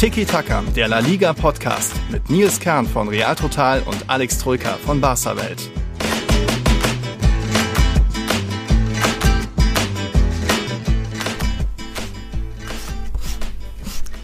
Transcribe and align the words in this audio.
Tiki 0.00 0.24
Taka, 0.24 0.62
der 0.74 0.88
La 0.88 1.00
Liga 1.00 1.34
Podcast 1.34 1.92
mit 2.10 2.30
Nils 2.30 2.58
Kern 2.58 2.86
von 2.86 3.08
Real 3.08 3.36
Total 3.36 3.82
und 3.82 4.08
Alex 4.08 4.38
Troika 4.38 4.78
von 4.78 4.98
Barca 4.98 5.36
Welt. 5.36 5.70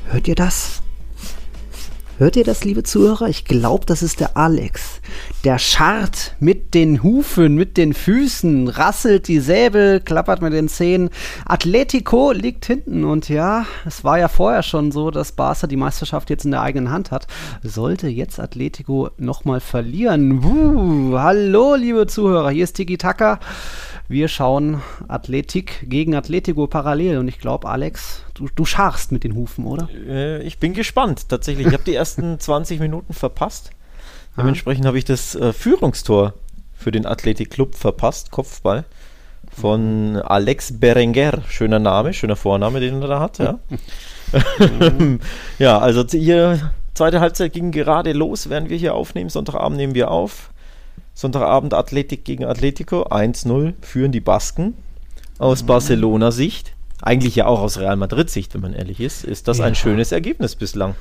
Hört 0.07 0.27
ihr 0.27 0.35
das? 0.35 0.81
Hört 2.17 2.37
ihr 2.37 2.45
das, 2.45 2.65
liebe 2.65 2.83
Zuhörer? 2.83 3.29
Ich 3.29 3.45
glaube, 3.45 3.85
das 3.85 4.03
ist 4.03 4.21
der 4.21 4.35
Alex. 4.35 5.03
Der 5.45 5.59
scharrt 5.59 6.35
mit 6.41 6.75
den 6.75 7.03
Hufen, 7.03 7.55
mit 7.55 7.77
den 7.77 7.95
Füßen, 7.95 8.69
rasselt 8.69 9.29
die 9.29 9.39
Säbel, 9.39 10.01
klappert 10.01 10.43
mit 10.43 10.53
den 10.53 10.69
Zähnen. 10.69 11.11
Atletico 11.45 12.33
liegt 12.33 12.67
hinten 12.67 13.05
und 13.05 13.29
ja, 13.29 13.65
es 13.85 14.03
war 14.03 14.19
ja 14.19 14.27
vorher 14.27 14.65
schon 14.65 14.91
so, 14.91 15.13
dass 15.13 15.33
Barca 15.33 15.69
die 15.69 15.77
Meisterschaft 15.77 16.31
jetzt 16.31 16.45
in 16.45 16.51
der 16.51 16.63
eigenen 16.63 16.91
Hand 16.91 17.13
hat. 17.13 17.29
Sollte 17.63 18.09
jetzt 18.09 18.41
Atletico 18.41 19.11
nochmal 19.19 19.61
verlieren. 19.61 20.43
Wuh, 20.43 21.17
hallo, 21.17 21.77
liebe 21.77 22.09
Zuhörer, 22.09 22.51
hier 22.51 22.65
ist 22.65 22.75
Tiki 22.75 22.99
Taka. 22.99 23.39
Wir 24.09 24.29
schauen 24.29 24.83
Athletik 25.09 25.85
gegen 25.89 26.15
Atletico 26.15 26.69
parallel 26.69 27.19
und 27.19 27.27
ich 27.27 27.41
glaube, 27.41 27.69
Alex, 27.69 28.23
du, 28.35 28.49
du 28.55 28.65
scharfst 28.65 29.11
mit 29.11 29.25
den 29.25 29.35
Hufen, 29.35 29.65
oder? 29.65 29.89
Äh, 30.09 30.43
ich 30.43 30.59
bin 30.59 30.75
gespannt, 30.75 31.29
tatsächlich. 31.29 31.67
Ich 31.67 31.73
habe 31.73 31.83
die 31.85 31.95
ersten 31.95 32.39
20 32.39 32.79
Minuten 32.79 33.13
verpasst. 33.13 33.71
Dementsprechend 34.37 34.87
habe 34.87 34.99
ich 34.99 35.05
das 35.05 35.35
äh, 35.35 35.53
Führungstor 35.53 36.35
für 36.75 36.91
den 36.91 37.07
Athletic 37.07 37.51
Club 37.51 37.75
verpasst, 37.75 38.31
Kopfball, 38.31 38.85
von 39.51 40.17
Alex 40.17 40.79
Berenguer. 40.79 41.43
Schöner 41.49 41.79
Name, 41.79 42.13
schöner 42.13 42.37
Vorname, 42.37 42.81
den 42.81 43.01
er 43.01 43.09
da 43.09 43.21
hat, 43.21 43.39
ja. 43.39 43.59
ja, 45.59 45.79
also 45.79 46.05
hier, 46.07 46.73
zweite 46.95 47.21
Halbzeit 47.21 47.53
ging 47.53 47.71
gerade 47.71 48.13
los, 48.13 48.49
während 48.51 48.69
wir 48.69 48.77
hier 48.77 48.95
aufnehmen. 48.95 49.31
Sonntagabend 49.31 49.77
nehmen 49.79 49.95
wir 49.95 50.11
auf. 50.11 50.51
Sonntagabend 51.15 51.73
Athletik 51.73 52.25
gegen 52.25 52.45
Atletico, 52.45 53.05
1-0 53.05 53.73
führen 53.81 54.13
die 54.13 54.21
Basken. 54.21 54.75
Aus 55.39 55.63
Mhm. 55.63 55.67
Barcelona-Sicht, 55.67 56.73
eigentlich 57.03 57.37
ja 57.37 57.47
auch 57.47 57.61
aus 57.61 57.79
Real 57.79 57.97
Madrid-Sicht, 57.97 58.55
wenn 58.55 58.63
man 58.63 58.75
ehrlich 58.75 59.01
ist, 59.01 59.25
ist 59.25 59.49
das 59.49 59.59
Ja. 59.59 59.65
ein 59.67 59.75
schönes 59.75 60.13
Ergebnis 60.13 60.57
bislang. 60.57 60.95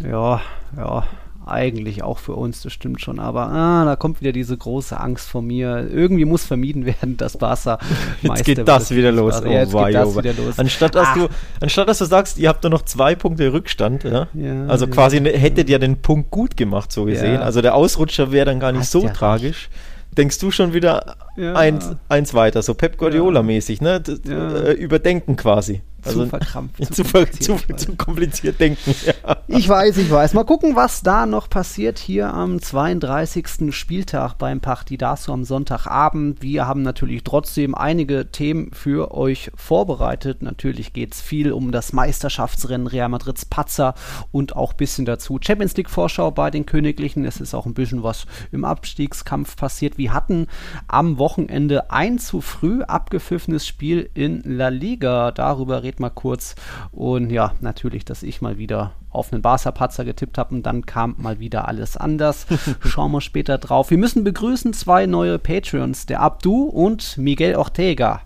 Ja, 0.00 0.40
ja, 0.76 1.06
eigentlich 1.46 2.02
auch 2.02 2.18
für 2.18 2.34
uns, 2.34 2.62
das 2.62 2.72
stimmt 2.72 3.00
schon. 3.00 3.18
Aber 3.18 3.48
ah, 3.48 3.84
da 3.84 3.96
kommt 3.96 4.20
wieder 4.20 4.32
diese 4.32 4.56
große 4.56 4.98
Angst 4.98 5.28
von 5.28 5.46
mir. 5.46 5.88
Irgendwie 5.90 6.24
muss 6.24 6.44
vermieden 6.44 6.86
werden, 6.86 7.16
dass 7.16 7.36
Barca 7.36 7.78
Jetzt 8.22 8.28
Meister 8.28 8.44
geht 8.44 8.68
das 8.68 8.90
wieder 8.90 9.12
los. 9.12 9.40
Ja, 9.44 9.50
jetzt 9.50 9.72
wei, 9.72 9.86
geht 9.86 9.94
das 9.96 10.08
oh 10.08 10.18
wieder 10.18 10.32
los. 10.34 10.58
Anstatt 10.58 10.94
dass, 10.94 11.08
Ach. 11.08 11.14
du, 11.14 11.28
anstatt 11.60 11.88
dass 11.88 11.98
du 11.98 12.04
sagst, 12.04 12.38
ihr 12.38 12.48
habt 12.48 12.62
nur 12.62 12.70
noch 12.70 12.82
zwei 12.82 13.14
Punkte 13.14 13.52
Rückstand, 13.52 14.04
ja? 14.04 14.28
Ja, 14.34 14.66
also 14.66 14.86
ja. 14.86 14.90
quasi 14.92 15.20
ne- 15.20 15.30
hättet 15.32 15.68
ihr 15.68 15.78
den 15.78 16.00
Punkt 16.02 16.30
gut 16.30 16.56
gemacht, 16.56 16.92
so 16.92 17.04
gesehen. 17.04 17.34
Ja. 17.34 17.40
Also 17.40 17.60
der 17.62 17.74
Ausrutscher 17.74 18.32
wäre 18.32 18.46
dann 18.46 18.60
gar 18.60 18.72
nicht 18.72 18.82
Hast 18.82 18.92
so 18.92 19.02
ja 19.04 19.10
tragisch. 19.10 19.68
Denkst 20.16 20.38
du 20.38 20.50
schon 20.52 20.72
wieder 20.72 21.16
Ja. 21.36 21.54
eins, 21.54 21.90
eins 22.08 22.34
weiter, 22.34 22.62
so 22.62 22.74
Pep 22.74 22.96
Guardiola-mäßig, 22.98 23.80
ne? 23.80 24.00
Ja. 24.28 24.56
äh, 24.56 24.72
überdenken 24.72 25.36
quasi. 25.36 25.82
Zu 26.04 26.26
verkrampft. 26.26 26.84
zu, 26.94 27.02
zu, 27.02 27.04
kompliziert. 27.04 27.80
zu 27.80 27.96
kompliziert 27.96 28.60
denken. 28.60 28.94
Ja. 29.04 29.36
Ich 29.48 29.68
weiß, 29.68 29.98
ich 29.98 30.10
weiß. 30.10 30.32
Mal 30.32 30.44
gucken, 30.44 30.76
was 30.76 31.02
da 31.02 31.26
noch 31.26 31.50
passiert 31.50 31.98
hier 31.98 32.32
am 32.32 32.60
32. 32.60 33.74
Spieltag 33.74 34.38
beim 34.38 34.60
Partidaso 34.60 35.32
am 35.32 35.44
Sonntagabend. 35.44 36.40
Wir 36.40 36.66
haben 36.66 36.82
natürlich 36.82 37.22
trotzdem 37.22 37.74
einige 37.74 38.30
Themen 38.30 38.70
für 38.72 39.12
euch 39.14 39.50
vorbereitet. 39.54 40.42
Natürlich 40.42 40.92
geht 40.94 41.14
es 41.14 41.20
viel 41.20 41.52
um 41.52 41.70
das 41.70 41.92
Meisterschaftsrennen 41.92 42.86
Real 42.86 43.08
Madrids 43.08 43.44
Patzer 43.44 43.94
und 44.32 44.56
auch 44.56 44.72
ein 44.72 44.76
bisschen 44.78 45.04
dazu 45.04 45.38
Champions 45.40 45.76
League 45.76 45.90
Vorschau 45.90 46.30
bei 46.30 46.50
den 46.50 46.66
Königlichen. 46.66 47.24
Es 47.24 47.40
ist 47.40 47.54
auch 47.54 47.66
ein 47.66 47.74
bisschen 47.74 48.02
was 48.02 48.26
im 48.52 48.64
Abstiegskampf 48.64 49.56
passiert. 49.56 49.98
Wir 49.98 50.14
hatten 50.14 50.46
am 50.88 51.18
Wochenende 51.18 51.90
ein 51.90 52.18
zu 52.18 52.40
früh 52.40 52.82
abgepfiffenes 52.82 53.66
Spiel 53.66 54.08
in 54.14 54.42
La 54.44 54.68
Liga. 54.68 55.30
Darüber 55.32 55.82
red 55.94 56.00
mal 56.00 56.10
kurz. 56.10 56.54
Und 56.92 57.30
ja, 57.30 57.52
natürlich, 57.60 58.04
dass 58.04 58.22
ich 58.22 58.40
mal 58.42 58.58
wieder 58.58 58.92
auf 59.10 59.32
einen 59.32 59.42
Barca-Patzer 59.42 60.04
getippt 60.04 60.38
habe 60.38 60.54
und 60.54 60.64
dann 60.64 60.86
kam 60.86 61.14
mal 61.18 61.38
wieder 61.38 61.68
alles 61.68 61.96
anders. 61.96 62.46
Schauen 62.84 63.12
wir 63.12 63.20
später 63.20 63.58
drauf. 63.58 63.90
Wir 63.90 63.98
müssen 63.98 64.24
begrüßen 64.24 64.72
zwei 64.72 65.06
neue 65.06 65.38
Patreons, 65.38 66.06
der 66.06 66.20
Abdu 66.20 66.64
und 66.64 67.16
Miguel 67.18 67.54
Ortega. 67.56 68.20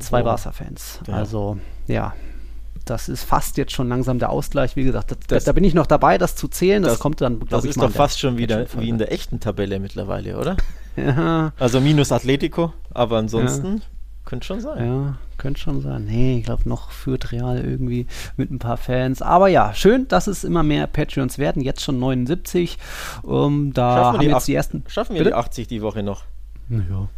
Zwei 0.00 0.22
Barca-Fans. 0.22 1.00
Ja. 1.06 1.14
Also, 1.14 1.58
ja. 1.86 2.14
Das 2.84 3.08
ist 3.08 3.24
fast 3.24 3.56
jetzt 3.56 3.72
schon 3.72 3.88
langsam 3.88 4.18
der 4.18 4.28
Ausgleich. 4.28 4.76
Wie 4.76 4.84
gesagt, 4.84 5.10
da, 5.12 5.16
Das- 5.28 5.44
da 5.44 5.52
bin 5.52 5.64
ich 5.64 5.72
noch 5.72 5.86
dabei, 5.86 6.18
das 6.18 6.36
zu 6.36 6.48
zählen. 6.48 6.82
Das, 6.82 6.94
Das- 6.94 7.00
kommt 7.00 7.20
dann, 7.22 7.36
glaube 7.38 7.48
Das 7.50 7.64
ich, 7.64 7.70
ist 7.70 7.76
mal 7.76 7.86
doch 7.86 7.94
fast 7.94 8.20
schon 8.20 8.36
wieder 8.36 8.66
wie 8.78 8.88
in 8.90 8.98
der 8.98 9.10
echten 9.10 9.40
Tabelle 9.40 9.78
mittlerweile, 9.80 10.36
oder? 10.38 10.56
Ja, 10.96 11.52
Also 11.58 11.80
minus 11.80 12.12
Atletico, 12.12 12.72
aber 12.92 13.16
ansonsten 13.18 13.80
könnte 14.24 14.46
schon 14.46 14.60
sein. 14.60 14.84
Ja, 14.86 15.18
könnte 15.38 15.60
schon 15.60 15.80
sein. 15.80 16.04
Nee, 16.06 16.38
ich 16.38 16.44
glaube, 16.44 16.68
noch 16.68 16.90
führt 16.90 17.32
Real 17.32 17.58
irgendwie 17.58 18.06
mit 18.36 18.50
ein 18.50 18.58
paar 18.58 18.76
Fans. 18.76 19.20
Aber 19.22 19.48
ja, 19.48 19.74
schön, 19.74 20.08
dass 20.08 20.26
es 20.26 20.44
immer 20.44 20.62
mehr 20.62 20.86
Patreons 20.86 21.38
werden. 21.38 21.62
Jetzt 21.62 21.82
schon 21.82 21.98
79. 21.98 22.78
Ähm, 23.28 23.72
da 23.74 23.96
Schaffen 23.96 24.02
wir 24.02 24.18
haben 24.18 24.20
die 24.20 24.26
jetzt 24.34 24.48
die 24.48 24.54
ersten. 24.54 24.84
Schaffen 24.88 25.14
wir 25.14 25.20
Bitte? 25.20 25.30
die 25.30 25.34
80 25.36 25.66
die 25.68 25.82
Woche 25.82 26.02
noch? 26.02 26.24
Naja, 26.68 27.08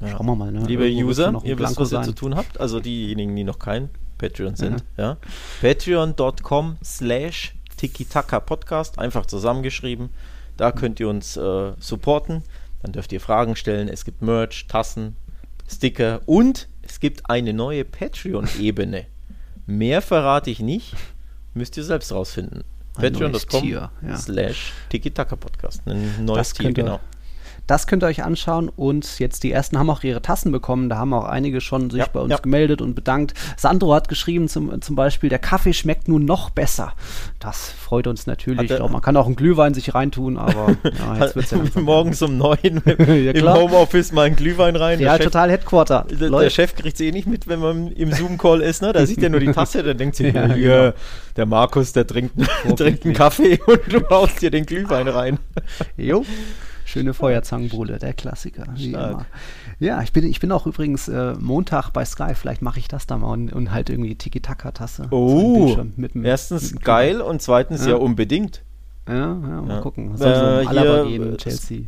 Ja. 0.00 0.08
schauen 0.08 0.26
wir 0.26 0.34
mal. 0.36 0.50
Ne? 0.52 0.64
Liebe 0.66 0.88
Irgendwo 0.88 1.08
User, 1.10 1.40
ihr 1.44 1.58
wisst, 1.58 1.78
was 1.78 1.92
ihr 1.92 1.96
sein. 1.98 2.04
zu 2.04 2.12
tun 2.12 2.34
habt. 2.36 2.58
Also 2.60 2.80
diejenigen, 2.80 3.34
die 3.36 3.44
noch 3.44 3.58
kein 3.58 3.88
Patreon 4.18 4.56
sind. 4.56 4.82
Ja. 4.96 5.18
Patreon.com 5.60 6.76
slash 6.82 7.54
Tiki-Taka 7.76 8.40
Podcast. 8.40 8.98
Einfach 8.98 9.26
zusammengeschrieben. 9.26 10.08
Da 10.56 10.72
könnt 10.72 10.98
ihr 11.00 11.08
uns 11.08 11.36
äh, 11.36 11.72
supporten. 11.78 12.42
Dann 12.82 12.92
dürft 12.92 13.12
ihr 13.12 13.20
Fragen 13.20 13.56
stellen. 13.56 13.88
Es 13.88 14.04
gibt 14.04 14.22
Merch, 14.22 14.66
Tassen, 14.68 15.16
Sticker 15.68 16.20
und 16.26 16.68
es 16.82 17.00
gibt 17.00 17.28
eine 17.28 17.52
neue 17.52 17.84
Patreon-Ebene. 17.84 19.06
Mehr 19.66 20.00
verrate 20.02 20.50
ich 20.50 20.60
nicht. 20.60 20.94
Müsst 21.54 21.76
ihr 21.76 21.84
selbst 21.84 22.12
rausfinden. 22.12 22.62
Patreon.com 22.94 23.68
ja. 23.68 23.90
slash 24.16 24.72
Tiki-Taka 24.90 25.36
Podcast. 25.36 25.82
Ein 25.86 26.24
neues 26.24 26.38
Das 26.48 26.52
Tier, 26.54 26.66
könnt 26.66 26.78
ihr- 26.78 26.84
genau. 26.84 27.00
Das 27.66 27.86
könnt 27.86 28.04
ihr 28.04 28.06
euch 28.06 28.22
anschauen 28.22 28.68
und 28.68 29.18
jetzt 29.18 29.42
die 29.42 29.50
ersten 29.50 29.76
haben 29.78 29.90
auch 29.90 30.02
ihre 30.04 30.22
Tassen 30.22 30.52
bekommen. 30.52 30.88
Da 30.88 30.98
haben 30.98 31.12
auch 31.12 31.24
einige 31.24 31.60
schon 31.60 31.90
sich 31.90 31.98
Ja, 32.00 32.06
bei 32.12 32.20
uns 32.20 32.30
ja. 32.30 32.38
gemeldet 32.38 32.80
und 32.80 32.94
bedankt. 32.94 33.34
Sandro 33.56 33.92
hat 33.94 34.08
geschrieben 34.08 34.48
zum, 34.48 34.80
zum 34.82 34.94
Beispiel, 34.94 35.28
der 35.30 35.40
Kaffee 35.40 35.72
schmeckt 35.72 36.06
nun 36.06 36.24
noch 36.24 36.50
besser. 36.50 36.92
Das 37.40 37.70
freut 37.72 38.06
uns 38.06 38.26
natürlich. 38.26 38.58
Hat 38.58 38.64
Ich 38.66 38.70
er- 38.70 38.76
glaube, 38.78 38.92
man 38.92 39.02
kann 39.02 39.16
auch 39.16 39.26
einen 39.26 39.34
Glühwein 39.36 39.74
sich 39.74 39.94
reintun, 39.94 40.36
aber 40.36 40.76
ja, 40.84 41.24
jetzt 41.24 41.34
wird's 41.34 41.50
ja 41.50 41.58
Morgens 41.80 42.22
um 42.22 42.36
neun 42.36 42.56
im. 42.62 43.48
Homeoffice 43.48 44.12
mal 44.12 44.26
einen 44.26 44.36
Glühwein 44.36 44.76
rein. 44.76 45.00
Ja, 45.00 45.12
Der 45.16 45.24
Chef- 45.24 45.32
total 45.32 45.50
Headquarter. 45.50 46.06
Der, 46.08 46.30
der. 46.30 46.50
Chef 46.50 46.74
kriegt 46.76 46.94
es 46.94 47.00
eh 47.00 47.10
nicht 47.10 47.26
mit, 47.26 47.48
wenn 47.48 47.58
man 47.60 47.88
im 47.88 48.12
Zoom-Call 48.12 48.60
ist, 48.62 48.80
ne? 48.82 48.92
Da 48.92 49.04
sieht 49.06 49.22
er 49.22 49.28
nur 49.30 49.40
die 49.40 49.50
Tasse, 49.52 49.82
der 49.82 49.94
denkt 49.94 50.14
sich, 50.16 50.32
Ja, 50.32 50.46
genau. 50.46 50.92
der 51.36 51.46
Markus, 51.46 51.92
der 51.92 52.06
trinkt, 52.06 52.34
trinkt 52.76 53.04
einen 53.04 53.14
Kaffee 53.14 53.58
und 53.66 53.80
du 53.92 54.08
haust 54.08 54.40
dir 54.40 54.50
den 54.52 54.66
Glühwein 54.66 55.08
rein. 55.08 55.38
Jo. 55.96 56.24
Schöne 56.86 57.14
Feuerzangenbowle, 57.14 57.98
der 57.98 58.14
Klassiker. 58.14 58.64
Wie 58.76 58.90
Stark. 58.90 59.10
immer. 59.10 59.26
Ja, 59.80 60.02
ich 60.02 60.12
bin, 60.12 60.24
ich 60.24 60.38
bin 60.40 60.52
auch 60.52 60.66
übrigens 60.66 61.08
äh, 61.08 61.34
Montag 61.34 61.90
bei 61.90 62.04
Sky. 62.04 62.34
Vielleicht 62.34 62.62
mache 62.62 62.78
ich 62.78 62.86
das 62.88 63.06
da 63.08 63.18
mal 63.18 63.32
und, 63.32 63.52
und 63.52 63.72
halt 63.72 63.90
irgendwie 63.90 64.14
Tiki-Taka-Tasse. 64.14 65.08
So 65.10 65.16
Oh, 65.16 65.64
Bildschirm 65.66 65.92
mit 65.96 66.14
dem- 66.14 66.24
erstens 66.24 66.72
mit 66.74 66.84
geil 66.84 67.20
und 67.20 67.42
zweitens 67.42 67.82
ja, 67.84 67.90
Ja. 67.90 67.96
unbedingt. 67.96 68.62
Ja, 69.08 69.14
ja, 69.16 69.34
mal 69.34 69.68
Ja. 69.68 69.80
gucken. 69.80 70.12
Was 70.12 70.20
soll 70.20 70.34
so 70.34 70.40
Äh, 70.40 70.60
um 70.62 70.68
Alaba 70.68 71.02
hier, 71.08 71.18
geben, 71.18 71.34
äh, 71.34 71.36
Chelsea. 71.36 71.80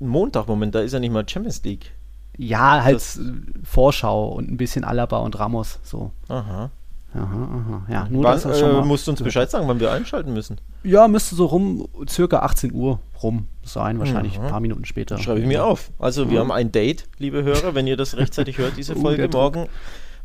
Montag, 0.00 0.46
Moment, 0.48 0.74
da 0.74 0.80
ist 0.80 0.92
ja 0.92 1.00
nicht 1.00 1.12
mal 1.12 1.28
Champions 1.28 1.62
League. 1.64 1.92
Ja, 2.36 2.82
halt 2.84 2.96
das- 2.96 3.20
Vorschau 3.64 4.28
und 4.28 4.50
ein 4.50 4.56
bisschen 4.56 4.84
Alaba 4.84 5.18
und 5.18 5.38
Ramos. 5.38 5.80
So. 5.82 6.12
Aha. 6.28 6.70
Aha, 7.14 7.22
aha. 7.24 7.82
Ja, 7.90 8.06
nur 8.10 8.22
Wann, 8.24 8.32
das 8.42 8.58
schon 8.58 8.70
äh, 8.70 8.72
mal 8.74 8.84
musst 8.84 9.06
du 9.06 9.12
uns 9.12 9.22
Bescheid 9.22 9.50
sagen, 9.50 9.66
wann 9.66 9.80
wir 9.80 9.90
einschalten 9.90 10.34
müssen. 10.34 10.58
Ja, 10.84 11.08
müsste 11.08 11.34
so 11.36 11.46
rum, 11.46 11.88
circa 12.08 12.40
18 12.40 12.72
Uhr 12.72 13.00
rum 13.22 13.46
sein, 13.64 13.98
wahrscheinlich 13.98 14.36
Mhm. 14.38 14.44
ein 14.44 14.50
paar 14.50 14.60
Minuten 14.60 14.84
später. 14.84 15.16
Schreibe 15.18 15.40
ich 15.40 15.46
mir 15.46 15.64
auf. 15.64 15.90
Also 15.98 16.28
wir 16.28 16.34
Ja. 16.36 16.40
haben 16.40 16.52
ein 16.52 16.70
Date, 16.70 17.08
liebe 17.18 17.42
Hörer, 17.44 17.74
wenn 17.74 17.86
ihr 17.86 17.96
das 17.96 18.16
rechtzeitig 18.16 18.58
hört, 18.58 18.76
diese 18.76 18.94
Oh, 18.96 19.00
Folge. 19.00 19.28
Druck. 19.28 19.54
Morgen, 19.54 19.68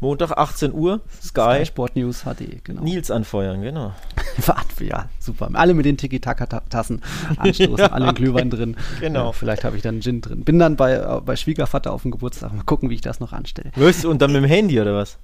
Montag, 0.02 0.32
18 0.38 0.74
Uhr, 0.74 1.00
Sky 1.22 1.60
Sky, 1.60 1.66
Sport 1.66 1.96
News 1.96 2.24
HD, 2.26 2.62
genau. 2.66 2.82
Nils 2.84 3.10
anfeuern, 3.10 3.62
genau. 3.62 3.94
ja, 4.82 5.06
super. 5.20 5.50
Alle 5.54 5.74
mit 5.74 5.86
den 5.86 5.96
Tiki-Taka-Tassen 5.96 7.02
anstoßen, 7.38 7.76
Ja, 7.78 7.86
alle 7.94 8.08
einen 8.08 8.16
Glühwein 8.16 8.50
drin. 8.50 8.76
genau. 9.00 9.30
Äh, 9.30 9.34
vielleicht 9.34 9.64
habe 9.64 9.78
ich 9.78 9.82
dann 9.82 10.02
Gin 10.02 10.20
drin. 10.20 10.44
Bin 10.44 10.60
dann 10.60 10.76
bei, 10.76 10.96
äh, 10.96 11.22
bei 11.26 11.38
Schwiegervater 11.38 11.94
auf 11.94 12.02
dem 12.02 12.12
Geburtstag. 12.12 12.54
Mal 12.54 12.64
gucken, 12.64 12.90
wie 12.90 12.96
ich 12.96 13.02
das 13.02 13.22
noch 13.22 13.32
anstelle. 13.32 13.72
Und 14.06 14.22
dann 14.22 14.34
mit 14.34 14.44
dem 14.44 14.50
Handy 14.50 14.82
oder 14.82 14.94
was? 14.94 15.18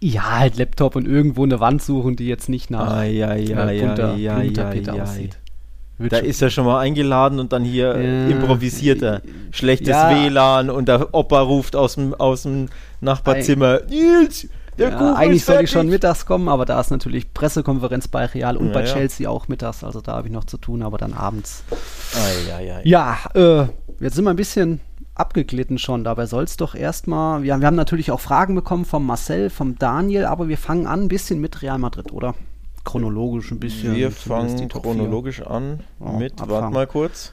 Ja, 0.00 0.38
halt 0.38 0.56
Laptop 0.58 0.96
und 0.96 1.06
irgendwo 1.08 1.44
eine 1.44 1.60
Wand 1.60 1.82
suchen, 1.82 2.16
die 2.16 2.26
jetzt 2.26 2.48
nicht 2.48 2.70
nach 2.70 2.92
Ai, 2.92 3.24
ai, 3.26 3.42
äh, 3.44 3.54
ai, 3.54 3.80
bunter 3.80 4.12
ai, 4.14 4.30
ai, 4.30 4.52
ai. 4.92 5.00
aussieht. 5.02 5.38
Wird 5.96 6.12
Da 6.12 6.18
schon- 6.18 6.26
ist 6.26 6.42
er 6.42 6.50
schon 6.50 6.64
mal 6.66 6.80
eingeladen 6.80 7.38
und 7.38 7.52
dann 7.52 7.64
hier 7.64 7.94
äh, 7.94 8.30
improvisiert 8.30 9.00
er. 9.02 9.22
Schlechtes 9.52 9.88
Ja. 9.88 10.10
WLAN 10.10 10.68
und 10.68 10.88
der 10.88 11.14
Opa 11.14 11.40
ruft 11.40 11.76
aus 11.76 11.94
dem, 11.94 12.12
aus 12.14 12.42
dem 12.42 12.68
Nachbarzimmer, 13.00 13.80
Nils, 13.88 14.48
Der 14.76 14.90
ja, 14.90 15.14
eigentlich 15.14 15.44
soll 15.44 15.62
ich 15.62 15.70
schon 15.70 15.88
mittags 15.88 16.26
kommen, 16.26 16.48
aber 16.48 16.64
da 16.64 16.80
ist 16.80 16.90
natürlich 16.90 17.32
Pressekonferenz 17.32 18.08
bei 18.08 18.26
Real 18.26 18.56
und 18.56 18.66
ja, 18.68 18.72
bei. 18.72 18.84
Chelsea 18.84 19.30
auch 19.30 19.46
mittags. 19.46 19.84
Also 19.84 20.00
da 20.00 20.14
habe 20.16 20.26
ich 20.26 20.34
noch 20.34 20.44
zu 20.44 20.58
tun, 20.58 20.82
aber 20.82 20.98
dann 20.98 21.12
abends. 21.14 21.62
Ai, 22.14 22.52
ai, 22.54 22.74
ai. 22.74 22.80
Ja, 22.84 23.16
äh, 23.34 23.66
jetzt 24.00 24.16
sind 24.16 24.24
wir 24.24 24.30
ein 24.30 24.36
bisschen 24.36 24.80
abgeglitten 25.14 25.78
schon. 25.78 26.04
Dabei 26.04 26.26
soll 26.26 26.44
es 26.44 26.56
doch 26.56 26.74
erstmal. 26.74 27.42
Wir, 27.42 27.58
wir 27.58 27.66
haben 27.66 27.76
natürlich 27.76 28.10
auch 28.10 28.20
Fragen 28.20 28.54
bekommen 28.54 28.84
vom 28.84 29.06
Marcel, 29.06 29.50
vom 29.50 29.78
Daniel, 29.78 30.24
aber 30.26 30.48
wir 30.48 30.58
fangen 30.58 30.86
an 30.86 31.02
ein 31.02 31.08
bisschen 31.08 31.40
mit 31.40 31.62
Real 31.62 31.78
Madrid, 31.78 32.12
oder? 32.12 32.34
Chronologisch 32.84 33.50
ein 33.50 33.60
bisschen. 33.60 33.94
Wir 33.94 34.10
fangen 34.10 34.68
chronologisch 34.68 35.40
an 35.42 35.80
mit, 35.98 36.34
warte 36.46 36.72
mal 36.72 36.86
kurz. 36.86 37.32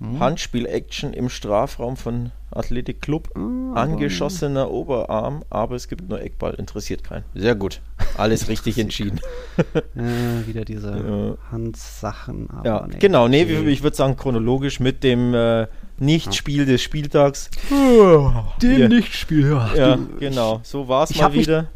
Mhm. 0.00 0.20
Handspiel-Action 0.20 1.12
im 1.12 1.28
Strafraum 1.28 1.96
von 1.96 2.30
Athletic 2.50 3.02
Club. 3.02 3.36
Mhm. 3.36 3.76
Angeschossener 3.76 4.70
Oberarm, 4.70 5.42
aber 5.50 5.74
es 5.76 5.88
gibt 5.88 6.08
nur 6.08 6.20
Eckball, 6.20 6.54
interessiert 6.54 7.04
keinen. 7.04 7.24
Sehr 7.34 7.54
gut. 7.54 7.80
Alles 8.16 8.48
richtig 8.48 8.78
entschieden. 8.78 9.20
äh, 9.96 10.46
wieder 10.46 10.64
diese 10.64 10.90
ja. 10.90 11.52
Handsachen. 11.52 12.48
ja, 12.64 12.86
nee, 12.86 12.96
genau. 12.98 13.28
Nee, 13.28 13.42
okay. 13.42 13.68
ich 13.68 13.82
würde 13.82 13.96
sagen, 13.96 14.16
chronologisch 14.16 14.80
mit 14.80 15.02
dem 15.02 15.34
äh, 15.34 15.66
Nichtspiel 15.98 16.66
des 16.66 16.82
Spieltags. 16.82 17.50
Dem 18.62 18.78
ja. 18.78 18.88
Nichtspiel, 18.88 19.50
ja. 19.50 19.74
ja 19.74 19.98
genau. 20.18 20.60
So 20.62 20.88
war 20.88 21.04
es 21.04 21.14
mal 21.16 21.32
wieder. 21.32 21.68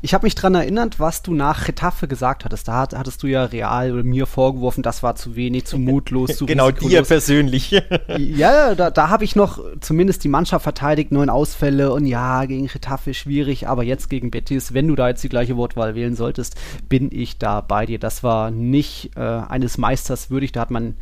Ich 0.00 0.14
habe 0.14 0.26
mich 0.26 0.34
daran 0.34 0.54
erinnert, 0.54 1.00
was 1.00 1.22
du 1.22 1.34
nach 1.34 1.66
Retafe 1.66 2.06
gesagt 2.06 2.44
hattest. 2.44 2.68
Da 2.68 2.86
hattest 2.92 3.22
du 3.22 3.26
ja 3.26 3.44
real 3.44 3.92
oder 3.92 4.04
mir 4.04 4.26
vorgeworfen, 4.26 4.82
das 4.82 5.02
war 5.02 5.16
zu 5.16 5.34
wenig, 5.34 5.64
zu 5.64 5.78
mutlos, 5.78 6.36
zu 6.36 6.46
Genau, 6.58 6.70
dir 6.70 7.02
persönlich. 7.02 7.70
ja, 8.18 8.74
da, 8.74 8.90
da 8.90 9.08
habe 9.08 9.24
ich 9.24 9.34
noch 9.34 9.60
zumindest 9.80 10.22
die 10.22 10.28
Mannschaft 10.28 10.62
verteidigt, 10.62 11.10
neun 11.10 11.30
Ausfälle 11.30 11.92
und 11.92 12.06
ja, 12.06 12.44
gegen 12.44 12.66
Retafe 12.66 13.12
schwierig, 13.12 13.66
aber 13.66 13.82
jetzt 13.82 14.08
gegen 14.08 14.30
Betis, 14.30 14.72
wenn 14.72 14.86
du 14.86 14.94
da 14.94 15.08
jetzt 15.08 15.24
die 15.24 15.28
gleiche 15.28 15.56
Wortwahl 15.56 15.94
wählen 15.94 16.14
solltest, 16.14 16.54
bin 16.88 17.10
ich 17.12 17.38
da 17.38 17.60
bei 17.60 17.86
dir. 17.86 17.98
Das 17.98 18.22
war 18.22 18.50
nicht 18.50 19.10
äh, 19.16 19.20
eines 19.20 19.78
Meisters 19.78 20.30
würdig. 20.30 20.52
Da 20.52 20.60
hat 20.60 20.70
man 20.70 20.94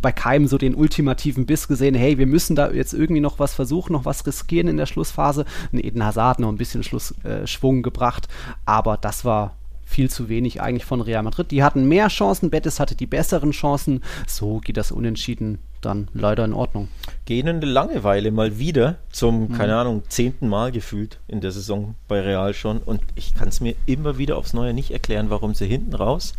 bei 0.00 0.12
keinem 0.12 0.46
so 0.46 0.58
den 0.58 0.74
ultimativen 0.74 1.46
Biss 1.46 1.68
gesehen, 1.68 1.94
hey, 1.94 2.18
wir 2.18 2.26
müssen 2.26 2.54
da 2.54 2.70
jetzt 2.70 2.92
irgendwie 2.92 3.20
noch 3.20 3.38
was 3.38 3.54
versuchen, 3.54 3.92
noch 3.92 4.04
was 4.04 4.26
riskieren 4.26 4.68
in 4.68 4.76
der 4.76 4.86
Schlussphase. 4.86 5.46
Ein 5.72 5.82
Eden 5.82 6.04
Hazard 6.04 6.38
noch 6.38 6.48
ein 6.48 6.58
bisschen 6.58 6.82
Schlussschwung 6.82 7.78
äh, 7.78 7.82
gebracht 7.82 8.28
aber 8.64 8.96
das 8.96 9.24
war 9.24 9.54
viel 9.84 10.10
zu 10.10 10.28
wenig 10.28 10.60
eigentlich 10.60 10.84
von 10.84 11.00
Real 11.00 11.22
Madrid. 11.22 11.50
Die 11.50 11.62
hatten 11.62 11.86
mehr 11.86 12.08
Chancen, 12.08 12.50
Betis 12.50 12.80
hatte 12.80 12.94
die 12.94 13.06
besseren 13.06 13.50
Chancen. 13.52 14.02
So 14.26 14.58
geht 14.58 14.76
das 14.76 14.90
Unentschieden 14.90 15.58
dann 15.82 16.08
leider 16.14 16.44
in 16.44 16.54
Ordnung. 16.54 16.88
Gähnende 17.24 17.66
Langeweile 17.66 18.30
mal 18.30 18.58
wieder 18.58 18.96
zum, 19.10 19.48
mhm. 19.48 19.52
keine 19.52 19.76
Ahnung, 19.76 20.02
zehnten 20.08 20.48
Mal 20.48 20.72
gefühlt 20.72 21.18
in 21.28 21.40
der 21.40 21.52
Saison 21.52 21.94
bei 22.08 22.20
Real 22.20 22.54
schon. 22.54 22.78
Und 22.78 23.02
ich 23.14 23.34
kann 23.34 23.48
es 23.48 23.60
mir 23.60 23.74
immer 23.86 24.18
wieder 24.18 24.36
aufs 24.36 24.54
Neue 24.54 24.72
nicht 24.72 24.92
erklären, 24.92 25.30
warum 25.30 25.54
sie 25.54 25.66
hinten 25.66 25.94
raus, 25.94 26.32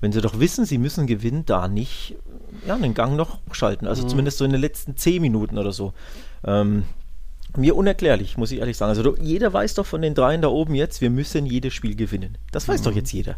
wenn 0.00 0.12
sie 0.12 0.20
doch 0.20 0.40
wissen, 0.40 0.64
sie 0.64 0.78
müssen 0.78 1.06
gewinnen, 1.06 1.44
da 1.46 1.68
nicht 1.68 2.16
ja, 2.66 2.74
einen 2.74 2.94
Gang 2.94 3.16
noch 3.16 3.38
schalten. 3.52 3.86
Also 3.86 4.02
mhm. 4.02 4.08
zumindest 4.08 4.38
so 4.38 4.44
in 4.44 4.52
den 4.52 4.60
letzten 4.60 4.96
zehn 4.96 5.22
Minuten 5.22 5.58
oder 5.58 5.72
so. 5.72 5.92
Ähm, 6.44 6.84
mir 7.56 7.76
unerklärlich, 7.76 8.36
muss 8.36 8.52
ich 8.52 8.60
ehrlich 8.60 8.76
sagen. 8.76 8.90
Also 8.90 9.16
jeder 9.18 9.52
weiß 9.52 9.74
doch 9.74 9.86
von 9.86 10.02
den 10.02 10.14
dreien 10.14 10.42
da 10.42 10.48
oben 10.48 10.74
jetzt, 10.74 11.00
wir 11.00 11.10
müssen 11.10 11.46
jedes 11.46 11.74
Spiel 11.74 11.94
gewinnen. 11.94 12.38
Das 12.50 12.68
weiß 12.68 12.80
mhm. 12.80 12.84
doch 12.84 12.94
jetzt 12.94 13.12
jeder. 13.12 13.36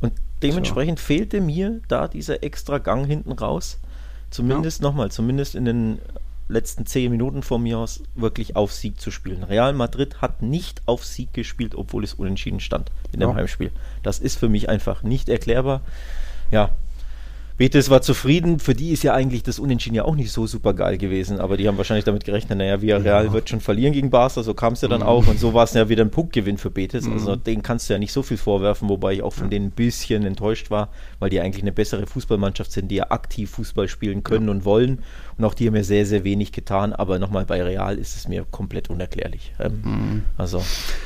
Und 0.00 0.12
dementsprechend 0.42 0.98
so. 0.98 1.04
fehlte 1.04 1.40
mir 1.40 1.80
da 1.88 2.08
dieser 2.08 2.42
extra 2.42 2.78
Gang 2.78 3.06
hinten 3.06 3.32
raus. 3.32 3.78
Zumindest 4.30 4.80
ja. 4.80 4.88
nochmal, 4.88 5.10
zumindest 5.10 5.54
in 5.54 5.64
den 5.64 5.98
letzten 6.48 6.84
zehn 6.84 7.10
Minuten 7.10 7.42
von 7.42 7.62
mir 7.62 7.78
aus 7.78 8.02
wirklich 8.14 8.56
auf 8.56 8.72
Sieg 8.72 9.00
zu 9.00 9.10
spielen. 9.10 9.44
Real 9.44 9.72
Madrid 9.72 10.20
hat 10.20 10.42
nicht 10.42 10.82
auf 10.86 11.04
Sieg 11.04 11.32
gespielt, 11.32 11.74
obwohl 11.74 12.04
es 12.04 12.14
unentschieden 12.14 12.60
stand 12.60 12.90
in 13.12 13.20
dem 13.20 13.30
ja. 13.30 13.34
Heimspiel. 13.36 13.70
Das 14.02 14.18
ist 14.18 14.38
für 14.38 14.48
mich 14.48 14.68
einfach 14.68 15.02
nicht 15.02 15.28
erklärbar. 15.28 15.82
Ja, 16.50 16.70
Betis 17.60 17.90
war 17.90 18.00
zufrieden. 18.00 18.58
Für 18.58 18.72
die 18.72 18.90
ist 18.90 19.02
ja 19.02 19.12
eigentlich 19.12 19.42
das 19.42 19.58
Unentschieden 19.58 19.94
ja 19.94 20.06
auch 20.06 20.14
nicht 20.14 20.32
so 20.32 20.46
super 20.46 20.72
geil 20.72 20.96
gewesen, 20.96 21.40
aber 21.40 21.58
die 21.58 21.68
haben 21.68 21.76
wahrscheinlich 21.76 22.06
damit 22.06 22.24
gerechnet, 22.24 22.56
naja, 22.56 22.80
Villarreal 22.80 23.26
ja. 23.26 23.32
wird 23.34 23.50
schon 23.50 23.60
verlieren 23.60 23.92
gegen 23.92 24.08
Barca, 24.08 24.42
so 24.42 24.54
kam 24.54 24.72
es 24.72 24.80
ja 24.80 24.88
dann 24.88 25.02
mhm. 25.02 25.06
auch 25.06 25.26
und 25.26 25.38
so 25.38 25.52
war 25.52 25.64
es 25.64 25.74
ja 25.74 25.90
wieder 25.90 26.02
ein 26.02 26.10
Punktgewinn 26.10 26.56
für 26.56 26.70
Betis. 26.70 27.06
Mhm. 27.06 27.12
Also 27.12 27.36
den 27.36 27.62
kannst 27.62 27.90
du 27.90 27.92
ja 27.92 27.98
nicht 27.98 28.14
so 28.14 28.22
viel 28.22 28.38
vorwerfen, 28.38 28.88
wobei 28.88 29.12
ich 29.12 29.22
auch 29.22 29.34
von 29.34 29.50
denen 29.50 29.66
ein 29.66 29.70
bisschen 29.72 30.24
enttäuscht 30.24 30.70
war, 30.70 30.88
weil 31.18 31.28
die 31.28 31.38
eigentlich 31.38 31.62
eine 31.62 31.72
bessere 31.72 32.06
Fußballmannschaft 32.06 32.72
sind, 32.72 32.88
die 32.90 32.94
ja 32.94 33.10
aktiv 33.10 33.50
Fußball 33.50 33.88
spielen 33.88 34.24
können 34.24 34.46
ja. 34.46 34.52
und 34.52 34.64
wollen. 34.64 35.00
Und 35.36 35.44
auch 35.44 35.52
die 35.52 35.66
haben 35.66 35.74
mir 35.74 35.84
sehr, 35.84 36.06
sehr 36.06 36.24
wenig 36.24 36.52
getan, 36.52 36.94
aber 36.94 37.18
nochmal 37.18 37.44
bei 37.44 37.62
Real 37.62 37.98
ist 37.98 38.16
es 38.16 38.26
mir 38.26 38.46
komplett 38.50 38.88
unerklärlich. 38.88 39.52
Ähm, 39.60 39.82
mhm. 39.84 40.22
Also, 40.38 40.62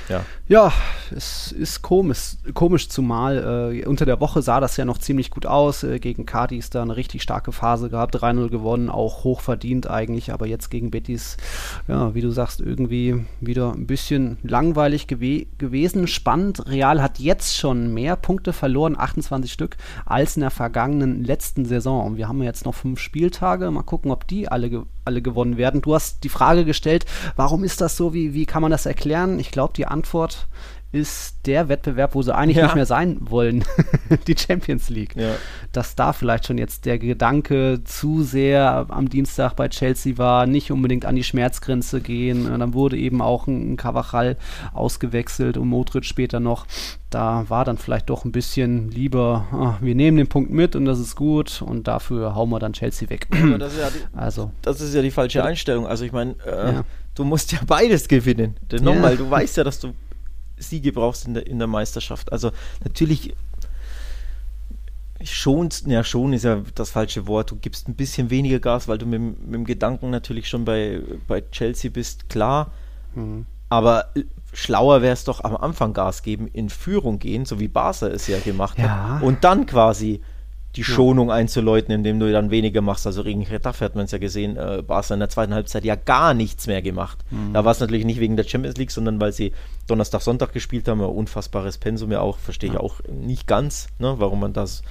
ja. 0.09 0.25
Ja, 0.47 0.73
es 1.11 1.51
ist 1.51 1.83
komisch, 1.83 2.37
komisch 2.53 2.89
zumal 2.89 3.73
äh, 3.75 3.87
unter 3.87 4.06
der 4.06 4.21
Woche 4.21 4.41
sah 4.43 4.61
das 4.61 4.77
ja 4.77 4.85
noch 4.85 4.99
ziemlich 4.99 5.31
gut 5.31 5.47
aus 5.47 5.83
äh, 5.83 5.99
gegen 5.99 6.27
K 6.27 6.44
Cardis 6.44 6.69
da 6.69 6.82
eine 6.82 6.96
richtig 6.96 7.23
starke 7.23 7.52
Phase 7.52 7.88
gehabt, 7.88 8.17
3-0 8.17 8.50
gewonnen, 8.50 8.91
auch 8.91 9.25
hoch 9.25 9.41
verdient 9.41 9.88
eigentlich, 9.88 10.31
aber 10.31 10.46
jetzt 10.46 10.70
gegen 10.70 10.91
Betis, 10.91 11.38
ja, 11.88 12.14
wie 12.14 12.20
du 12.20 12.31
sagst, 12.31 12.61
irgendwie 12.61 13.25
wieder 13.41 13.73
ein 13.73 13.87
bisschen 13.87 14.37
langweilig 14.43 15.06
gew 15.06 15.46
gewesen. 15.56 16.06
Spannend, 16.06 16.67
Real 16.69 17.00
hat 17.00 17.19
jetzt 17.19 17.56
schon 17.56 17.94
mehr 17.94 18.17
Punkte 18.17 18.52
verloren, 18.52 18.94
28 18.99 19.50
Stück, 19.50 19.79
als 20.05 20.37
in 20.37 20.41
der 20.43 20.50
vergangenen 20.50 21.25
letzten 21.25 21.64
Saison. 21.64 22.05
Und 22.05 22.17
wir 22.19 22.29
haben 22.29 22.43
jetzt 22.43 22.67
noch 22.67 22.75
fünf 22.75 23.00
Spieltage, 23.00 23.70
mal 23.70 23.82
gucken, 23.82 24.11
ob 24.11 24.26
die 24.26 24.46
alle, 24.46 24.69
ge 24.69 24.82
alle 25.06 25.23
gewonnen 25.23 25.56
werden. 25.56 25.81
Du 25.81 25.94
hast 25.94 26.25
die 26.25 26.29
Frage 26.29 26.67
gestellt, 26.67 27.06
warum 27.37 27.64
ist 27.64 27.81
das 27.81 27.96
so, 27.96 28.12
wie, 28.12 28.35
wie 28.35 28.44
kann 28.44 28.61
man 28.61 28.70
das 28.70 28.85
erklären? 28.85 29.38
Ich 29.38 29.50
glaube, 29.50 29.73
die 29.75 29.87
Antwort 29.87 30.46
ist 30.94 31.46
der 31.46 31.69
Wettbewerb, 31.69 32.14
wo 32.14 32.23
sie 32.23 32.35
eigentlich 32.35 32.56
ja. 32.56 32.64
nicht 32.64 32.75
mehr 32.75 32.87
sein 32.87 33.19
wollen, 33.20 33.64
die 34.26 34.37
Champions 34.37 34.88
League. 34.88 35.14
Ja. 35.17 35.35
Dass 35.73 35.94
da 35.94 36.12
vielleicht 36.12 36.46
schon 36.46 36.58
jetzt 36.58 36.87
der 36.87 36.99
Gedanke 36.99 37.82
zu 37.85 38.23
sehr 38.23 38.87
am 38.88 39.08
Dienstag 39.08 39.55
bei 39.55 39.69
Chelsea 39.69 40.17
war, 40.19 40.46
nicht 40.46 40.70
unbedingt 40.70 41.05
an 41.05 41.17
die 41.17 41.25
Schmerzgrenze 41.25 42.00
gehen. 42.00 42.50
Und 42.50 42.61
dann 42.61 42.75
wurde 42.75 42.96
eben 42.96 43.20
auch 43.20 43.46
ein 43.46 43.76
Cavachal 43.76 44.37
ausgewechselt 44.73 45.56
und 45.56 45.69
Modric 45.69 46.05
später 46.05 46.41
noch. 46.41 46.67
Da 47.11 47.44
war 47.49 47.64
dann 47.64 47.79
vielleicht 47.79 48.11
doch 48.11 48.25
ein 48.25 48.32
bisschen 48.32 48.91
lieber, 48.91 49.46
oh, 49.52 49.85
wir 49.85 49.94
nehmen 49.94 50.17
den 50.17 50.26
Punkt 50.26 50.50
mit 50.50 50.75
und 50.75 50.85
das 50.85 50.99
ist 50.99 51.14
gut 51.14 51.62
und 51.62 51.87
dafür 51.87 52.35
hauen 52.35 52.50
wir 52.50 52.58
dann 52.58 52.73
Chelsea 52.73 53.08
weg. 53.08 53.29
das 53.58 53.75
ist 53.75 53.79
ja 53.79 53.91
die, 53.91 54.00
also, 54.19 54.50
das 54.62 54.81
ist 54.81 54.94
ja 54.94 55.02
die 55.02 55.11
falsche 55.11 55.44
Einstellung. 55.44 55.87
Also 55.87 56.05
ich 56.05 56.12
meine, 56.12 56.32
äh, 56.44 56.82
du 57.14 57.25
musst 57.25 57.52
ja 57.52 57.61
beides 57.67 58.08
gewinnen. 58.08 58.56
Denn 58.70 58.84
nochmal, 58.84 59.17
du 59.17 59.31
weißt 59.31 59.56
ja, 59.56 59.65
dass 59.65 59.81
du 59.81 59.94
Siege 60.65 60.93
brauchst 60.93 61.27
in 61.27 61.35
der, 61.35 61.47
in 61.47 61.59
der 61.59 61.69
Meisterschaft. 61.69 62.33
Also 62.33 62.51
natürlich 62.83 63.35
schon, 65.23 65.71
ja 65.87 66.05
schon 66.05 66.33
ist 66.33 66.44
ja 66.44 66.63
das 66.75 66.91
falsche 66.91 67.27
Wort, 67.27 67.51
du 67.51 67.56
gibst 67.56 67.89
ein 67.89 67.94
bisschen 67.94 68.31
weniger 68.31 68.59
Gas, 68.59 68.89
weil 68.89 68.99
du 68.99 69.06
mit, 69.06 69.21
mit 69.21 69.55
dem 69.55 69.65
Gedanken 69.65 70.11
natürlich 70.11 70.49
schon 70.49 70.65
bei, 70.65 71.01
bei 71.27 71.43
Chelsea 71.53 71.91
bist, 71.91 72.29
klar. 72.29 72.73
Mhm. 73.15 73.47
Aber 73.69 74.11
schlauer 74.53 75.03
wäre 75.03 75.15
es 75.15 75.25
doch 75.25 75.43
am 75.43 75.56
Anfang 75.56 75.93
Gas 75.93 76.23
geben, 76.23 76.49
in 76.49 76.69
Führung 76.69 77.19
gehen, 77.19 77.44
so 77.44 77.59
wie 77.61 77.69
Barca 77.69 78.09
es 78.09 78.27
ja 78.27 78.39
gemacht 78.39 78.79
ja. 78.79 78.89
hat. 78.89 79.23
Und 79.23 79.44
dann 79.44 79.67
quasi 79.67 80.21
die 80.77 80.81
ja. 80.81 80.87
Schonung 80.87 81.31
einzuläuten, 81.31 81.95
indem 81.95 82.19
du 82.19 82.31
dann 82.33 82.51
weniger 82.51 82.81
machst. 82.81 83.07
Also 83.07 83.23
gegen 83.23 83.45
Getafe 83.45 83.85
hat 83.85 83.95
man 83.95 84.07
es 84.07 84.11
ja 84.11 84.19
gesehen, 84.19 84.57
äh, 84.57 84.83
Barca 84.87 85.15
in 85.15 85.21
der 85.21 85.29
zweiten 85.29 85.55
Halbzeit 85.55 85.85
ja 85.85 85.95
gar 85.95 86.35
nichts 86.35 86.67
mehr 86.67 86.83
gemacht. 86.83 87.19
Mhm. 87.31 87.53
Da 87.53 87.65
war 87.65 87.73
es 87.73 87.81
natürlich 87.81 88.05
nicht 88.05 88.21
wegen 88.21 88.37
der 88.37 88.45
Champions 88.45 88.77
League, 88.77 88.91
sondern 88.91 89.21
weil 89.21 89.33
sie 89.33 89.53
Donnerstag, 89.87 90.23
Sonntag 90.23 90.53
gespielt 90.53 90.89
haben. 90.89 91.01
Ein 91.01 91.07
unfassbares 91.07 91.79
Pensum 91.79 92.11
ja 92.11 92.21
auch, 92.21 92.39
verstehe 92.39 92.71
ja. 92.71 92.77
ich 92.77 92.81
auch 92.81 93.01
nicht 93.09 93.47
ganz, 93.47 93.89
ne, 93.99 94.15
warum 94.19 94.41
man 94.41 94.53
das, 94.53 94.83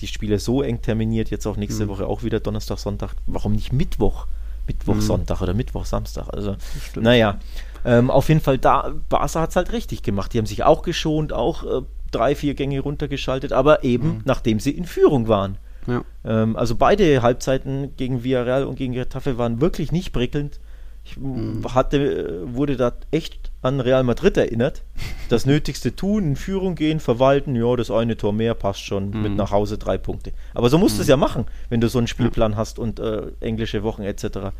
die 0.00 0.06
Spiele 0.06 0.38
so 0.38 0.62
eng 0.62 0.82
terminiert, 0.82 1.30
jetzt 1.30 1.46
auch 1.46 1.56
nächste 1.56 1.84
mhm. 1.84 1.88
Woche 1.88 2.06
auch 2.06 2.22
wieder 2.22 2.40
Donnerstag, 2.40 2.78
Sonntag. 2.78 3.14
Warum 3.26 3.52
nicht 3.52 3.72
Mittwoch? 3.72 4.26
Mittwoch, 4.66 4.96
mhm. 4.96 5.00
Sonntag 5.00 5.40
oder 5.40 5.54
Mittwoch, 5.54 5.84
Samstag. 5.84 6.28
Also, 6.28 6.56
naja. 6.94 7.38
Ähm, 7.82 8.10
auf 8.10 8.28
jeden 8.28 8.42
Fall, 8.42 8.58
da, 8.58 8.92
Barca 9.08 9.40
hat 9.40 9.50
es 9.50 9.56
halt 9.56 9.72
richtig 9.72 10.02
gemacht. 10.02 10.34
Die 10.34 10.38
haben 10.38 10.46
sich 10.46 10.64
auch 10.64 10.82
geschont, 10.82 11.32
auch 11.32 11.64
äh, 11.64 11.82
drei, 12.10 12.34
vier 12.34 12.54
Gänge 12.54 12.80
runtergeschaltet, 12.80 13.52
aber 13.52 13.84
eben 13.84 14.08
mhm. 14.08 14.20
nachdem 14.24 14.60
sie 14.60 14.70
in 14.70 14.84
Führung 14.84 15.28
waren. 15.28 15.58
Ja. 15.86 16.04
Ähm, 16.24 16.56
also 16.56 16.76
beide 16.76 17.22
Halbzeiten 17.22 17.96
gegen 17.96 18.24
Villarreal 18.24 18.64
und 18.64 18.76
gegen 18.76 18.92
Getafe 18.92 19.38
waren 19.38 19.60
wirklich 19.60 19.92
nicht 19.92 20.12
prickelnd. 20.12 20.60
Ich 21.04 21.16
mhm. 21.16 21.64
hatte, 21.74 22.42
wurde 22.54 22.76
da 22.76 22.92
echt 23.10 23.50
an 23.62 23.80
Real 23.80 24.04
Madrid 24.04 24.36
erinnert. 24.36 24.82
Das 25.28 25.46
Nötigste 25.46 25.96
tun, 25.96 26.24
in 26.24 26.36
Führung 26.36 26.74
gehen, 26.74 27.00
verwalten, 27.00 27.56
ja, 27.56 27.74
das 27.76 27.90
eine 27.90 28.16
Tor 28.16 28.32
mehr 28.32 28.54
passt 28.54 28.84
schon, 28.84 29.10
mhm. 29.10 29.22
mit 29.22 29.36
nach 29.36 29.50
Hause 29.50 29.78
drei 29.78 29.98
Punkte. 29.98 30.32
Aber 30.54 30.68
so 30.68 30.78
musst 30.78 30.98
du 30.98 31.02
es 31.02 31.08
mhm. 31.08 31.10
ja 31.10 31.16
machen, 31.16 31.46
wenn 31.68 31.80
du 31.80 31.88
so 31.88 31.98
einen 31.98 32.06
Spielplan 32.06 32.56
hast 32.56 32.78
und 32.78 33.00
äh, 33.00 33.22
englische 33.40 33.82
Wochen 33.82 34.02
etc. 34.02 34.52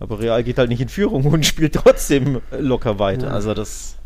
Aber 0.00 0.18
Real 0.18 0.42
geht 0.42 0.58
halt 0.58 0.70
nicht 0.70 0.80
in 0.80 0.88
Führung 0.88 1.24
und 1.26 1.46
spielt 1.46 1.74
trotzdem 1.74 2.40
locker 2.58 2.98
weiter. 2.98 3.32
Also 3.32 3.54
das 3.54 3.96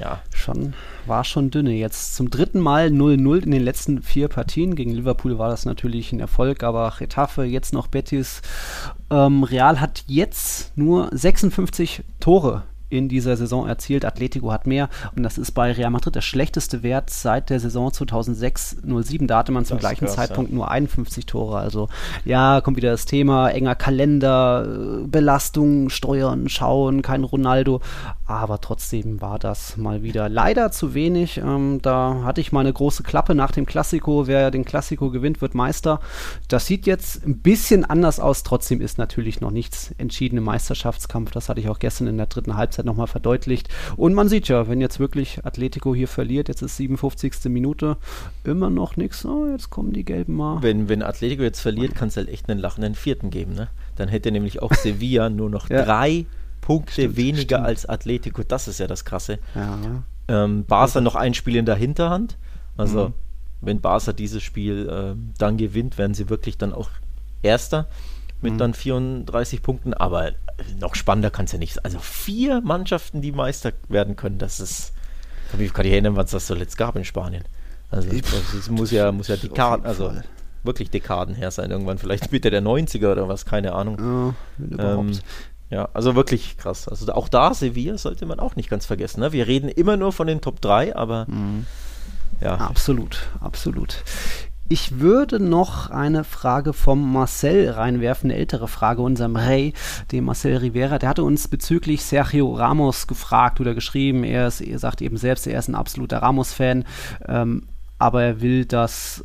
ja. 0.00 0.20
Schon, 0.34 0.74
war 1.06 1.24
schon 1.24 1.50
dünne. 1.50 1.72
Jetzt 1.72 2.16
zum 2.16 2.30
dritten 2.30 2.60
Mal 2.60 2.88
0-0 2.88 3.42
in 3.44 3.50
den 3.50 3.62
letzten 3.62 4.02
vier 4.02 4.28
Partien. 4.28 4.74
Gegen 4.74 4.92
Liverpool 4.92 5.38
war 5.38 5.50
das 5.50 5.66
natürlich 5.66 6.12
ein 6.12 6.20
Erfolg, 6.20 6.62
aber 6.62 7.00
Retafe, 7.00 7.44
jetzt 7.44 7.72
noch 7.72 7.86
Betis. 7.86 8.42
Ähm, 9.10 9.44
Real 9.44 9.80
hat 9.80 10.04
jetzt 10.06 10.76
nur 10.76 11.10
56 11.12 12.02
Tore 12.18 12.64
in 12.90 13.08
dieser 13.08 13.36
Saison 13.36 13.66
erzielt. 13.66 14.04
Atletico 14.04 14.52
hat 14.52 14.66
mehr 14.66 14.88
und 15.16 15.22
das 15.22 15.38
ist 15.38 15.52
bei 15.52 15.72
Real 15.72 15.90
Madrid 15.90 16.14
der 16.14 16.20
schlechteste 16.20 16.82
Wert 16.82 17.10
seit 17.10 17.50
der 17.50 17.60
Saison 17.60 17.88
2006-07. 17.88 19.26
Da 19.26 19.38
hatte 19.38 19.52
man 19.52 19.64
zum 19.64 19.78
gleichen 19.78 20.06
krass, 20.06 20.16
Zeitpunkt 20.16 20.50
ja. 20.50 20.56
nur 20.56 20.70
51 20.70 21.26
Tore. 21.26 21.58
Also 21.58 21.88
ja, 22.24 22.60
kommt 22.60 22.76
wieder 22.76 22.90
das 22.90 23.06
Thema 23.06 23.48
enger 23.48 23.74
Kalender, 23.74 24.66
äh, 24.66 25.06
Belastung, 25.06 25.88
Steuern, 25.88 26.48
Schauen, 26.48 27.02
kein 27.02 27.24
Ronaldo. 27.24 27.80
Aber 28.26 28.60
trotzdem 28.60 29.20
war 29.20 29.38
das 29.38 29.76
mal 29.76 30.02
wieder 30.02 30.28
leider 30.28 30.70
zu 30.70 30.94
wenig. 30.94 31.38
Ähm, 31.38 31.80
da 31.82 32.22
hatte 32.24 32.40
ich 32.40 32.52
mal 32.52 32.60
eine 32.60 32.72
große 32.72 33.02
Klappe 33.02 33.34
nach 33.34 33.50
dem 33.50 33.66
Klassiko. 33.66 34.26
Wer 34.26 34.50
den 34.50 34.64
Klassiko 34.64 35.10
gewinnt, 35.10 35.40
wird 35.40 35.54
Meister. 35.54 36.00
Das 36.48 36.66
sieht 36.66 36.86
jetzt 36.86 37.26
ein 37.26 37.38
bisschen 37.38 37.84
anders 37.84 38.20
aus. 38.20 38.42
Trotzdem 38.42 38.80
ist 38.80 38.98
natürlich 38.98 39.40
noch 39.40 39.50
nichts 39.50 39.92
entschieden 39.98 40.38
im 40.38 40.44
Meisterschaftskampf. 40.44 41.30
Das 41.32 41.48
hatte 41.48 41.60
ich 41.60 41.68
auch 41.68 41.78
gestern 41.78 42.06
in 42.06 42.16
der 42.16 42.26
dritten 42.26 42.56
Halbzeit 42.56 42.79
nochmal 42.86 43.06
verdeutlicht. 43.06 43.68
Und 43.96 44.14
man 44.14 44.28
sieht 44.28 44.48
ja, 44.48 44.68
wenn 44.68 44.80
jetzt 44.80 45.00
wirklich 45.00 45.44
Atletico 45.44 45.94
hier 45.94 46.08
verliert, 46.08 46.48
jetzt 46.48 46.62
ist 46.62 46.76
57. 46.76 47.44
Minute, 47.46 47.96
immer 48.44 48.70
noch 48.70 48.96
nichts. 48.96 49.24
Oh, 49.24 49.46
jetzt 49.46 49.70
kommen 49.70 49.92
die 49.92 50.04
Gelben 50.04 50.34
mal. 50.34 50.62
Wenn, 50.62 50.88
wenn 50.88 51.02
Atletico 51.02 51.42
jetzt 51.42 51.60
verliert, 51.60 51.94
kann 51.94 52.08
es 52.08 52.16
halt 52.16 52.28
echt 52.28 52.48
einen 52.48 52.60
lachenden 52.60 52.94
Vierten 52.94 53.30
geben. 53.30 53.54
Ne? 53.54 53.68
Dann 53.96 54.08
hätte 54.08 54.30
nämlich 54.32 54.62
auch 54.62 54.72
Sevilla 54.74 55.30
nur 55.30 55.50
noch 55.50 55.68
ja. 55.70 55.84
drei 55.84 56.26
Punkte 56.60 56.92
stimmt, 56.92 57.16
weniger 57.16 57.56
stimmt. 57.56 57.66
als 57.66 57.86
Atletico. 57.86 58.42
Das 58.42 58.68
ist 58.68 58.80
ja 58.80 58.86
das 58.86 59.04
Krasse. 59.04 59.38
Ja. 59.54 59.78
Ähm, 60.28 60.64
Barca 60.64 60.84
also, 60.84 61.00
noch 61.00 61.14
ein 61.16 61.34
Spiel 61.34 61.56
in 61.56 61.66
der 61.66 61.76
Hinterhand. 61.76 62.38
Also, 62.76 63.08
mhm. 63.08 63.14
wenn 63.60 63.80
Barca 63.80 64.12
dieses 64.12 64.42
Spiel 64.42 64.88
äh, 64.88 65.16
dann 65.38 65.56
gewinnt, 65.56 65.98
werden 65.98 66.14
sie 66.14 66.28
wirklich 66.28 66.58
dann 66.58 66.72
auch 66.72 66.90
Erster 67.42 67.88
mit 68.42 68.54
mhm. 68.54 68.58
dann 68.58 68.74
34 68.74 69.62
Punkten. 69.62 69.94
Aber 69.94 70.32
noch 70.78 70.94
spannender 70.94 71.30
kann 71.30 71.46
es 71.46 71.52
ja 71.52 71.58
nicht 71.58 71.74
sein. 71.74 71.84
Also, 71.84 71.98
vier 71.98 72.60
Mannschaften, 72.60 73.22
die 73.22 73.32
Meister 73.32 73.72
werden 73.88 74.16
können, 74.16 74.38
das 74.38 74.60
ist. 74.60 74.92
Ich 75.46 75.50
kann 75.50 75.60
mich 75.60 75.72
gar 75.72 75.82
nicht 75.82 75.92
erinnern, 75.92 76.16
was 76.16 76.30
das 76.30 76.46
zuletzt 76.46 76.76
gab 76.76 76.96
in 76.96 77.04
Spanien. 77.04 77.44
Also, 77.90 78.08
das 78.08 78.70
muss 78.70 78.92
ja, 78.92 79.10
muss 79.10 79.28
ja 79.28 79.36
Dekaden, 79.36 79.84
also 79.84 80.12
wirklich 80.62 80.90
Dekaden 80.90 81.34
her 81.34 81.50
sein. 81.50 81.70
Irgendwann 81.70 81.98
vielleicht 81.98 82.30
Mitte 82.32 82.50
der 82.50 82.62
90er 82.62 83.12
oder 83.12 83.28
was, 83.28 83.44
keine 83.44 83.72
Ahnung. 83.72 84.34
Ja, 84.78 84.94
ähm, 84.94 85.12
ja, 85.70 85.88
also 85.94 86.16
wirklich 86.16 86.56
krass. 86.56 86.88
Also 86.88 87.12
auch 87.12 87.28
da, 87.28 87.54
Sevilla 87.54 87.96
sollte 87.96 88.26
man 88.26 88.40
auch 88.40 88.56
nicht 88.56 88.68
ganz 88.68 88.86
vergessen. 88.86 89.20
Ne? 89.20 89.32
Wir 89.32 89.46
reden 89.46 89.68
immer 89.68 89.96
nur 89.96 90.12
von 90.12 90.26
den 90.26 90.40
Top 90.40 90.60
3, 90.60 90.96
aber 90.96 91.26
mhm. 91.28 91.66
ja. 92.40 92.56
Absolut, 92.56 93.28
absolut. 93.40 94.02
Ich 94.72 95.00
würde 95.00 95.40
noch 95.40 95.90
eine 95.90 96.22
Frage 96.22 96.72
vom 96.72 97.12
Marcel 97.12 97.70
reinwerfen, 97.70 98.30
eine 98.30 98.38
ältere 98.38 98.68
Frage, 98.68 99.02
unserem 99.02 99.34
Rey, 99.34 99.74
dem 100.12 100.26
Marcel 100.26 100.58
Rivera. 100.58 101.00
Der 101.00 101.08
hatte 101.08 101.24
uns 101.24 101.48
bezüglich 101.48 102.04
Sergio 102.04 102.54
Ramos 102.54 103.08
gefragt 103.08 103.58
oder 103.60 103.74
geschrieben. 103.74 104.22
Er, 104.22 104.46
ist, 104.46 104.60
er 104.60 104.78
sagt 104.78 105.02
eben 105.02 105.16
selbst, 105.16 105.48
er 105.48 105.58
ist 105.58 105.66
ein 105.66 105.74
absoluter 105.74 106.18
Ramos-Fan, 106.18 106.84
ähm, 107.26 107.64
aber 107.98 108.22
er 108.22 108.40
will 108.42 108.64
das 108.64 109.24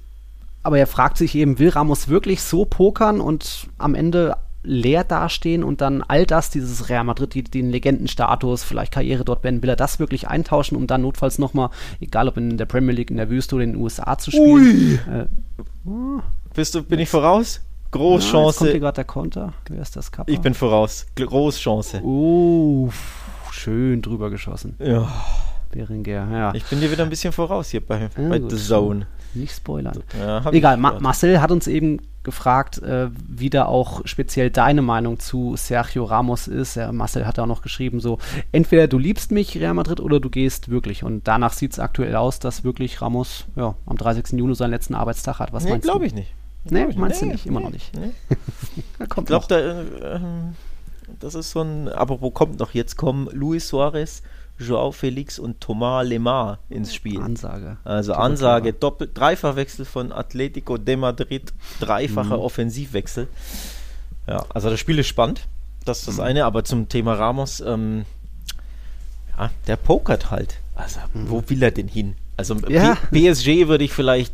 aber 0.63 0.79
er 0.79 0.87
fragt 0.87 1.19
sich 1.19 1.35
eben, 1.35 1.59
will 1.59 1.69
Ramos 1.69 2.07
wirklich 2.07 2.41
so 2.41 2.65
pokern 2.65 3.21
und 3.21 3.67
am 3.77 3.93
Ende 3.93 4.35
leer 4.65 5.03
dastehen 5.03 5.63
und 5.63 5.81
dann 5.81 6.01
all 6.01 6.25
das, 6.25 6.49
dieses 6.49 6.89
Real 6.89 7.03
Madrid, 7.03 7.33
die, 7.33 7.43
den 7.43 7.69
Legendenstatus, 7.69 8.63
vielleicht 8.63 8.91
Karriere 8.91 9.23
dort 9.23 9.41
beenden, 9.41 9.61
will 9.61 9.69
er 9.69 9.75
das 9.75 9.99
wirklich 9.99 10.27
eintauschen, 10.27 10.77
um 10.77 10.87
dann 10.87 11.01
notfalls 11.01 11.39
nochmal, 11.39 11.69
egal 11.99 12.27
ob 12.27 12.37
in 12.37 12.57
der 12.57 12.65
Premier 12.65 12.93
League, 12.93 13.11
in 13.11 13.17
der 13.17 13.29
Wüste 13.29 13.55
oder 13.55 13.63
in 13.63 13.73
den 13.73 13.81
USA 13.81 14.17
zu 14.17 14.31
spielen. 14.31 14.47
Ui. 14.47 14.93
Äh, 14.95 15.27
oh. 15.85 16.21
Bist 16.53 16.75
du, 16.75 16.83
bin 16.83 16.99
ich 16.99 17.09
voraus? 17.09 17.61
Großchance. 17.91 18.35
Ja, 18.35 18.57
kommt 18.57 18.71
hier 18.71 18.79
gerade 18.79 18.95
der 18.95 19.03
Konter. 19.05 19.53
Wer 19.69 19.81
ist 19.81 19.95
das 19.95 20.11
Kappa? 20.11 20.31
Ich 20.31 20.39
bin 20.39 20.53
voraus. 20.53 21.05
Großchance. 21.15 22.01
Uh, 22.03 22.89
schön 23.51 24.01
drüber 24.01 24.29
geschossen. 24.29 24.75
Ja. 24.79 25.11
Beringer, 25.71 26.31
ja. 26.31 26.53
Ich 26.53 26.65
bin 26.65 26.79
dir 26.79 26.91
wieder 26.91 27.03
ein 27.03 27.09
bisschen 27.09 27.33
voraus 27.33 27.69
hier 27.69 27.85
bei, 27.85 28.01
ja, 28.01 28.09
bei 28.29 28.39
The 28.39 28.55
Zone. 28.55 29.07
Nicht 29.35 29.55
spoilern. 29.55 30.03
Ja, 30.17 30.49
Egal, 30.51 30.77
Ma 30.77 30.99
Marcel 30.99 31.41
hat 31.41 31.51
uns 31.51 31.67
eben 31.67 31.99
gefragt, 32.23 32.81
äh, 32.81 33.09
wie 33.27 33.49
da 33.49 33.65
auch 33.65 34.01
speziell 34.05 34.49
deine 34.49 34.81
Meinung 34.81 35.19
zu 35.19 35.55
Sergio 35.55 36.03
Ramos 36.03 36.47
ist. 36.47 36.75
Ja, 36.75 36.91
Marcel 36.91 37.25
hat 37.25 37.39
auch 37.39 37.45
noch 37.45 37.61
geschrieben, 37.61 37.99
so, 37.99 38.17
entweder 38.51 38.87
du 38.87 38.97
liebst 38.97 39.31
mich, 39.31 39.57
Real 39.57 39.73
Madrid, 39.73 39.99
oder 39.99 40.19
du 40.19 40.29
gehst 40.29 40.69
wirklich. 40.69 41.03
Und 41.03 41.27
danach 41.27 41.53
sieht 41.53 41.73
es 41.73 41.79
aktuell 41.79 42.15
aus, 42.15 42.39
dass 42.39 42.63
wirklich 42.63 43.01
Ramos 43.01 43.45
ja, 43.55 43.75
am 43.85 43.97
30. 43.97 44.37
Juni 44.39 44.55
seinen 44.55 44.71
letzten 44.71 44.95
Arbeitstag 44.95 45.39
hat. 45.39 45.53
Was 45.53 45.63
nee, 45.63 45.71
meinst 45.71 45.87
du? 45.87 45.91
glaube 45.91 46.05
ich 46.05 46.13
nicht. 46.13 46.33
Nee, 46.65 46.87
meinst 46.95 47.21
nee, 47.21 47.27
du 47.27 47.33
nicht? 47.33 47.45
Immer 47.45 47.59
nee, 47.59 47.65
noch 47.65 47.71
nicht. 47.71 47.91
Ich 48.99 49.25
glaube, 49.25 49.45
da, 49.47 49.59
äh, 49.59 50.19
das 51.19 51.35
ist 51.35 51.51
so 51.51 51.61
ein, 51.61 51.87
aber 51.89 52.21
wo 52.21 52.31
kommt 52.31 52.59
noch? 52.59 52.73
Jetzt 52.73 52.97
kommen 52.97 53.29
Luis 53.31 53.67
Suarez 53.67 54.23
Joao 54.57 54.91
Felix 54.91 55.37
und 55.37 55.59
Thomas 55.59 56.07
Lemar 56.07 56.59
ins 56.69 56.93
Spiel. 56.93 57.21
Ansage. 57.21 57.77
Also 57.83 58.13
Ansage, 58.13 58.73
Doppel, 58.73 59.09
Dreifachwechsel 59.13 59.85
von 59.85 60.11
Atletico 60.11 60.77
de 60.77 60.95
Madrid, 60.95 61.53
dreifacher 61.79 62.37
mhm. 62.37 62.43
Offensivwechsel. 62.43 63.27
Ja, 64.27 64.45
also 64.53 64.69
das 64.69 64.79
Spiel 64.79 64.99
ist 64.99 65.07
spannend. 65.07 65.47
Das 65.83 65.99
ist 65.99 66.07
das 66.07 66.15
mhm. 66.17 66.23
eine, 66.23 66.45
aber 66.45 66.63
zum 66.63 66.89
Thema 66.89 67.13
Ramos, 67.13 67.61
ähm, 67.61 68.05
ja, 69.37 69.51
der 69.67 69.75
pokert 69.75 70.31
halt. 70.31 70.59
Also, 70.73 70.99
mhm. 71.13 71.29
wo 71.29 71.43
will 71.47 71.61
er 71.61 71.71
denn 71.71 71.87
hin? 71.87 72.15
Also 72.37 72.55
ja. 72.67 72.95
PSG 73.11 73.67
würde 73.67 73.83
ich 73.83 73.93
vielleicht 73.93 74.33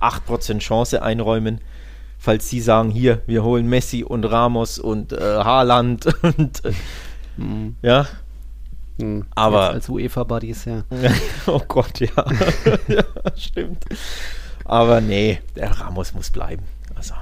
8% 0.00 0.58
Chance 0.58 1.02
einräumen, 1.02 1.60
falls 2.18 2.48
sie 2.48 2.60
sagen, 2.60 2.90
hier, 2.90 3.22
wir 3.26 3.44
holen 3.44 3.66
Messi 3.66 4.04
und 4.04 4.24
Ramos 4.24 4.78
und 4.78 5.12
äh, 5.12 5.18
Haaland 5.18 6.06
und 6.22 6.64
äh, 6.64 6.72
mhm. 7.36 7.76
ja, 7.82 8.06
hm, 8.98 9.26
aber 9.34 9.70
als 9.70 9.88
UEFA-Buddies, 9.88 10.64
ja. 10.64 10.84
oh 11.46 11.60
Gott, 11.66 12.00
ja. 12.00 12.08
ja, 12.88 13.04
stimmt. 13.36 13.84
Aber 14.64 15.00
nee, 15.00 15.40
der 15.56 15.70
Ramos 15.70 16.14
muss 16.14 16.30
bleiben. 16.30 16.62
Also, 16.94 17.14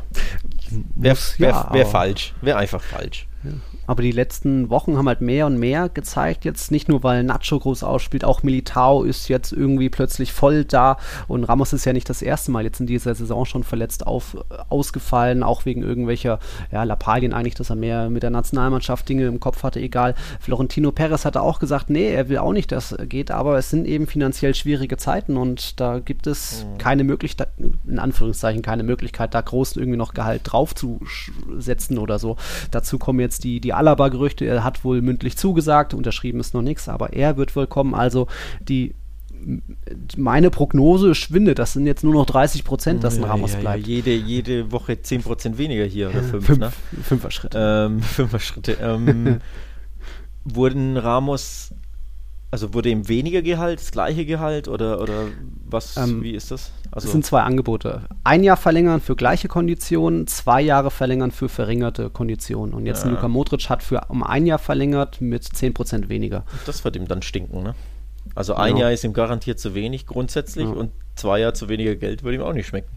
wäre 0.96 1.16
wär, 1.38 1.48
ja, 1.50 1.68
wär 1.72 1.86
falsch. 1.86 2.34
Wäre 2.40 2.58
einfach 2.58 2.82
falsch. 2.82 3.28
Ja. 3.44 3.50
Aber 3.88 4.02
die 4.02 4.12
letzten 4.12 4.68
Wochen 4.68 4.98
haben 4.98 5.08
halt 5.08 5.22
mehr 5.22 5.46
und 5.46 5.58
mehr 5.58 5.88
gezeigt, 5.88 6.44
jetzt 6.44 6.70
nicht 6.70 6.90
nur, 6.90 7.02
weil 7.02 7.24
Nacho 7.24 7.58
groß 7.58 7.82
ausspielt, 7.82 8.22
auch 8.22 8.42
Militao 8.42 9.02
ist 9.02 9.28
jetzt 9.28 9.50
irgendwie 9.50 9.88
plötzlich 9.88 10.30
voll 10.30 10.66
da 10.66 10.98
und 11.26 11.44
Ramos 11.44 11.72
ist 11.72 11.86
ja 11.86 11.94
nicht 11.94 12.08
das 12.10 12.20
erste 12.20 12.50
Mal 12.50 12.64
jetzt 12.64 12.80
in 12.80 12.86
dieser 12.86 13.14
Saison 13.14 13.46
schon 13.46 13.64
verletzt 13.64 14.06
auf, 14.06 14.36
ausgefallen, 14.68 15.42
auch 15.42 15.64
wegen 15.64 15.82
irgendwelcher 15.82 16.38
ja, 16.70 16.82
Lappalien 16.84 17.32
eigentlich, 17.32 17.54
dass 17.54 17.70
er 17.70 17.76
mehr 17.76 18.10
mit 18.10 18.22
der 18.22 18.28
Nationalmannschaft 18.28 19.08
Dinge 19.08 19.24
im 19.24 19.40
Kopf 19.40 19.62
hatte, 19.62 19.80
egal. 19.80 20.14
Florentino 20.38 20.92
Perez 20.92 21.24
hatte 21.24 21.40
auch 21.40 21.58
gesagt, 21.58 21.88
nee, 21.88 22.12
er 22.12 22.28
will 22.28 22.38
auch 22.38 22.52
nicht, 22.52 22.70
dass 22.72 22.92
es 22.92 23.08
geht, 23.08 23.30
aber 23.30 23.56
es 23.56 23.70
sind 23.70 23.86
eben 23.86 24.06
finanziell 24.06 24.54
schwierige 24.54 24.98
Zeiten 24.98 25.38
und 25.38 25.80
da 25.80 25.98
gibt 25.98 26.26
es 26.26 26.66
mhm. 26.66 26.76
keine 26.76 27.04
Möglichkeit, 27.04 27.48
in 27.86 27.98
Anführungszeichen 27.98 28.60
keine 28.60 28.82
Möglichkeit, 28.82 29.32
da 29.32 29.40
groß 29.40 29.76
irgendwie 29.76 29.96
noch 29.96 30.12
Gehalt 30.12 30.42
draufzusetzen 30.44 31.96
oder 31.96 32.18
so. 32.18 32.36
Dazu 32.70 32.98
kommen 32.98 33.20
jetzt 33.20 33.44
die, 33.44 33.60
die 33.60 33.77
Alaba-Gerüchte. 33.78 34.44
Er 34.44 34.64
hat 34.64 34.84
wohl 34.84 35.00
mündlich 35.02 35.36
zugesagt, 35.36 35.94
unterschrieben 35.94 36.40
ist 36.40 36.54
noch 36.54 36.62
nichts, 36.62 36.88
aber 36.88 37.12
er 37.12 37.36
wird 37.36 37.56
wohl 37.56 37.66
kommen. 37.66 37.94
Also 37.94 38.26
die 38.60 38.94
meine 40.16 40.50
Prognose 40.50 41.14
schwindet. 41.14 41.58
Das 41.58 41.72
sind 41.72 41.86
jetzt 41.86 42.04
nur 42.04 42.12
noch 42.12 42.26
30 42.26 42.64
Prozent, 42.64 43.04
dass 43.04 43.16
ein 43.16 43.24
Ramos 43.24 43.52
ja, 43.52 43.60
bleibt. 43.60 43.86
Ja, 43.86 43.94
jede, 43.94 44.14
jede 44.14 44.72
Woche 44.72 45.00
10 45.00 45.22
Prozent 45.22 45.58
weniger 45.58 45.84
hier 45.84 46.10
oder 46.10 46.22
fünf, 46.22 46.46
fünf 46.46 46.58
ne? 46.58 46.72
Fünfer 47.02 47.30
Schritte. 47.30 47.58
Ähm, 47.60 48.02
fünfer 48.02 48.40
Schritte. 48.40 48.78
Ähm, 48.80 49.38
wurden 50.44 50.96
Ramos 50.96 51.72
also 52.50 52.72
wurde 52.72 52.88
ihm 52.88 53.08
weniger 53.08 53.42
Gehalt, 53.42 53.80
das 53.80 53.90
gleiche 53.90 54.24
Gehalt 54.24 54.68
oder, 54.68 55.00
oder 55.00 55.26
was, 55.64 55.96
ähm, 55.96 56.22
wie 56.22 56.32
ist 56.32 56.50
das? 56.50 56.72
Also 56.90 57.06
es 57.06 57.12
sind 57.12 57.24
zwei 57.24 57.42
Angebote. 57.42 58.02
Ein 58.24 58.42
Jahr 58.42 58.56
verlängern 58.56 59.00
für 59.00 59.14
gleiche 59.14 59.48
Konditionen, 59.48 60.26
zwei 60.26 60.62
Jahre 60.62 60.90
verlängern 60.90 61.30
für 61.30 61.50
verringerte 61.50 62.08
Konditionen. 62.08 62.74
Und 62.74 62.86
jetzt 62.86 63.04
ja. 63.04 63.10
Luka 63.10 63.28
Modric 63.28 63.68
hat 63.68 63.82
für 63.82 64.06
um 64.08 64.22
ein 64.22 64.46
Jahr 64.46 64.58
verlängert 64.58 65.20
mit 65.20 65.44
10% 65.44 66.08
weniger. 66.08 66.44
Das 66.64 66.84
wird 66.84 66.96
ihm 66.96 67.06
dann 67.06 67.20
stinken, 67.20 67.62
ne? 67.62 67.74
Also 68.34 68.54
ein 68.54 68.76
ja. 68.76 68.84
Jahr 68.84 68.92
ist 68.92 69.04
ihm 69.04 69.12
garantiert 69.12 69.58
zu 69.58 69.74
wenig 69.74 70.06
grundsätzlich 70.06 70.66
ja. 70.66 70.72
und 70.72 70.92
zwei 71.16 71.40
Jahre 71.40 71.54
zu 71.54 71.68
weniger 71.68 71.96
Geld 71.96 72.22
würde 72.22 72.36
ihm 72.36 72.42
auch 72.42 72.52
nicht 72.52 72.66
schmecken. 72.66 72.88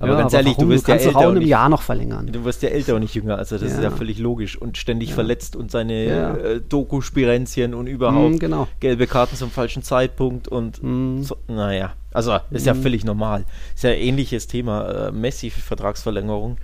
Aber 0.00 0.12
ja, 0.12 0.18
ganz 0.18 0.32
aber 0.32 0.40
ehrlich, 0.40 0.56
warum? 0.56 0.68
du 0.70 0.74
wirst 0.74 0.88
du 0.88 0.92
ja 0.92 0.98
älter. 0.98 1.28
und 1.28 1.36
im 1.36 1.42
Jahr 1.46 1.68
noch 1.68 1.82
verlängern. 1.82 2.26
Du 2.32 2.44
wirst 2.44 2.62
ja 2.62 2.70
älter 2.70 2.94
und 2.94 3.02
nicht 3.02 3.14
jünger, 3.14 3.36
also 3.36 3.58
das 3.58 3.70
ja. 3.70 3.76
ist 3.76 3.82
ja 3.84 3.90
völlig 3.90 4.18
logisch. 4.18 4.56
Und 4.56 4.78
ständig 4.78 5.12
verletzt 5.14 5.56
und 5.56 5.70
seine 5.70 6.04
ja. 6.04 6.36
äh, 6.36 6.60
Doku-Spirenzien 6.66 7.74
und 7.74 7.86
überhaupt 7.86 8.36
mm, 8.36 8.38
genau. 8.38 8.68
gelbe 8.80 9.06
Karten 9.06 9.36
zum 9.36 9.50
falschen 9.50 9.82
Zeitpunkt 9.82 10.48
und 10.48 10.82
mm. 10.82 11.22
so, 11.22 11.36
naja. 11.48 11.92
Also 12.12 12.38
ist 12.50 12.66
ja 12.66 12.74
mm. 12.74 12.82
völlig 12.82 13.04
normal. 13.04 13.44
Ist 13.74 13.84
ja 13.84 13.90
ein 13.90 13.98
ähnliches 13.98 14.46
Thema. 14.46 15.08
Äh, 15.08 15.12
Messi-Vertragsverlängerung. 15.12 16.56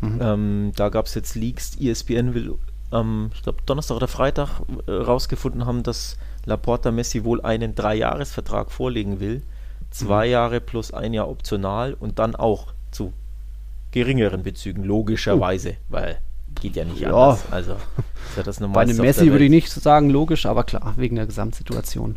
Mhm. 0.00 0.18
Ähm, 0.20 0.72
da 0.76 0.88
gab 0.88 1.06
es 1.06 1.14
jetzt 1.14 1.34
Leaks, 1.34 1.76
ESPN 1.76 2.34
will 2.34 2.54
ähm, 2.92 3.30
ich 3.34 3.42
glaube 3.42 3.58
Donnerstag 3.66 3.96
oder 3.96 4.08
Freitag 4.08 4.60
äh, 4.86 4.92
rausgefunden 4.92 5.66
haben, 5.66 5.82
dass 5.82 6.16
Laporta 6.46 6.90
Messi 6.90 7.24
wohl 7.24 7.40
einen 7.40 7.74
Dreijahresvertrag 7.74 8.70
vorlegen 8.70 9.20
will. 9.20 9.42
Zwei 9.90 10.26
mhm. 10.26 10.32
Jahre 10.32 10.60
plus 10.60 10.92
ein 10.92 11.12
Jahr 11.12 11.28
optional 11.28 11.94
und 11.98 12.18
dann 12.18 12.36
auch 12.36 12.72
geringeren 13.90 14.42
Bezügen, 14.42 14.84
logischerweise, 14.84 15.70
uh. 15.70 15.74
weil 15.88 16.18
geht 16.60 16.76
ja 16.76 16.84
nicht 16.84 17.00
ja. 17.00 17.08
anders. 17.08 17.44
Also 17.50 17.76
Ja 18.36 18.42
das 18.42 18.58
Bei 18.72 18.82
einem 18.82 18.96
Messi 18.96 19.30
würde 19.30 19.44
ich 19.44 19.50
nicht 19.50 19.70
sagen, 19.70 20.10
logisch, 20.10 20.46
aber 20.46 20.64
klar, 20.64 20.94
wegen 20.96 21.16
der 21.16 21.26
Gesamtsituation. 21.26 22.16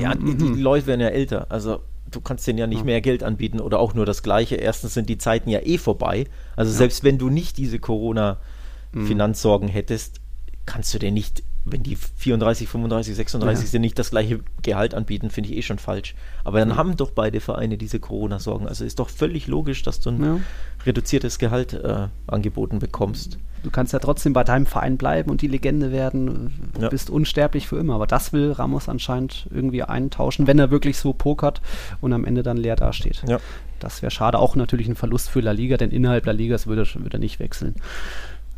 Ja, 0.00 0.14
mhm. 0.14 0.38
die, 0.38 0.52
die 0.54 0.60
Leute 0.60 0.86
werden 0.86 1.00
ja 1.00 1.08
älter. 1.08 1.46
Also 1.50 1.80
du 2.10 2.20
kannst 2.20 2.46
denen 2.46 2.58
ja 2.58 2.66
nicht 2.66 2.80
ja. 2.80 2.84
mehr 2.84 3.00
Geld 3.00 3.22
anbieten 3.22 3.60
oder 3.60 3.78
auch 3.78 3.94
nur 3.94 4.06
das 4.06 4.22
Gleiche. 4.22 4.56
Erstens 4.56 4.94
sind 4.94 5.08
die 5.08 5.18
Zeiten 5.18 5.50
ja 5.50 5.60
eh 5.62 5.78
vorbei. 5.78 6.26
Also 6.56 6.72
ja. 6.72 6.78
selbst 6.78 7.04
wenn 7.04 7.18
du 7.18 7.30
nicht 7.30 7.58
diese 7.58 7.78
Corona-Finanzsorgen 7.78 9.68
mhm. 9.68 9.72
hättest, 9.72 10.20
kannst 10.66 10.92
du 10.94 10.98
dir 10.98 11.12
nicht, 11.12 11.42
wenn 11.72 11.82
die 11.82 11.96
34, 11.96 12.68
35, 12.68 13.14
36 13.16 13.64
ja. 13.64 13.70
sind, 13.70 13.80
nicht 13.80 13.98
das 13.98 14.10
gleiche 14.10 14.40
Gehalt 14.62 14.94
anbieten, 14.94 15.30
finde 15.30 15.50
ich 15.50 15.56
eh 15.56 15.62
schon 15.62 15.78
falsch. 15.78 16.14
Aber 16.44 16.58
dann 16.58 16.76
haben 16.76 16.96
doch 16.96 17.10
beide 17.10 17.40
Vereine 17.40 17.78
diese 17.78 18.00
Corona-Sorgen. 18.00 18.66
Also 18.66 18.84
ist 18.84 18.98
doch 18.98 19.08
völlig 19.08 19.46
logisch, 19.46 19.82
dass 19.82 20.00
du 20.00 20.10
ein 20.10 20.44
reduziertes 20.84 21.38
Gehalt 21.38 21.72
äh, 21.72 22.08
angeboten 22.26 22.78
bekommst 22.78 23.38
du 23.62 23.70
kannst 23.70 23.92
ja 23.92 23.98
trotzdem 23.98 24.32
bei 24.32 24.44
deinem 24.44 24.66
Verein 24.66 24.96
bleiben 24.96 25.30
und 25.30 25.42
die 25.42 25.46
Legende 25.46 25.92
werden. 25.92 26.70
Du 26.74 26.82
ja. 26.82 26.88
bist 26.88 27.10
unsterblich 27.10 27.66
für 27.68 27.78
immer. 27.78 27.94
Aber 27.94 28.06
das 28.06 28.32
will 28.32 28.52
Ramos 28.52 28.88
anscheinend 28.88 29.48
irgendwie 29.50 29.82
eintauschen, 29.82 30.46
wenn 30.46 30.58
er 30.58 30.70
wirklich 30.70 30.98
so 30.98 31.12
pokert 31.12 31.60
und 32.00 32.12
am 32.12 32.24
Ende 32.24 32.42
dann 32.42 32.56
leer 32.56 32.76
dasteht. 32.76 33.22
Ja. 33.26 33.38
Das 33.78 34.02
wäre 34.02 34.10
schade. 34.10 34.38
Auch 34.38 34.56
natürlich 34.56 34.88
ein 34.88 34.96
Verlust 34.96 35.30
für 35.30 35.40
La 35.40 35.52
Liga, 35.52 35.76
denn 35.76 35.90
innerhalb 35.90 36.26
La 36.26 36.32
Ligas 36.32 36.66
würde, 36.66 36.86
würde 36.94 37.16
er 37.16 37.20
nicht 37.20 37.38
wechseln. 37.38 37.74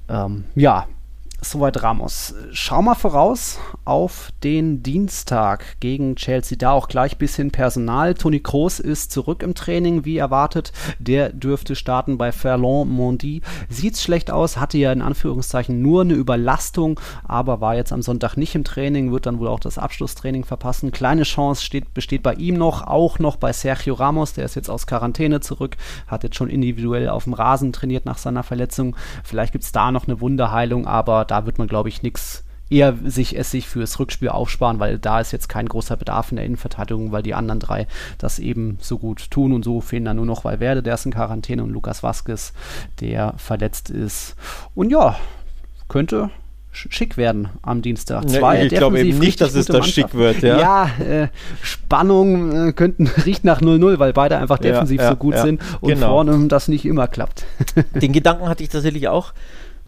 Ähm, 0.09 0.45
ja, 0.55 0.87
Soweit 1.43 1.83
Ramos. 1.83 2.35
Schau 2.53 2.83
mal 2.83 2.95
voraus 2.95 3.59
auf 3.87 4.31
den 4.45 4.83
Dienstag 4.83 5.81
gegen 5.81 6.15
Chelsea. 6.17 6.59
Da 6.59 6.73
auch 6.73 6.87
gleich 6.87 7.17
bisschen 7.17 7.51
Personal. 7.51 8.13
Toni 8.13 8.41
Kroos 8.41 8.79
ist 8.79 9.11
zurück 9.11 9.43
im 9.43 9.55
Training, 9.55 10.05
wie 10.05 10.19
erwartet. 10.19 10.73
Der 10.99 11.31
dürfte 11.31 11.77
starten 11.77 12.19
bei 12.19 12.31
Ferland 12.31 12.91
Mondi. 12.91 13.41
Sieht's 13.71 14.03
schlecht 14.03 14.31
aus, 14.31 14.59
hatte 14.59 14.77
ja 14.77 14.93
in 14.93 15.01
Anführungszeichen 15.01 15.81
nur 15.81 16.03
eine 16.03 16.13
Überlastung, 16.13 17.01
aber 17.27 17.63
war 17.63 17.75
jetzt 17.75 17.93
am 17.93 18.03
Sonntag 18.03 18.37
nicht 18.37 18.55
im 18.55 18.65
Training, 18.65 19.11
wird 19.11 19.25
dann 19.25 19.39
wohl 19.39 19.49
auch 19.49 19.61
das 19.61 19.79
Abschlusstraining 19.79 20.45
verpassen. 20.45 20.93
Kleine 20.93 21.23
Chance 21.23 21.65
steht, 21.65 21.95
besteht 21.95 22.23
bei 22.23 22.35
ihm 22.35 22.57
noch, 22.57 22.87
auch 22.87 23.19
noch 23.19 23.37
bei 23.37 23.55
Sergio 23.55 23.95
Ramos, 23.95 24.35
der 24.35 24.45
ist 24.45 24.57
jetzt 24.57 24.69
aus 24.69 24.87
Quarantäne 24.87 25.41
zurück, 25.41 25.79
hat 26.07 26.23
jetzt 26.23 26.37
schon 26.37 26.51
individuell 26.51 27.09
auf 27.09 27.25
dem 27.25 27.33
Rasen 27.33 27.73
trainiert 27.73 28.05
nach 28.05 28.19
seiner 28.19 28.43
Verletzung. 28.43 28.95
Vielleicht 29.25 29.53
gibt's 29.53 29.73
da 29.73 29.91
noch 29.91 30.07
eine 30.07 30.21
Wunderheilung, 30.21 30.87
aber 30.87 31.30
da 31.31 31.47
wird 31.47 31.59
man, 31.59 31.69
glaube 31.69 31.89
ich, 31.89 32.03
nichts 32.03 32.45
eher 32.71 32.95
sich 33.05 33.37
es 33.37 33.51
sich 33.51 33.69
fürs 33.69 33.99
Rückspiel 33.99 34.29
aufsparen, 34.29 34.79
weil 34.79 34.99
da 34.99 35.21
ist 35.21 35.33
jetzt 35.33 35.49
kein 35.49 35.67
großer 35.67 35.97
Bedarf 35.97 36.31
in 36.31 36.37
der 36.37 36.47
Innenverteidigung, 36.47 37.11
weil 37.11 37.23
die 37.23 37.35
anderen 37.35 37.59
drei 37.59 37.89
das 38.19 38.39
eben 38.39 38.79
so 38.81 38.99
gut 38.99 39.31
tun 39.31 39.53
und 39.53 39.65
so 39.65 39.81
fehlen 39.81 40.05
dann 40.05 40.17
nur 40.17 40.27
noch 40.27 40.45
Valverde, 40.45 40.83
der 40.83 40.95
ist 40.95 41.05
in 41.05 41.13
Quarantäne 41.13 41.65
und 41.65 41.71
Lukas 41.71 42.03
Vasquez, 42.03 42.53
der 43.01 43.35
verletzt 43.37 43.91
ist. 43.91 44.37
Und 44.75 44.91
ja, 44.91 45.19
könnte 45.89 46.31
schick 46.73 47.17
werden 47.17 47.49
am 47.63 47.83
Dienstag. 47.83 48.29
Zwei 48.29 48.67
ich 48.67 48.73
glaube 48.73 49.01
eben 49.01 49.19
nicht, 49.19 49.41
dass 49.41 49.55
es 49.55 49.67
da 49.67 49.83
schick 49.83 50.15
wird. 50.15 50.43
Ja, 50.43 50.59
ja 50.59 51.05
äh, 51.05 51.29
Spannung 51.63 52.69
äh, 52.69 52.73
könnten 52.73 53.09
riecht 53.27 53.45
nach 53.45 53.61
0-0, 53.61 53.99
weil 53.99 54.13
beide 54.13 54.39
einfach 54.39 54.59
defensiv 54.59 54.99
ja, 54.99 55.05
ja, 55.05 55.11
so 55.11 55.17
gut 55.17 55.37
sind 55.37 55.61
und 55.81 55.89
genau. 55.89 56.11
vorne 56.11 56.47
das 56.47 56.69
nicht 56.69 56.85
immer 56.85 57.09
klappt. 57.09 57.45
Den 58.01 58.13
Gedanken 58.13 58.49
hatte 58.49 58.63
ich 58.63 58.69
tatsächlich 58.69 59.09
auch. 59.09 59.33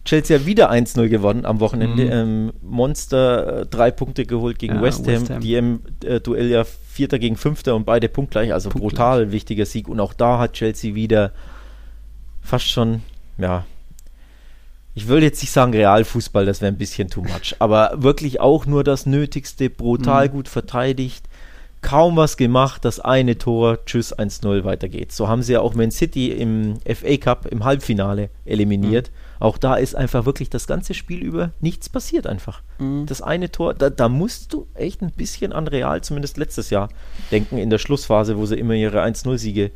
Chelsea 0.05 0.37
hat 0.37 0.45
wieder 0.45 0.71
1-0 0.71 1.07
gewonnen 1.07 1.45
am 1.45 1.59
Wochenende. 1.59 2.05
Mhm. 2.05 2.11
Ähm, 2.11 2.53
Monster 2.61 3.61
äh, 3.61 3.65
drei 3.65 3.91
Punkte 3.91 4.25
geholt 4.25 4.59
gegen 4.59 4.75
ja, 4.75 4.81
West, 4.81 5.07
Ham. 5.07 5.07
West, 5.07 5.29
Ham. 5.29 5.41
Die 5.41 5.55
im 5.55 5.81
äh, 6.03 6.19
Duell 6.19 6.49
ja 6.49 6.63
Vierter 6.63 7.19
gegen 7.19 7.37
Fünfter 7.37 7.75
und 7.75 7.85
beide 7.85 8.09
punktgleich. 8.09 8.51
Also 8.51 8.69
punktgleich. 8.69 8.91
brutal 8.91 9.31
wichtiger 9.31 9.65
Sieg. 9.65 9.87
Und 9.87 9.99
auch 9.99 10.13
da 10.13 10.39
hat 10.39 10.53
Chelsea 10.53 10.93
wieder 10.95 11.31
fast 12.41 12.67
schon, 12.67 13.01
ja, 13.37 13.65
ich 14.95 15.07
würde 15.07 15.25
jetzt 15.25 15.41
nicht 15.41 15.51
sagen 15.51 15.73
Realfußball, 15.73 16.45
das 16.45 16.61
wäre 16.61 16.71
ein 16.71 16.77
bisschen 16.77 17.09
too 17.09 17.21
much. 17.21 17.55
Aber 17.59 17.91
wirklich 17.95 18.41
auch 18.41 18.65
nur 18.65 18.83
das 18.83 19.05
Nötigste, 19.05 19.69
brutal 19.69 20.27
mhm. 20.27 20.31
gut 20.31 20.47
verteidigt 20.49 21.27
kaum 21.83 22.15
was 22.15 22.37
gemacht, 22.37 22.83
das 22.85 22.99
eine 22.99 23.37
Tor, 23.37 23.85
tschüss, 23.85 24.17
1-0, 24.17 24.63
weiter 24.63 24.89
geht's. 24.89 25.15
So 25.15 25.27
haben 25.27 25.43
sie 25.43 25.53
ja 25.53 25.59
auch 25.59 25.75
Man 25.75 25.91
City 25.91 26.31
im 26.31 26.79
FA 26.79 27.17
Cup 27.17 27.45
im 27.45 27.63
Halbfinale 27.63 28.29
eliminiert. 28.45 29.11
Mhm. 29.11 29.22
Auch 29.43 29.57
da 29.57 29.75
ist 29.75 29.93
einfach 29.93 30.25
wirklich 30.25 30.49
das 30.49 30.67
ganze 30.67 30.93
Spiel 30.93 31.21
über 31.21 31.51
nichts 31.59 31.89
passiert 31.89 32.27
einfach. 32.27 32.61
Mhm. 32.79 33.07
Das 33.07 33.21
eine 33.21 33.51
Tor, 33.51 33.73
da, 33.73 33.89
da, 33.89 34.07
musst 34.07 34.53
du 34.53 34.67
echt 34.73 35.01
ein 35.01 35.11
bisschen 35.11 35.51
an 35.51 35.67
Real, 35.67 36.01
zumindest 36.01 36.37
letztes 36.37 36.69
Jahr, 36.69 36.87
denken, 37.29 37.57
in 37.57 37.69
der 37.69 37.77
Schlussphase, 37.77 38.37
wo 38.37 38.45
sie 38.45 38.55
immer 38.55 38.73
ihre 38.73 39.03
1-0-Siege 39.03 39.71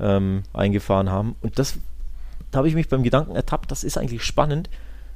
ähm, 0.00 0.42
eingefahren 0.52 1.10
haben. 1.10 1.34
Und 1.40 1.58
das, 1.58 1.78
da 2.50 2.58
habe 2.58 2.68
ich 2.68 2.74
mich 2.74 2.90
beim 2.90 3.02
Gedanken 3.02 3.34
ertappt, 3.34 3.70
das 3.70 3.84
ist 3.84 3.96
eigentlich 3.96 4.22
spannend, 4.22 4.68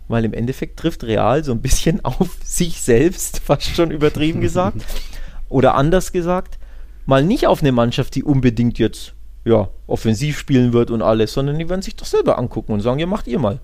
weil 0.08 0.24
im 0.24 0.32
Endeffekt 0.32 0.78
trifft 0.78 1.04
Real 1.04 1.44
so 1.44 1.52
ein 1.52 1.60
bisschen 1.60 2.02
auf 2.06 2.38
sich 2.42 2.80
selbst, 2.80 3.40
fast 3.40 3.76
schon 3.76 3.90
übertrieben 3.90 4.40
gesagt. 4.40 4.78
Oder 5.50 5.74
anders 5.74 6.10
gesagt, 6.10 6.58
mal 7.04 7.22
nicht 7.22 7.46
auf 7.46 7.60
eine 7.60 7.72
Mannschaft, 7.72 8.14
die 8.14 8.24
unbedingt 8.24 8.78
jetzt 8.78 9.12
ja, 9.44 9.68
offensiv 9.86 10.38
spielen 10.38 10.72
wird 10.72 10.90
und 10.90 11.02
alles, 11.02 11.34
sondern 11.34 11.58
die 11.58 11.68
werden 11.68 11.82
sich 11.82 11.96
doch 11.96 12.06
selber 12.06 12.38
angucken 12.38 12.72
und 12.72 12.80
sagen, 12.80 12.98
ja, 12.98 13.06
macht 13.06 13.26
ihr 13.26 13.38
mal. 13.38 13.60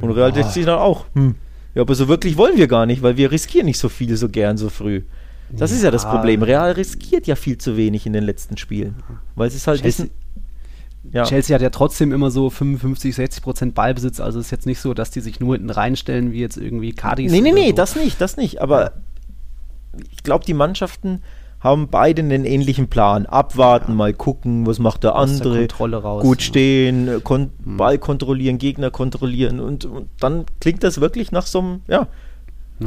Und 0.00 0.10
Real 0.10 0.32
denkt 0.32 0.52
sich 0.52 0.66
dann 0.66 0.78
auch, 0.78 1.06
hm, 1.14 1.34
ja, 1.74 1.82
aber 1.82 1.94
so 1.94 2.08
wirklich 2.08 2.36
wollen 2.36 2.56
wir 2.56 2.68
gar 2.68 2.86
nicht, 2.86 3.02
weil 3.02 3.16
wir 3.16 3.30
riskieren 3.30 3.66
nicht 3.66 3.78
so 3.78 3.88
viel 3.88 4.16
so 4.16 4.28
gern 4.28 4.56
so 4.56 4.68
früh. 4.68 5.02
Das 5.50 5.70
ja. 5.70 5.76
ist 5.76 5.82
ja 5.82 5.90
das 5.90 6.04
Problem. 6.04 6.42
Real 6.42 6.72
riskiert 6.72 7.26
ja 7.26 7.36
viel 7.36 7.58
zu 7.58 7.76
wenig 7.76 8.06
in 8.06 8.12
den 8.12 8.24
letzten 8.24 8.56
Spielen. 8.56 8.96
Weil 9.34 9.48
es 9.48 9.54
ist 9.54 9.66
halt 9.66 9.82
Chelsea, 9.82 10.06
ja. 11.12 11.24
Chelsea 11.24 11.54
hat 11.54 11.62
ja 11.62 11.70
trotzdem 11.70 12.12
immer 12.12 12.30
so 12.30 12.48
55, 12.50 13.14
60 13.14 13.42
Prozent 13.42 13.74
Ballbesitz. 13.74 14.20
Also 14.20 14.40
ist 14.40 14.50
jetzt 14.50 14.66
nicht 14.66 14.80
so, 14.80 14.94
dass 14.94 15.10
die 15.10 15.20
sich 15.20 15.40
nur 15.40 15.54
hinten 15.54 15.70
reinstellen, 15.70 16.32
wie 16.32 16.40
jetzt 16.40 16.56
irgendwie 16.56 16.92
Cardis. 16.92 17.30
Nee, 17.30 17.40
nee, 17.40 17.52
nee, 17.52 17.70
so. 17.70 17.76
das 17.76 17.96
nicht, 17.96 18.20
das 18.20 18.36
nicht. 18.36 18.60
Aber 18.60 18.92
ich 20.10 20.22
glaube, 20.22 20.44
die 20.44 20.54
Mannschaften 20.54 21.22
haben 21.64 21.88
beide 21.88 22.20
einen 22.20 22.44
ähnlichen 22.44 22.88
Plan. 22.88 23.24
Abwarten, 23.24 23.92
ja. 23.92 23.96
mal 23.96 24.12
gucken, 24.12 24.66
was 24.66 24.78
macht 24.78 25.02
der 25.02 25.16
Aus 25.16 25.30
andere. 25.30 25.66
Der 25.66 25.98
raus, 25.98 26.22
gut 26.22 26.40
ja. 26.42 26.46
stehen, 26.46 27.24
kon 27.24 27.50
mhm. 27.64 27.78
Ball 27.78 27.98
kontrollieren, 27.98 28.58
Gegner 28.58 28.90
kontrollieren 28.90 29.58
und, 29.58 29.86
und, 29.86 30.10
dann 30.20 30.44
klingt 30.60 30.84
das 30.84 31.00
wirklich 31.00 31.32
nach 31.32 31.46
so 31.46 31.60
einem 31.60 31.80
ja. 31.88 32.06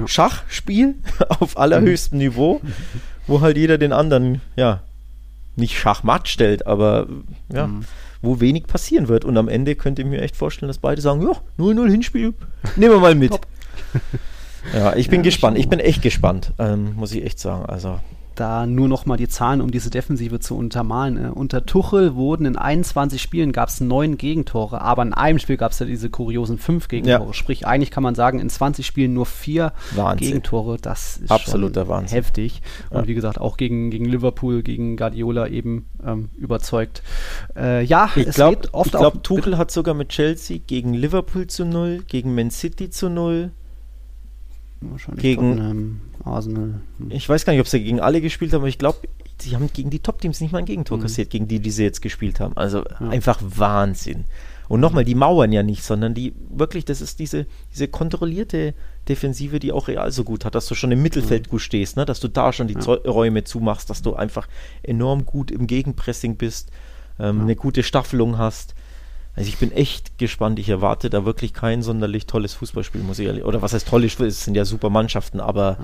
Schachspiel 0.06 0.96
auf 1.40 1.58
allerhöchstem. 1.58 2.20
Niveau, 2.20 2.62
wo 3.28 3.42
halt 3.42 3.58
jeder 3.58 3.80
den 3.80 3.92
anderen 3.92 4.42
ja 4.56 4.82
nicht 5.56 5.76
Schachmatt 5.76 6.28
stellt, 6.28 6.68
aber 6.68 7.08
ja, 7.52 7.66
mhm. 7.66 7.84
wo 8.22 8.40
wenig 8.40 8.68
passieren 8.68 9.08
wird. 9.08 9.26
Und 9.26 9.38
am 9.38 9.48
Ende 9.50 9.74
könnt 9.74 9.98
ihr 9.98 10.06
mir 10.06 10.22
echt 10.22 10.36
vorstellen, 10.36 10.68
dass 10.68 10.78
beide 10.78 11.02
sagen, 11.02 11.24
ja, 11.24 11.32
0-0 11.58 11.90
Hinspiel, 11.90 12.36
nehmen 12.76 12.94
wir 12.94 13.00
mal 13.00 13.16
mit. 13.16 13.34
Ja, 14.74 14.98
ich 14.98 15.10
bin 15.10 15.22
ja, 15.22 15.24
gespannt. 15.24 15.58
Ich 15.58 15.70
bin 15.70 15.80
echt 15.80 16.02
gespannt, 16.02 16.52
ähm, 16.60 16.94
muss 16.96 17.14
ich 17.14 17.24
echt 17.24 17.40
sagen. 17.40 17.66
Also 17.66 18.02
da 18.40 18.66
nur 18.66 18.88
noch 18.88 19.06
mal 19.06 19.18
die 19.18 19.28
Zahlen, 19.28 19.62
um 19.62 19.72
diese 19.72 19.90
Defensive 19.90 20.40
zu 20.40 20.56
untermalen. 20.56 21.18
Äh, 21.18 21.30
unter 21.30 21.66
Tuchel 21.66 22.16
wurden 22.16 22.46
in 22.46 22.56
21 22.56 23.22
Spielen 23.22 23.52
gab 23.52 23.70
es 23.70 23.82
neun 23.82 24.18
Gegentore, 24.18 24.82
aber 24.82 25.02
in 25.04 25.14
einem 25.14 25.40
Spiel 25.40 25.58
gab 25.58 25.72
es 25.72 25.80
ja 25.80 25.86
diese 25.86 26.10
kuriosen 26.10 26.58
fünf 26.58 26.88
Gegentore. 26.88 27.28
Ja. 27.28 27.34
Sprich, 27.34 27.68
eigentlich 27.68 27.92
kann 27.92 28.04
man 28.04 28.16
sagen, 28.16 28.40
in 28.40 28.50
20 28.50 28.86
Spielen 28.86 29.14
nur 29.14 29.26
vier 29.26 29.74
Wahnsinn. 29.96 30.28
Gegentore. 30.28 30.78
Das 30.82 31.18
ist 31.18 31.32
absoluter 31.32 31.88
Wahnsinn. 31.88 32.16
heftig. 32.16 32.62
Und 32.90 33.02
ja. 33.02 33.08
wie 33.08 33.14
gesagt, 33.14 33.40
auch 33.40 33.58
gegen, 33.58 33.90
gegen 33.90 34.06
Liverpool, 34.06 34.64
gegen 34.64 34.98
Guardiola 34.98 35.48
eben 35.48 35.86
ähm, 36.06 36.30
überzeugt. 36.38 37.02
Äh, 37.56 37.84
ja, 37.84 38.10
ich 38.16 38.30
glaube, 38.32 38.68
glaub, 38.72 39.24
Tuchel 39.24 39.58
hat 39.58 39.72
sogar 39.72 39.94
mit 39.94 40.10
Chelsea 40.10 40.60
gegen 40.66 40.94
Liverpool 40.94 41.48
zu 41.48 41.66
null, 41.66 42.04
gegen 42.08 42.36
Man 42.36 42.52
City 42.52 42.90
zu 42.90 43.10
null. 43.10 43.52
Wahrscheinlich 44.82 45.22
gegen. 45.22 46.02
Arsenal. 46.28 46.82
Hm. 47.00 47.12
Ich 47.12 47.28
weiß 47.28 47.46
gar 47.46 47.54
nicht, 47.54 47.62
ob 47.62 47.68
sie 47.68 47.84
gegen 47.84 48.00
alle 48.00 48.22
gespielt 48.22 48.54
haben, 48.54 48.62
aber 48.62 48.70
ich 48.70 48.78
glaube, 48.78 49.00
sie 49.40 49.56
haben 49.56 49.70
gegen 49.72 49.90
die 49.90 50.00
Top-Teams 50.00 50.42
nicht 50.42 50.52
mal 50.52 50.60
ein 50.60 50.66
Gegentor 50.66 50.98
mhm. 50.98 51.04
kassiert, 51.04 51.30
gegen 51.30 51.48
die, 51.48 51.60
die 51.60 51.72
sie 51.72 51.84
jetzt 51.84 52.02
gespielt 52.02 52.40
haben. 52.40 52.56
Also 52.58 52.84
ja. 52.84 53.10
einfach 53.10 53.40
Wahnsinn. 53.42 54.26
Und 54.68 54.82
nochmal, 54.82 55.06
die 55.06 55.16
mauern 55.16 55.54
ja 55.54 55.64
nicht, 55.64 55.84
sondern 55.84 56.14
die 56.14 56.34
wirklich, 56.50 56.84
das 56.84 57.00
ist 57.00 57.20
diese, 57.20 57.46
diese 57.74 57.88
kontrollierte 57.88 58.74
Defensive, 59.08 59.60
die 59.60 59.72
auch 59.72 59.88
Real 59.88 60.12
so 60.12 60.24
gut 60.24 60.44
hat, 60.44 60.56
dass 60.56 60.68
du 60.68 60.76
schon 60.76 60.92
im 60.92 61.02
Mittelfeld 61.02 61.48
ja. 61.48 61.52
gut 61.52 61.62
stehst, 61.62 61.96
ne? 61.96 62.06
dass 62.06 62.20
du 62.20 62.28
da 62.28 62.52
schon 62.52 62.68
die 62.68 62.74
ja. 62.74 62.94
Räume 62.94 63.46
zumachst, 63.46 63.90
dass 63.90 64.02
du 64.02 64.16
einfach 64.16 64.48
enorm 64.84 65.26
gut 65.26 65.52
im 65.52 65.68
Gegenpressing 65.68 66.36
bist, 66.36 66.72
ähm, 67.18 67.42
eine 67.42 67.56
gute 67.56 67.84
Staffelung 67.84 68.38
hast. 68.38 68.76
Also 69.36 69.50
ich 69.50 69.58
bin 69.58 69.72
echt 69.72 70.18
gespannt. 70.18 70.58
Ich 70.58 70.68
erwarte 70.68 71.10
da 71.10 71.24
wirklich 71.24 71.54
kein 71.54 71.84
sonderlich 71.84 72.26
tolles 72.26 72.56
Fußballspiel, 72.56 73.02
muss 73.02 73.20
ich 73.20 73.28
ehrlich. 73.28 73.46
Oder 73.46 73.62
was 73.62 73.72
heißt 73.72 73.88
toll, 73.88 74.04
es 74.04 74.44
sind 74.44 74.56
ja 74.56 74.66
super 74.66 74.90
Mannschaften, 74.90 75.40
aber 75.40 75.78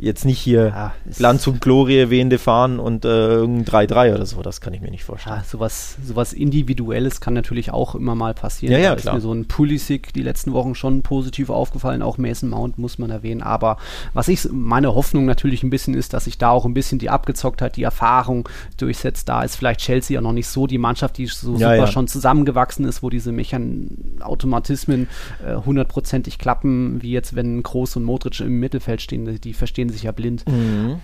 jetzt 0.00 0.24
nicht 0.24 0.38
hier 0.38 0.68
Ja, 0.68 0.92
ist- 1.08 1.18
Glanz 1.18 1.46
und 1.48 1.60
Glorie 1.60 2.08
wehende 2.08 2.38
fahren 2.38 2.78
und 2.78 3.04
äh, 3.04 3.08
irgendein 3.08 3.88
3-3 3.88 4.14
oder 4.14 4.26
so. 4.26 4.40
Das 4.42 4.60
kann 4.60 4.72
ich 4.72 4.80
mir 4.80 4.90
nicht 4.90 5.02
vorstellen. 5.04 5.36
Ja, 5.38 5.44
sowas, 5.44 5.96
sowas 6.04 6.32
Individuelles 6.32 7.20
kann 7.20 7.34
natürlich 7.34 7.72
auch 7.72 7.94
immer 7.96 8.14
mal 8.14 8.32
passieren. 8.32 8.72
Ja, 8.72 8.78
ja, 8.78 8.88
Da 8.90 8.94
ist 8.94 9.02
klar. 9.02 9.14
mir 9.16 9.20
so 9.20 9.32
ein 9.32 9.46
Pulisic 9.46 10.12
die 10.12 10.22
letzten 10.22 10.52
Wochen 10.52 10.74
schon 10.76 11.02
positiv 11.02 11.50
aufgefallen, 11.50 12.00
auch 12.02 12.16
Mason 12.16 12.48
Mount 12.50 12.78
muss 12.78 12.98
man 12.98 13.10
erwähnen. 13.10 13.42
Aber 13.42 13.76
was 14.14 14.28
ich, 14.28 14.48
meine 14.52 14.94
Hoffnung 14.94 15.24
natürlich 15.26 15.62
ein 15.64 15.70
bisschen 15.70 15.94
ist, 15.94 16.12
dass 16.14 16.24
sich 16.26 16.38
da 16.38 16.50
auch 16.50 16.64
ein 16.64 16.74
bisschen 16.74 16.98
die 16.98 17.10
Abgezocktheit, 17.10 17.76
die 17.76 17.82
Erfahrung 17.82 18.48
durchsetzt. 18.76 19.28
Da 19.28 19.42
ist 19.42 19.56
vielleicht 19.56 19.80
Chelsea 19.80 20.14
ja 20.14 20.20
noch 20.20 20.32
nicht 20.32 20.46
so 20.46 20.66
die 20.68 20.78
Mannschaft, 20.78 21.18
die 21.18 21.26
so 21.26 21.56
Ja, 21.56 21.74
super 21.74 21.86
schon 21.88 22.06
zusammengewachsen 22.08 22.84
ist, 22.84 23.02
wo 23.02 23.10
diese 23.10 23.32
Mechan 23.32 23.88
Automatismen 24.20 25.08
äh, 25.44 25.56
hundertprozentig 25.56 26.38
klappen, 26.38 27.02
wie 27.02 27.10
jetzt, 27.10 27.34
wenn 27.34 27.62
Kroos 27.62 27.96
und 27.96 28.04
Modric 28.04 28.40
im 28.40 28.60
Mittelfeld 28.60 29.02
stehen, 29.02 29.24
die, 29.24 29.40
die 29.40 29.54
verstehen 29.88 29.90
sich 29.90 30.02
ja 30.04 30.12
blind 30.12 30.44
Mhm. 30.48 31.00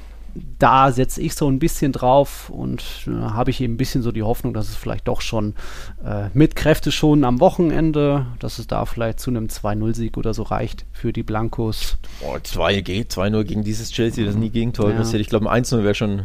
da 0.58 0.90
setze 0.90 1.20
ich 1.22 1.34
so 1.36 1.48
ein 1.48 1.60
bisschen 1.60 1.92
drauf 1.92 2.50
und 2.50 2.82
äh, 3.06 3.10
habe 3.10 3.50
ich 3.50 3.60
eben 3.60 3.74
ein 3.74 3.76
bisschen 3.76 4.02
so 4.02 4.10
die 4.10 4.24
Hoffnung, 4.24 4.52
dass 4.52 4.68
es 4.68 4.74
vielleicht 4.74 5.06
doch 5.06 5.20
schon 5.20 5.54
äh, 6.04 6.24
mit 6.34 6.56
Kräfte 6.56 6.90
schon 6.90 7.22
am 7.22 7.38
Wochenende, 7.38 8.26
dass 8.40 8.58
es 8.58 8.66
da 8.66 8.84
vielleicht 8.84 9.20
zu 9.20 9.30
einem 9.30 9.46
2-0-Sieg 9.46 10.16
oder 10.16 10.34
so 10.34 10.42
reicht 10.42 10.86
für 10.92 11.12
die 11.12 11.22
Blancos. 11.22 11.98
Boah, 12.20 12.42
2 12.42 12.80
ge- 12.80 13.02
2-0 13.04 13.44
gegen 13.44 13.62
dieses 13.62 13.92
Chelsea, 13.92 14.24
das 14.26 14.34
nie 14.34 14.50
Gegentor 14.50 14.90
Ja. 14.90 14.96
passiert. 14.96 15.20
Ich 15.20 15.28
glaube, 15.28 15.48
ein 15.48 15.62
1-0 15.62 15.84
wäre 15.84 15.94
schon, 15.94 16.22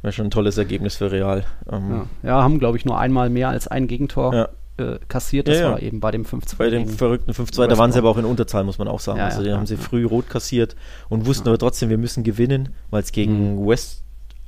wär 0.00 0.12
schon 0.12 0.28
ein 0.28 0.30
tolles 0.30 0.56
Ergebnis 0.56 0.96
für 0.96 1.12
Real. 1.12 1.44
Ähm, 1.70 2.06
Ja, 2.22 2.28
ja 2.30 2.42
haben, 2.42 2.58
glaube 2.58 2.78
ich, 2.78 2.86
nur 2.86 2.98
einmal 2.98 3.28
mehr 3.28 3.50
als 3.50 3.68
ein 3.68 3.88
Gegentor 3.88 4.34
Ja. 4.34 4.48
Äh, 4.78 4.98
kassiert. 5.08 5.48
Das 5.48 5.56
Ja, 5.56 5.62
ja. 5.62 5.70
war 5.72 5.82
eben 5.82 6.00
bei 6.00 6.10
dem 6.10 6.24
5-2. 6.24 6.56
Bei 6.56 6.70
dem 6.70 6.88
verrückten 6.88 7.32
5-2, 7.32 7.66
da 7.66 7.78
waren 7.78 7.92
sie 7.92 7.98
aber 7.98 8.10
auch 8.10 8.16
in 8.18 8.24
Unterzahl, 8.24 8.64
muss 8.64 8.78
man 8.78 8.88
auch 8.88 9.00
sagen. 9.00 9.18
Ja, 9.18 9.26
also 9.26 9.42
den 9.42 9.54
haben 9.54 9.66
sie 9.66 9.76
früh 9.76 10.04
rot 10.04 10.28
kassiert 10.28 10.76
und 11.08 11.26
wussten 11.26 11.48
aber 11.48 11.58
trotzdem, 11.58 11.90
wir 11.90 11.98
müssen 11.98 12.24
gewinnen, 12.24 12.70
weil 12.90 13.02
es 13.02 13.12
gegen 13.12 13.66
West, 13.66 14.02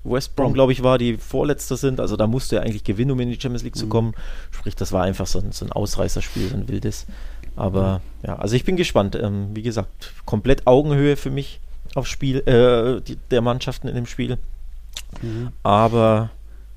West 0.05 0.35
Brom, 0.37 0.47
Brom. 0.47 0.55
glaube 0.55 0.73
ich, 0.73 0.83
war, 0.83 0.97
die 0.99 1.17
Vorletzter 1.19 1.77
sind. 1.77 2.01
Also 2.01 2.17
da 2.17 2.27
musste 2.27 2.57
er 2.57 2.63
eigentlich 2.63 2.85
gewinnen, 2.85 3.11
um 3.11 3.21
in 3.21 3.29
die 3.31 3.41
Champions 3.41 3.63
League 3.65 3.77
zu 3.77 3.87
kommen. 3.89 4.15
Sprich, 4.51 4.75
das 4.77 4.93
war 4.93 5.03
einfach 5.03 5.27
so 5.27 5.41
ein, 5.41 5.53
so 5.53 5.65
ein 5.65 5.73
Ausreißerspiel, 5.73 6.49
so 6.49 6.57
ein 6.57 6.69
wildes. 6.69 7.07
Aber 7.57 8.01
ja, 8.27 8.37
also 8.39 8.57
ich 8.57 8.65
bin 8.65 8.77
gespannt. 8.77 9.17
Ähm, 9.21 9.49
wie 9.55 9.63
gesagt, 9.63 10.13
komplett 10.25 10.67
Augenhöhe 10.67 11.17
für 11.17 11.31
mich 11.31 11.61
aufs 11.95 12.09
Spiel, 12.09 12.39
äh, 12.47 13.01
die, 13.03 13.17
der 13.31 13.43
Mannschaften 13.43 13.89
in 13.89 13.95
dem 13.95 14.07
Spiel. 14.07 14.39
Mhm. 15.21 15.49
Aber 15.63 16.31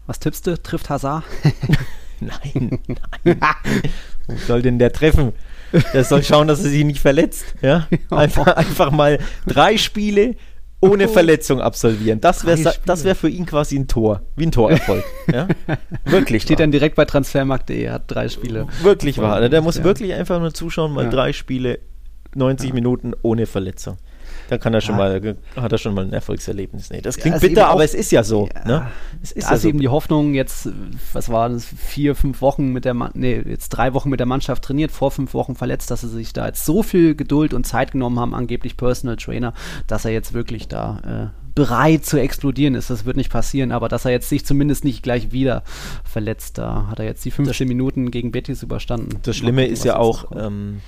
Was 0.07 0.19
tippst 0.19 0.47
du? 0.47 0.61
Trifft 0.61 0.89
Hazard? 0.89 1.23
Nein, 2.27 2.79
nein. 3.23 3.39
Wo 4.27 4.35
soll 4.47 4.61
denn 4.61 4.79
der 4.79 4.91
treffen? 4.93 5.33
Der 5.93 6.03
soll 6.03 6.23
schauen, 6.23 6.47
dass 6.47 6.63
er 6.63 6.69
sich 6.69 6.83
nicht 6.85 6.99
verletzt. 6.99 7.55
Ja? 7.61 7.87
Einfach, 8.09 8.47
einfach 8.47 8.91
mal 8.91 9.19
drei 9.47 9.77
Spiele 9.77 10.35
ohne 10.81 11.07
Verletzung 11.07 11.61
absolvieren. 11.61 12.19
Das 12.21 12.45
wäre 12.45 12.73
das 12.85 13.03
wär 13.05 13.15
für 13.15 13.29
ihn 13.29 13.45
quasi 13.45 13.77
ein 13.79 13.87
Tor. 13.87 14.21
Wie 14.35 14.45
ein 14.45 14.51
Torerfolg. 14.51 15.03
ja? 15.31 15.47
Wirklich. 16.05 16.43
Steht 16.43 16.59
wahr. 16.59 16.63
dann 16.65 16.71
direkt 16.71 16.95
bei 16.95 17.05
transfermarkt.de, 17.05 17.89
hat 17.89 18.03
drei 18.07 18.27
Spiele. 18.29 18.67
Wirklich 18.81 19.17
wahr. 19.17 19.47
Der 19.49 19.61
muss 19.61 19.77
Ja. 19.77 19.83
wirklich 19.83 20.13
einfach 20.13 20.39
nur 20.39 20.53
zuschauen, 20.53 20.93
mal 20.93 21.05
Ja. 21.05 21.09
drei 21.09 21.33
Spiele, 21.33 21.79
90 22.35 22.73
Minuten 22.73 23.13
ohne 23.21 23.45
Verletzung. 23.45 23.97
Da 24.53 24.59
kann 24.59 24.71
er 24.75 24.81
schon 24.81 24.99
Ja. 24.99 25.19
mal, 25.19 25.35
hat 25.55 25.71
er 25.71 25.77
schon 25.79 25.95
mal 25.95 26.05
ein 26.05 26.13
Erfolgserlebnis. 26.13 26.91
Nee, 26.91 27.01
das 27.01 27.15
Ja, 27.15 27.23
klingt 27.23 27.37
eben 27.43 27.47
bitter, 27.55 27.69
aber 27.69 27.83
es 27.83 27.95
ist 27.95 28.11
ja 28.11 28.23
so. 28.23 28.47
Ja. 28.53 28.67
Ne? 28.67 28.87
Es 29.23 29.31
ist 29.31 29.45
da 29.45 29.49
ja 29.49 29.55
ist 29.55 29.61
so. 29.63 29.67
eben 29.69 29.79
die 29.79 29.87
Hoffnung, 29.87 30.35
jetzt, 30.35 30.69
was 31.11 31.29
war 31.29 31.49
das, 31.49 31.65
vier, 31.65 32.13
fünf 32.13 32.39
Wochen 32.41 32.71
mit 32.71 32.85
der 32.85 32.93
nee, 33.15 33.41
jetzt 33.47 33.69
drei 33.69 33.95
Wochen 33.95 34.11
mit 34.11 34.19
der 34.19 34.27
Mannschaft 34.27 34.63
trainiert, 34.63 34.91
vor 34.91 35.09
fünf 35.09 35.33
Wochen 35.33 35.55
verletzt, 35.55 35.89
dass 35.89 36.01
sie 36.01 36.07
sich 36.07 36.33
da 36.33 36.45
jetzt 36.45 36.65
so 36.65 36.83
viel 36.83 37.15
Geduld 37.15 37.55
und 37.55 37.65
Zeit 37.65 37.93
genommen 37.93 38.19
haben, 38.19 38.35
angeblich 38.35 38.77
Personal 38.77 39.15
Trainer, 39.15 39.55
dass 39.87 40.05
er 40.05 40.11
jetzt 40.11 40.33
wirklich 40.35 40.67
da 40.67 41.31
äh, 41.33 41.39
bereit 41.55 42.05
zu 42.05 42.19
explodieren 42.19 42.75
ist. 42.75 42.91
Das 42.91 43.05
wird 43.05 43.17
nicht 43.17 43.31
passieren, 43.31 43.71
aber 43.71 43.89
dass 43.89 44.05
er 44.05 44.11
jetzt 44.11 44.29
sich 44.29 44.45
zumindest 44.45 44.83
nicht 44.83 45.01
gleich 45.01 45.31
wieder 45.31 45.63
verletzt, 46.03 46.59
da 46.59 46.85
hat 46.91 46.99
er 46.99 47.05
jetzt 47.05 47.25
die 47.25 47.31
15 47.31 47.67
Minuten 47.67 48.11
gegen 48.11 48.31
Betis 48.31 48.61
überstanden. 48.61 49.17
Das 49.23 49.35
Schlimme 49.35 49.65
ist 49.65 49.83
ja 49.83 49.95
auch 49.97 50.25
ähm, 50.35 50.81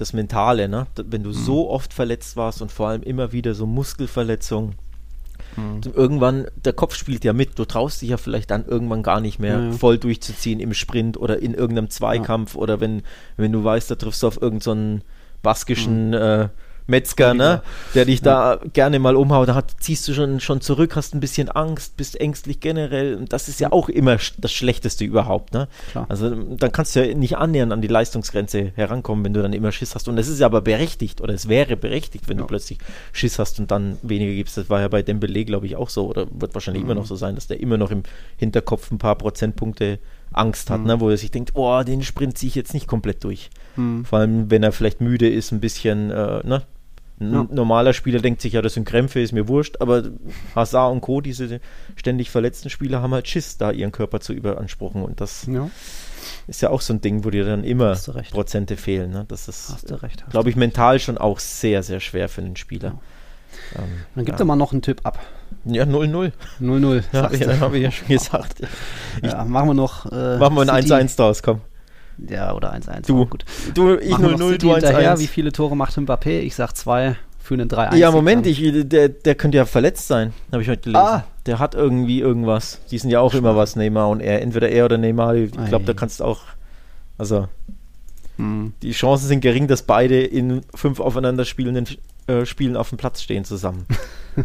das 0.00 0.12
Mentale, 0.12 0.68
ne? 0.68 0.86
Wenn 0.96 1.22
du 1.22 1.30
Mhm. 1.30 1.34
so 1.34 1.70
oft 1.70 1.92
verletzt 1.94 2.36
warst 2.36 2.62
und 2.62 2.72
vor 2.72 2.88
allem 2.88 3.02
immer 3.02 3.32
wieder 3.32 3.54
so 3.54 3.66
Muskelverletzungen. 3.66 4.74
Mhm. 5.56 5.80
Irgendwann, 5.94 6.46
der 6.64 6.72
Kopf 6.72 6.94
spielt 6.94 7.24
ja 7.24 7.32
mit. 7.32 7.58
Du 7.58 7.64
traust 7.64 8.02
dich 8.02 8.10
ja 8.10 8.16
vielleicht 8.16 8.50
dann 8.50 8.64
irgendwann 8.66 9.02
gar 9.02 9.20
nicht 9.20 9.38
mehr 9.38 9.58
Ja, 9.58 9.64
ja. 9.66 9.72
voll 9.72 9.98
durchzuziehen 9.98 10.60
im 10.60 10.74
Sprint 10.74 11.16
oder 11.16 11.40
in 11.40 11.54
irgendeinem 11.54 11.90
Zweikampf 11.90 12.54
oder 12.54 12.80
wenn, 12.80 13.02
wenn 13.36 13.52
du 13.52 13.62
weißt, 13.64 13.90
da 13.90 13.94
triffst 13.96 14.22
du 14.22 14.26
auf 14.28 14.40
irgendeinen 14.40 15.02
baskischen 15.42 16.12
äh, 16.14 16.48
Metzger, 16.88 17.34
ne? 17.34 17.62
Der 17.94 18.06
dich 18.06 18.22
da 18.22 18.58
gerne 18.72 18.98
mal 18.98 19.14
umhaut, 19.14 19.48
da 19.48 19.54
hat, 19.54 19.74
ziehst 19.78 20.08
du 20.08 20.14
schon, 20.14 20.40
schon 20.40 20.60
zurück, 20.62 20.96
hast 20.96 21.14
ein 21.14 21.20
bisschen 21.20 21.50
Angst, 21.50 21.96
bist 21.98 22.18
ängstlich 22.18 22.60
generell. 22.60 23.14
Und 23.14 23.32
das 23.32 23.48
ist 23.48 23.60
ja 23.60 23.70
auch 23.72 23.88
immer 23.90 24.16
das 24.38 24.52
Schlechteste 24.52 25.04
überhaupt. 25.04 25.52
Ne? 25.52 25.68
Klar. 25.90 26.06
Also 26.08 26.30
dann 26.30 26.72
kannst 26.72 26.96
du 26.96 27.06
ja 27.06 27.14
nicht 27.14 27.36
annähernd 27.36 27.72
an 27.72 27.82
die 27.82 27.88
Leistungsgrenze 27.88 28.72
herankommen, 28.74 29.22
wenn 29.24 29.34
du 29.34 29.42
dann 29.42 29.52
immer 29.52 29.70
Schiss 29.70 29.94
hast. 29.94 30.08
Und 30.08 30.16
es 30.16 30.28
ist 30.28 30.40
ja 30.40 30.46
aber 30.46 30.62
berechtigt 30.62 31.20
oder 31.20 31.34
es 31.34 31.46
wäre 31.48 31.76
berechtigt, 31.76 32.26
wenn 32.26 32.38
Ja. 32.38 32.42
du 32.42 32.48
plötzlich 32.48 32.78
Schiss 33.12 33.38
hast 33.38 33.60
und 33.60 33.70
dann 33.70 33.98
weniger 34.02 34.32
gibst. 34.32 34.56
Das 34.56 34.70
war 34.70 34.80
ja 34.80 34.88
bei 34.88 35.02
Dembele, 35.02 35.44
glaube 35.44 35.66
ich, 35.66 35.76
auch 35.76 35.90
so 35.90 36.08
oder 36.08 36.26
wird 36.30 36.54
wahrscheinlich 36.54 36.82
Mhm. 36.84 36.90
immer 36.90 37.00
noch 37.00 37.06
so 37.06 37.16
sein, 37.16 37.34
dass 37.34 37.46
der 37.48 37.60
immer 37.60 37.76
noch 37.76 37.90
im 37.90 38.02
Hinterkopf 38.38 38.90
ein 38.90 38.98
paar 38.98 39.16
Prozentpunkte 39.16 39.98
Angst 40.32 40.68
Mhm. 40.70 40.74
hat, 40.74 40.84
ne? 40.84 41.00
wo 41.00 41.10
er 41.10 41.16
sich 41.18 41.30
denkt, 41.30 41.50
oh, 41.54 41.82
den 41.82 42.02
Sprint 42.02 42.38
ziehe 42.38 42.48
ich 42.48 42.54
jetzt 42.54 42.72
nicht 42.74 42.86
komplett 42.86 43.24
durch. 43.24 43.50
Hm. 43.76 44.04
Vor 44.04 44.18
allem, 44.18 44.50
wenn 44.50 44.62
er 44.62 44.72
vielleicht 44.72 45.00
müde 45.00 45.28
ist, 45.28 45.52
ein 45.52 45.60
bisschen, 45.60 46.10
äh, 46.10 46.46
ne? 46.46 46.62
Ein 47.20 47.32
Ja. 47.32 47.46
normaler 47.50 47.92
Spieler 47.92 48.20
denkt 48.20 48.40
sich, 48.40 48.52
ja, 48.52 48.62
das 48.62 48.74
sind 48.74 48.84
Krämpfe, 48.86 49.20
ist 49.20 49.32
mir 49.32 49.48
wurscht, 49.48 49.76
aber 49.80 50.04
Hazard 50.54 50.92
und 50.92 51.00
Co., 51.00 51.20
diese 51.20 51.60
ständig 51.96 52.30
verletzten 52.30 52.70
Spieler, 52.70 53.02
haben 53.02 53.12
halt 53.12 53.26
Schiss, 53.26 53.56
da 53.58 53.72
ihren 53.72 53.90
Körper 53.92 54.20
zu 54.20 54.32
überanspruchen 54.32 55.02
und 55.02 55.20
das 55.20 55.46
Ja, 55.46 55.68
ist 56.46 56.62
ja 56.62 56.70
auch 56.70 56.80
so 56.80 56.92
ein 56.92 57.00
Ding, 57.00 57.24
wo 57.24 57.30
dir 57.30 57.44
dann 57.44 57.64
immer. 57.64 57.96
Prozente 58.30 58.76
fehlen. 58.76 59.10
Ne? 59.10 59.24
Das 59.28 59.48
ist, 59.48 59.70
hast 59.70 59.90
du 59.90 60.00
recht. 60.02 60.22
hast 60.22 60.30
glaube 60.30 60.50
ich, 60.50 60.56
mental 60.56 61.00
schon 61.00 61.18
auch 61.18 61.38
sehr, 61.40 61.82
sehr 61.82 62.00
schwer 62.00 62.28
für 62.28 62.40
einen 62.42 62.56
Spieler. 62.56 63.00
Ähm, 63.76 63.82
Dann 64.14 64.24
gib 64.24 64.34
ja. 64.34 64.38
doch 64.38 64.44
mal 64.44 64.56
noch 64.56 64.72
einen 64.72 64.82
Tipp 64.82 65.00
ab. 65.04 65.18
Ja, 65.64 65.84
0-0. 65.84 66.32
0-0. 66.60 67.02
Ja, 67.12 67.32
ja, 67.32 67.60
habe 67.60 67.78
ich 67.78 67.82
ja 67.82 67.90
schon 67.90 68.08
gesagt. 68.08 68.60
Ja, 69.22 69.44
machen 69.44 69.70
wir 69.70 69.74
noch. 69.74 70.06
Äh, 70.12 70.36
Machen 70.38 70.54
wir 70.56 70.70
ein 70.72 70.82
City. 70.82 70.92
1-1 70.94 71.16
draus, 71.16 71.42
komm. 71.42 71.62
Ja, 72.28 72.54
oder 72.54 72.72
1-1. 72.74 73.06
Du, 73.06 73.26
gut. 73.26 73.44
du 73.74 73.96
ich 73.96 74.10
Machen 74.10 74.24
wir 74.24 74.30
noch 74.32 74.38
0-0, 74.40 74.48
City 74.52 74.66
du 74.66 74.74
hinterher. 74.74 75.18
Wie 75.18 75.24
1-1. 75.24 75.28
viele 75.28 75.52
Tore 75.52 75.76
macht 75.76 75.96
Mbappé? 75.96 76.40
Ich 76.40 76.54
sag 76.56 76.76
zwei 76.76 77.16
für 77.38 77.54
einen 77.54 77.68
3-1. 77.68 77.96
Ja, 77.96 78.10
Moment, 78.10 78.46
ich, 78.46 78.60
der, 78.88 79.08
der 79.08 79.34
könnte 79.34 79.56
ja 79.56 79.64
verletzt 79.64 80.08
sein, 80.08 80.32
habe 80.52 80.62
ich 80.62 80.68
heute 80.68 80.82
gelesen. 80.82 81.02
Ah. 81.02 81.24
Der 81.46 81.58
hat 81.58 81.74
irgendwie 81.74 82.20
irgendwas. 82.20 82.80
Die 82.90 82.98
sind 82.98 83.10
ja 83.10 83.20
auch 83.20 83.32
immer 83.34 83.56
was, 83.56 83.76
Neymar 83.76 84.08
und 84.10 84.20
er. 84.20 84.42
Entweder 84.42 84.68
er 84.68 84.84
oder 84.84 84.98
Neymar. 84.98 85.34
Ich 85.34 85.52
glaube, 85.68 85.84
da 85.84 85.94
kannst 85.94 86.20
du 86.20 86.24
auch. 86.24 86.40
Also, 87.16 87.48
Hm. 88.36 88.72
die 88.82 88.92
Chancen 88.92 89.26
sind 89.26 89.40
gering, 89.40 89.66
dass 89.66 89.82
beide 89.82 90.22
in 90.22 90.60
fünf 90.74 91.00
aufeinander 91.00 91.44
spielenden 91.44 91.86
äh, 92.28 92.46
Spielen 92.46 92.76
auf 92.76 92.90
dem 92.90 92.98
Platz 92.98 93.22
stehen 93.22 93.44
zusammen. 93.44 93.86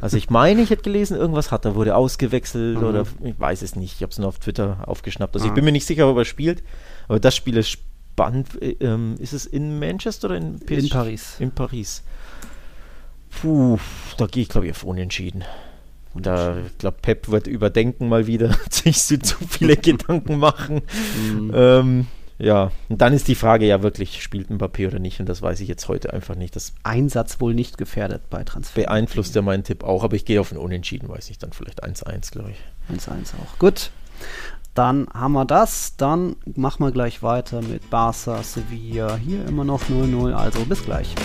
Also 0.02 0.18
ich 0.18 0.30
meine, 0.32 0.62
ich 0.62 0.72
hätte 0.72 0.82
gelesen, 0.82 1.16
irgendwas 1.18 1.52
hat 1.52 1.66
er, 1.66 1.76
wurde 1.76 1.96
ausgewechselt 1.96 2.80
Mhm. 2.80 2.84
oder 2.84 3.06
ich 3.24 3.40
weiß 3.40 3.62
es 3.62 3.76
nicht. 3.76 3.96
Ich 3.98 4.02
habe 4.02 4.12
es 4.12 4.18
nur 4.18 4.28
auf 4.30 4.40
Twitter 4.40 4.78
aufgeschnappt. 4.88 5.36
Also 5.36 5.46
ich 5.46 5.52
Ah. 5.52 5.56
bin 5.56 5.66
mir 5.66 5.72
nicht 5.72 5.86
sicher, 5.86 6.10
ob 6.10 6.18
er 6.18 6.26
spielt, 6.26 6.64
aber 7.08 7.20
das 7.20 7.36
Spiel 7.36 7.58
ist 7.58 7.70
spannend. 7.70 8.62
Äh, 8.62 8.76
Ähm, 8.80 9.16
ist 9.20 9.34
es 9.34 9.46
in 9.46 9.78
Manchester 9.80 10.30
oder 10.30 10.38
in 10.38 10.58
In 10.68 10.90
Paris. 10.90 11.36
In 11.40 11.52
Paris. 11.52 12.04
Puh, 13.42 13.78
da 14.18 14.28
gehe 14.28 14.44
ich 14.44 14.50
glaube 14.50 14.68
ich 14.68 14.72
auf 14.74 14.84
Unentschieden. 14.84 15.44
Da, 16.16 16.58
ich 16.58 16.78
glaube, 16.78 16.98
Pep 17.02 17.30
wird 17.30 17.48
überdenken 17.48 18.08
mal 18.08 18.28
wieder, 18.28 18.56
sich 18.70 19.00
zu 19.00 19.18
viele 19.50 19.76
Gedanken 19.78 20.38
machen. 20.38 20.82
Hm. 21.28 21.52
Ähm, 21.56 22.08
ja, 22.44 22.72
und 22.90 23.00
dann 23.00 23.14
ist 23.14 23.30
die 23.30 23.36
Frage 23.36 23.66
ja 23.66 23.82
wirklich, 23.84 24.22
spielt 24.22 24.50
Mbappé 24.50 24.88
oder 24.88 25.00
nicht? 25.00 25.22
Und 25.22 25.30
das 25.30 25.42
weiß 25.42 25.62
ich 25.62 25.70
jetzt 25.70 25.88
heute 25.88 26.12
einfach 26.12 26.36
nicht. 26.36 26.56
Das 26.58 26.74
Einsatz 26.84 27.40
wohl 27.40 27.54
nicht 27.54 27.78
gefährdet 27.78 28.30
bei 28.30 28.44
Transfer. 28.44 28.82
beeinflusst 28.82 29.34
ja 29.34 29.42
meinen 29.42 29.64
Tipp 29.64 29.86
auch, 29.86 30.04
aber 30.04 30.18
ich 30.18 30.26
gehe 30.26 30.42
auf 30.42 30.52
ein 30.52 30.58
Unentschieden, 30.58 31.08
weiß 31.08 31.30
ich 31.30 31.38
dann 31.38 31.54
vielleicht 31.54 31.86
1-1, 31.86 32.32
glaube 32.34 32.52
ich. 32.52 32.58
1-1 32.94 33.08
auch. 33.42 33.60
Gut. 33.60 33.92
Dann 34.74 35.08
haben 35.14 35.34
wir 35.34 35.46
das. 35.46 35.96
Dann 35.96 36.36
machen 36.56 36.84
wir 36.84 36.92
gleich 36.92 37.24
weiter 37.24 37.62
mit 37.62 37.90
Barca, 37.90 38.44
Sevilla. 38.44 39.16
Hier 39.16 39.46
immer 39.46 39.64
noch 39.64 39.84
0-0. 39.84 40.34
Also 40.34 40.66
bis 40.66 40.84
gleich. 40.84 41.16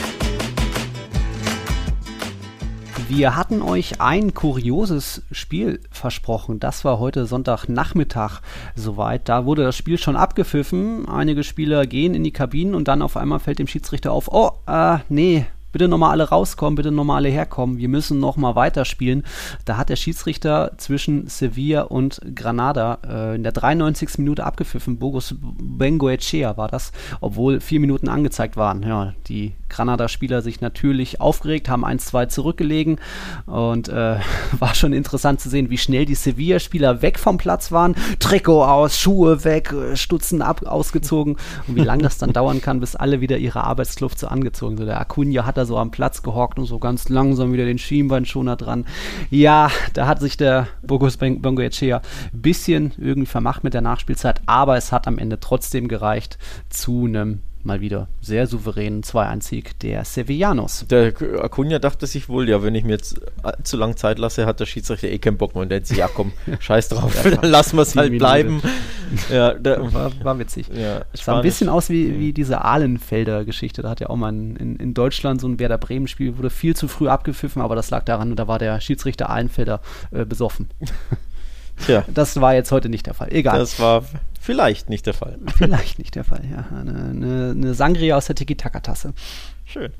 Wir 3.09 3.37
hatten 3.37 3.63
euch 3.63 4.03
ein 4.03 4.35
kurioses 4.35 5.23
Spiel 5.33 5.81
versprochen. 5.91 6.61
Das 6.61 6.85
war 6.85 6.99
heute 6.99 7.25
Sonntagnachmittag 7.25 8.43
soweit. 8.77 9.31
Da 9.31 9.47
wurde 9.47 9.63
das 9.63 9.79
Spiel 9.79 9.97
schon 9.97 10.15
abgepfiffen. 10.15 11.09
Einige 11.09 11.43
Spieler 11.43 11.87
gehen 11.87 12.15
in 12.15 12.23
die 12.23 12.33
Kabinen 12.33 12.75
und 12.75 12.87
dann 12.87 13.01
auf 13.01 13.17
einmal 13.17 13.39
fällt 13.39 13.61
dem 13.61 13.67
Schiedsrichter 13.67 14.13
auf, 14.13 14.29
oh, 14.31 14.51
äh, 14.67 14.99
nee, 15.09 15.47
bitte 15.73 15.89
nochmal 15.89 16.13
alle 16.13 16.29
rauskommen, 16.29 16.77
bitte 16.77 16.91
nochmal 16.91 17.17
alle 17.17 17.29
herkommen, 17.29 17.79
wir 17.79 17.89
müssen 17.89 18.19
nochmal 18.19 18.55
weiterspielen. 18.55 19.25
Da 19.65 19.77
hat 19.77 19.89
der 19.89 19.97
Schiedsrichter 19.97 20.73
zwischen 20.77 21.27
Sevilla 21.29 21.83
und 21.83 22.21
Granada 22.35 22.99
äh, 23.07 23.35
in 23.37 23.43
der 23.43 23.53
93. 23.53 24.19
Minute 24.19 24.45
abgepfiffen. 24.45 24.99
Bogus 24.99 25.35
Bengoechea 25.39 26.57
war 26.57 26.69
das, 26.69 26.93
obwohl 27.21 27.61
vier 27.61 27.81
Minuten 27.81 28.09
angezeigt 28.09 28.57
waren. 28.57 28.83
Ja, 28.83 29.15
die 29.29 29.55
Granada-Spieler 29.69 30.43
sich 30.43 30.61
natürlich 30.61 31.21
aufgeregt, 31.21 31.69
haben 31.69 31.85
1-2 31.85 32.29
zurückgelegen 32.29 32.99
und 33.47 33.89
äh, 33.89 34.17
war 34.59 34.75
schon 34.75 34.93
interessant 34.93 35.41
zu 35.41 35.49
sehen, 35.49 35.71
wie 35.71 35.79
schnell 35.79 36.07
die 36.07 36.15
Sevilla-Spieler 36.15 37.03
weg 37.03 37.19
vom 37.19 37.39
Platz 37.39 37.71
waren. 37.71 37.95
Trikot 38.19 38.65
aus, 38.65 38.99
Schuhe 38.99 39.45
weg, 39.45 39.75
Stutzen 39.95 40.43
ab, 40.43 40.67
ausgezogen 40.67 41.37
und 41.67 41.77
wie 41.77 41.83
lange 41.83 42.03
das 42.03 42.19
dann 42.19 42.33
dauern 42.39 42.61
kann, 42.63 42.81
bis 42.81 42.97
alle 42.97 43.21
wieder 43.21 43.39
ihre 43.39 43.65
Arbeitskluft 43.65 44.19
so 44.19 44.29
angezogen 44.29 44.77
sind. 44.77 44.87
Der 44.87 45.01
Acuna 45.01 45.45
hat 45.45 45.58
da 45.59 45.67
so 45.67 45.77
am 45.77 45.91
Platz 45.91 46.23
gehockt 46.23 46.59
und 46.59 46.67
so 46.67 46.79
ganz 46.79 47.09
langsam 47.09 47.53
wieder 47.53 47.67
den 47.67 47.79
Schienbeinschoner 47.79 48.57
dran. 48.57 48.87
Ja, 49.31 49.71
da 49.93 50.07
hat 50.07 50.21
sich 50.21 50.37
der 50.37 50.69
Bogus 50.83 51.17
Bongoechea 51.17 52.01
ein 52.33 52.41
bisschen 52.41 52.93
irgendwie 52.97 53.27
vermacht 53.27 53.65
mit 53.65 53.75
der 53.75 53.83
Nachspielzeit, 53.83 54.41
aber 54.47 54.77
es 54.77 54.93
hat 54.93 55.07
am 55.07 55.19
Ende 55.19 55.41
trotzdem 55.41 55.89
gereicht 55.89 56.39
zu 56.71 57.05
einem 57.05 57.41
mal 57.65 57.81
wieder 57.81 58.09
sehr 58.21 58.47
souveränen 58.47 59.03
2-1-Sieg 59.03 59.79
der 59.81 60.05
Sevillanos. 60.05 60.87
Der 60.91 61.13
Acuna 61.43 61.79
dachte 61.79 62.07
sich 62.07 62.29
wohl, 62.29 62.49
ja, 62.49 62.63
wenn 62.63 62.75
ich 62.75 62.85
mir 62.85 62.93
jetzt 62.93 63.21
äh, 63.45 63.53
zu 63.63 63.77
lange 63.77 63.97
Zeit 63.97 64.19
lasse, 64.19 64.47
hat 64.47 64.61
der 64.61 64.67
Schiedsrichter 64.67 65.09
eh 65.09 65.19
keinen 65.19 65.39
Bock 65.39 65.55
mehr 65.55 65.63
und 65.63 65.69
der 65.69 65.79
denkt 65.79 65.89
sich, 65.89 65.99
ja 65.99 66.09
komm, 66.09 66.33
scheiß 66.61 66.89
drauf, 66.89 67.15
dann 67.23 67.51
lassen 67.51 67.77
wir 67.77 67.83
es 67.83 67.97
halt 67.97 68.11
Minuten. 68.13 68.19
bleiben. 68.19 68.63
ja, 69.31 69.55
war, 69.93 70.13
war, 70.23 70.39
witzig. 70.39 70.67
Ja, 70.69 71.03
sah 71.15 71.37
ein 71.37 71.43
bisschen 71.43 71.69
aus 71.69 71.91
wie, 71.91 72.19
wie 72.19 72.33
diese 72.33 72.65
Ahlenfelder 72.65 73.45
Geschichte, 73.45 73.83
da 73.83 73.91
hat 73.91 74.01
ja 74.01 74.11
auch 74.11 74.17
mal 74.17 74.31
in, 74.31 74.77
in 74.77 74.95
Deutschland 74.95 75.41
so 75.41 75.49
ein 75.49 75.59
Werder 75.59 75.79
Bremen 75.79 76.09
Spiel, 76.09 76.37
wurde 76.37 76.51
viel 76.51 76.77
zu 76.77 76.89
früh 76.89 77.09
abgepfiffen, 77.09 77.63
aber 77.63 77.75
das 77.75 77.91
lag 77.91 78.05
daran, 78.05 78.37
da 78.37 78.49
war 78.49 78.59
der 78.59 78.81
Schiedsrichter 78.81 79.31
Ahlenfelder 79.31 79.81
äh, 80.11 80.25
besoffen. 80.25 80.69
Tja. 81.85 82.05
Das 82.09 82.41
war 82.41 82.55
jetzt 82.55 82.73
heute 82.73 82.89
nicht 82.89 83.07
der 83.07 83.15
Fall. 83.15 83.33
Egal. 83.33 83.59
Das 83.59 83.79
war 83.81 84.05
vielleicht 84.41 84.89
nicht 84.89 85.07
der 85.07 85.15
Fall. 85.15 85.39
Vielleicht 85.57 85.99
nicht 85.99 86.15
der 86.15 86.25
Fall, 86.25 86.43
ja. 86.51 86.65
Eine, 86.71 87.11
eine, 87.11 87.51
eine 87.51 87.75
Sangria 87.75 88.17
aus 88.17 88.27
der 88.27 88.37
Tiki-Taka-Tasse. 88.37 89.13
Schön. 89.65 89.93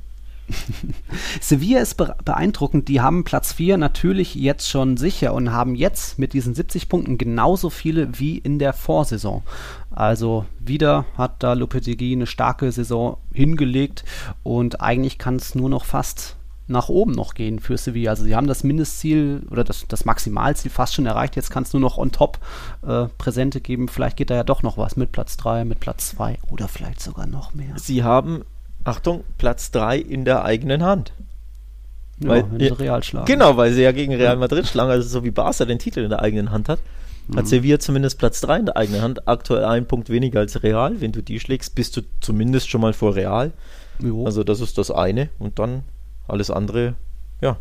Sevilla 1.41 1.81
ist 1.81 1.97
beeindruckend. 1.97 2.89
Die 2.89 3.01
haben 3.01 3.25
Platz 3.25 3.53
4 3.53 3.77
natürlich 3.77 4.35
jetzt 4.35 4.69
schon 4.69 4.97
sicher 4.97 5.35
und 5.35 5.53
haben 5.53 5.75
jetzt 5.75 6.19
mit 6.19 6.33
diesen 6.33 6.55
70 6.55 6.89
Punkten 6.89 7.19
genauso 7.19 7.71
viele 7.71 8.19
wie 8.19 8.39
in 8.39 8.59
der 8.59 8.73
Vorsaison. 8.73 9.43
Also 9.91 10.47
wieder 10.59 11.05
hat 11.17 11.43
da 11.43 11.53
Lopetegui 11.53 12.13
eine 12.13 12.27
starke 12.27 12.73
Saison 12.73 13.19
hingelegt 13.33 14.05
und 14.43 14.81
eigentlich 14.81 15.19
kann 15.19 15.37
es 15.37 15.55
nur 15.55 15.69
noch 15.69 15.85
fast 15.85 16.38
nach 16.69 16.89
oben 16.89 17.13
noch 17.13 17.35
gehen 17.35 17.59
für 17.59 17.77
Sevilla. 17.77 18.11
Also 18.11 18.25
sie 18.25 18.37
haben 18.37 18.47
das 18.47 18.63
Mindestziel 18.63 19.43
oder 19.51 19.65
das, 19.65 19.87
das 19.89 20.05
Maximalziel 20.05 20.71
fast 20.71 20.95
schon 20.95 21.07
erreicht. 21.07 21.35
Jetzt 21.37 21.51
kann 21.51 21.63
es 21.63 21.73
nur 21.73 21.81
noch 21.81 21.99
on 21.99 22.13
top 22.13 22.39
äh, 22.87 23.07
Präsente 23.17 23.61
geben. 23.61 23.89
Vielleicht 23.89 24.17
geht 24.17 24.31
da 24.31 24.35
ja 24.35 24.45
doch 24.45 24.63
noch 24.63 24.77
was 24.77 24.97
mit 24.97 25.11
Platz 25.11 25.37
3, 25.39 25.65
mit 25.65 25.81
Platz 25.81 26.11
2 26.11 26.39
oder 26.51 26.69
vielleicht 26.69 27.01
sogar 27.01 27.27
noch 27.27 27.55
mehr. 27.55 27.75
Sie 27.77 28.05
haben, 28.05 28.45
Achtung, 28.85 29.25
Platz 29.39 29.71
3 29.71 29.99
in 29.99 30.25
der 30.25 30.45
eigenen 30.45 30.85
Hand. 30.85 31.13
Ja, 32.21 32.29
weil, 32.31 32.51
wenn 32.51 32.61
sie 32.61 32.67
Real 32.67 33.03
schlagen. 33.03 33.27
Genau, 33.27 33.57
weil 33.57 33.73
sie 33.73 33.83
ja 33.83 33.93
gegen 33.93 34.15
Real 34.15 34.37
Madrid 34.37 34.67
schlagen, 34.67 34.91
also 34.91 35.09
so 35.09 35.25
wie 35.25 35.31
Barca 35.31 35.65
den 35.65 35.79
Titel 35.79 36.01
in 36.01 36.11
der 36.11 36.21
eigenen 36.21 36.51
Hand 36.51 36.69
hat. 36.69 36.81
Hat 37.35 37.45
mhm. 37.45 37.49
Sevilla 37.49 37.79
zumindest 37.79 38.19
Platz 38.19 38.41
3 38.41 38.59
in 38.59 38.67
der 38.67 38.77
eigenen 38.77 39.03
Hand. 39.03 39.29
Aktuell 39.29 39.65
ein 39.65 39.87
Punkt 39.87 40.09
weniger 40.11 40.41
als 40.41 40.63
Real. 40.63 41.01
Wenn 41.01 41.13
du 41.13 41.23
die 41.23 41.41
schlägst, 41.41 41.75
bist 41.75 41.97
du 41.97 42.03
zumindest 42.21 42.71
schon 42.71 42.81
mal 42.81 42.93
vor 42.93 43.15
Real. 43.15 43.53
Jo. 44.01 44.25
Also 44.25 44.45
das 44.45 44.61
ist 44.61 44.79
das 44.79 44.91
eine. 44.91 45.29
Und 45.39 45.59
dann 45.59 45.83
alles 46.29 46.51
andere, 46.51 46.95
ja. 47.41 47.57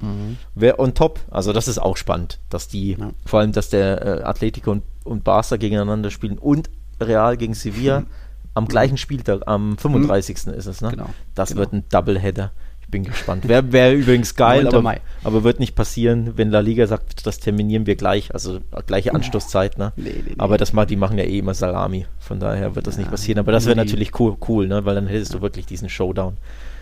Mhm. 0.00 0.38
Wer 0.54 0.78
on 0.78 0.94
top, 0.94 1.20
also 1.30 1.52
das 1.52 1.68
ist 1.68 1.78
auch 1.78 1.96
spannend, 1.96 2.38
dass 2.48 2.68
die, 2.68 2.92
ja. 2.92 3.10
vor 3.24 3.40
allem, 3.40 3.52
dass 3.52 3.68
der 3.68 4.20
äh, 4.20 4.22
Atletico 4.22 4.70
und, 4.70 4.82
und 5.04 5.24
Barca 5.24 5.56
gegeneinander 5.56 6.10
spielen 6.10 6.38
und 6.38 6.70
Real 7.00 7.36
gegen 7.36 7.54
Sevilla 7.54 8.00
mhm. 8.00 8.06
am 8.54 8.66
gleichen 8.66 8.96
Spieltag, 8.96 9.42
am 9.46 9.76
35. 9.78 10.46
Mhm. 10.46 10.54
ist 10.54 10.66
es, 10.66 10.80
ne? 10.80 10.90
Genau. 10.90 11.10
Das 11.34 11.50
genau. 11.50 11.60
wird 11.60 11.72
ein 11.72 11.84
Doubleheader. 11.88 12.52
Ich 12.80 12.88
bin 12.88 13.04
gespannt. 13.04 13.46
Wäre 13.46 13.72
wär 13.72 13.94
übrigens 13.96 14.34
geil, 14.34 14.66
aber, 14.66 14.96
aber, 15.22 15.44
wird 15.44 15.60
nicht 15.60 15.76
passieren, 15.76 16.32
wenn 16.36 16.50
La 16.50 16.58
Liga 16.58 16.88
sagt, 16.88 17.24
das 17.24 17.38
terminieren 17.38 17.86
wir 17.86 17.94
gleich, 17.94 18.34
also 18.34 18.58
gleiche 18.86 19.14
Anstoßzeit, 19.14 19.78
ne? 19.78 19.92
Nee, 19.94 20.10
nee, 20.10 20.22
nee. 20.26 20.34
Aber 20.38 20.56
das 20.58 20.72
die 20.88 20.96
machen 20.96 21.16
ja 21.16 21.24
eh 21.24 21.38
immer 21.38 21.54
Salami, 21.54 22.06
von 22.18 22.40
daher 22.40 22.74
wird 22.74 22.88
das 22.88 22.96
ja, 22.96 23.02
nicht 23.02 23.10
passieren. 23.10 23.38
Aber 23.38 23.52
das 23.52 23.66
wäre 23.66 23.76
natürlich 23.76 24.18
cool, 24.18 24.36
cool, 24.48 24.66
ne? 24.66 24.84
Weil 24.84 24.96
dann 24.96 25.06
hättest 25.06 25.34
du 25.34 25.40
wirklich 25.40 25.66
diesen 25.66 25.88
Showdown. 25.88 26.36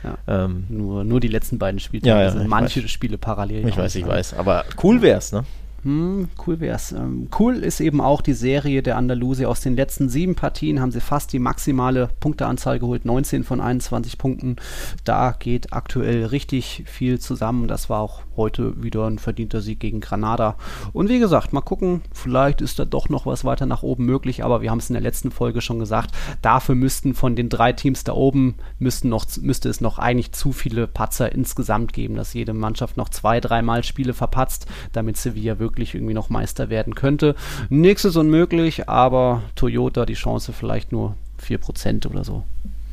Ja. 0.04 0.44
Ähm, 0.44 0.64
nur, 0.68 1.04
nur 1.04 1.20
die 1.20 1.28
letzten 1.28 1.58
beiden 1.58 1.80
Spiele. 1.80 2.06
Ja, 2.06 2.22
ja, 2.22 2.44
manche 2.44 2.82
weiß. 2.82 2.90
Spiele 2.90 3.18
parallel. 3.18 3.68
Ich 3.68 3.76
weiß, 3.76 3.94
ich 3.96 4.06
weiß. 4.06 4.34
Aber 4.34 4.64
cool 4.82 5.02
wär's, 5.02 5.32
ne? 5.32 5.44
Hm, 5.84 6.28
cool 6.44 6.58
wär's. 6.58 6.90
Ähm, 6.90 7.28
cool 7.38 7.56
ist 7.56 7.78
eben 7.78 8.00
auch 8.00 8.20
die 8.20 8.32
Serie 8.32 8.82
der 8.82 8.96
Andalusi. 8.96 9.46
Aus 9.46 9.60
den 9.60 9.76
letzten 9.76 10.08
sieben 10.08 10.34
Partien 10.34 10.80
haben 10.80 10.90
sie 10.90 11.00
fast 11.00 11.32
die 11.32 11.38
maximale 11.38 12.10
Punkteanzahl 12.18 12.80
geholt, 12.80 13.04
19 13.04 13.44
von 13.44 13.60
21 13.60 14.18
Punkten. 14.18 14.56
Da 15.04 15.36
geht 15.38 15.72
aktuell 15.72 16.24
richtig 16.26 16.82
viel 16.86 17.20
zusammen. 17.20 17.68
Das 17.68 17.88
war 17.88 18.00
auch 18.00 18.22
heute 18.36 18.82
wieder 18.82 19.06
ein 19.06 19.18
verdienter 19.18 19.60
Sieg 19.60 19.78
gegen 19.78 20.00
Granada. 20.00 20.56
Und 20.92 21.08
wie 21.08 21.20
gesagt, 21.20 21.52
mal 21.52 21.60
gucken, 21.60 22.02
vielleicht 22.12 22.60
ist 22.60 22.80
da 22.80 22.84
doch 22.84 23.08
noch 23.08 23.26
was 23.26 23.44
weiter 23.44 23.66
nach 23.66 23.82
oben 23.84 24.04
möglich, 24.04 24.44
aber 24.44 24.62
wir 24.62 24.70
haben 24.70 24.78
es 24.78 24.90
in 24.90 24.94
der 24.94 25.02
letzten 25.02 25.30
Folge 25.30 25.60
schon 25.60 25.78
gesagt, 25.78 26.10
dafür 26.42 26.74
müssten 26.74 27.14
von 27.14 27.36
den 27.36 27.48
drei 27.48 27.72
Teams 27.72 28.02
da 28.04 28.12
oben 28.12 28.56
müssten 28.78 29.08
noch, 29.08 29.26
müsste 29.40 29.68
es 29.68 29.80
noch 29.80 29.98
eigentlich 29.98 30.32
zu 30.32 30.52
viele 30.52 30.86
Patzer 30.86 31.32
insgesamt 31.32 31.92
geben, 31.92 32.14
dass 32.14 32.34
jede 32.34 32.52
Mannschaft 32.52 32.96
noch 32.96 33.08
zwei, 33.08 33.40
dreimal 33.40 33.84
Spiele 33.84 34.14
verpatzt, 34.14 34.66
damit 34.92 35.16
Sevilla 35.16 35.58
wirklich 35.58 35.67
irgendwie 35.94 36.14
noch 36.14 36.30
Meister 36.30 36.68
werden 36.68 36.94
könnte. 36.94 37.34
Nichts 37.70 38.04
ist 38.04 38.16
unmöglich, 38.16 38.88
aber 38.88 39.42
Toyota 39.54 40.06
die 40.06 40.14
Chance 40.14 40.52
vielleicht 40.52 40.92
nur 40.92 41.16
4% 41.42 42.06
oder 42.08 42.24
so 42.24 42.44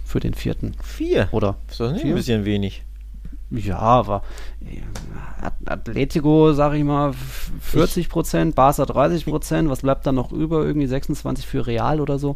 für 0.06 0.20
den 0.20 0.34
vierten. 0.34 0.76
Vier? 0.84 1.28
Oder? 1.32 1.58
Ist 1.70 1.80
das 1.80 1.92
nicht 1.92 2.02
vier? 2.02 2.12
ein 2.12 2.16
bisschen 2.16 2.46
wenig? 2.46 2.84
Ja, 3.58 3.80
aber 3.80 4.24
äh, 4.62 4.82
Atletico, 5.66 6.54
sag 6.54 6.74
ich 6.74 6.84
mal, 6.84 7.14
40 7.62 8.10
Prozent, 8.10 8.56
Barca 8.56 8.86
30 8.86 9.26
Prozent, 9.26 9.70
was 9.70 9.82
bleibt 9.82 10.06
dann 10.06 10.16
noch 10.16 10.32
über? 10.32 10.64
Irgendwie 10.64 10.88
26 10.88 11.46
für 11.46 11.68
Real 11.68 12.02
oder 12.02 12.20
so. 12.20 12.36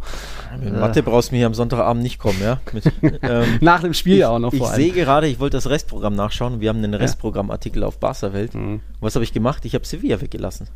Mit 0.60 0.73
äh, 0.73 0.77
Mathe 0.77 1.03
brauchst 1.03 1.29
du 1.29 1.36
mir 1.36 1.39
hier 1.39 1.47
am 1.47 1.53
Sonntagabend 1.53 2.03
nicht 2.03 2.19
kommen, 2.19 2.39
ja? 2.41 2.60
Mit, 2.73 2.91
ähm, 3.21 3.58
Nach 3.62 3.82
dem 3.82 3.93
Spiel 3.93 4.17
ja 4.17 4.29
auch 4.29 4.39
noch 4.39 4.53
vor 4.53 4.69
Ich 4.69 4.75
sehe 4.75 4.91
gerade, 4.91 5.27
ich 5.27 5.39
wollte 5.39 5.58
das 5.58 5.69
Restprogramm 5.69 6.15
nachschauen. 6.15 6.60
Wir 6.62 6.69
haben 6.69 6.77
einen 6.77 6.93
Restprogrammartikel 6.93 7.84
auf 7.84 7.99
Barca 7.99 8.34
Welt. 8.34 8.53
Mhm. 8.55 8.82
Was 8.99 9.15
habe 9.15 9.23
ich 9.23 9.34
gemacht? 9.34 9.65
Ich 9.65 9.75
habe 9.75 9.86
Sevilla 9.86 10.21
weggelassen. 10.21 10.67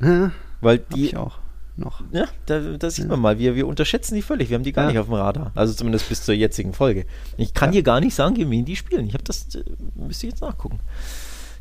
Ja, 0.00 0.30
Weil 0.60 0.78
die, 0.78 1.06
ich 1.06 1.16
auch 1.16 1.38
noch. 1.78 2.02
Ja, 2.12 2.26
da, 2.46 2.60
da 2.76 2.90
sieht 2.90 3.04
ja. 3.04 3.10
man 3.10 3.20
mal, 3.20 3.38
wir, 3.38 3.54
wir 3.54 3.66
unterschätzen 3.66 4.14
die 4.14 4.22
völlig. 4.22 4.50
Wir 4.50 4.56
haben 4.56 4.64
die 4.64 4.72
gar 4.72 4.84
ja. 4.84 4.90
nicht 4.90 4.98
auf 4.98 5.06
dem 5.06 5.14
Radar. 5.14 5.52
Also 5.54 5.74
zumindest 5.74 6.08
bis 6.08 6.24
zur 6.24 6.34
jetzigen 6.34 6.72
Folge. 6.72 7.06
Ich 7.36 7.54
kann 7.54 7.70
ja. 7.70 7.74
hier 7.74 7.82
gar 7.82 8.00
nicht 8.00 8.14
sagen, 8.14 8.34
gegen 8.34 8.50
wen 8.50 8.64
die 8.64 8.76
spielen. 8.76 9.06
Ich 9.06 9.14
habe 9.14 9.24
das, 9.24 9.54
äh, 9.54 9.64
müsste 9.94 10.26
ich 10.26 10.32
jetzt 10.32 10.42
nachgucken. 10.42 10.80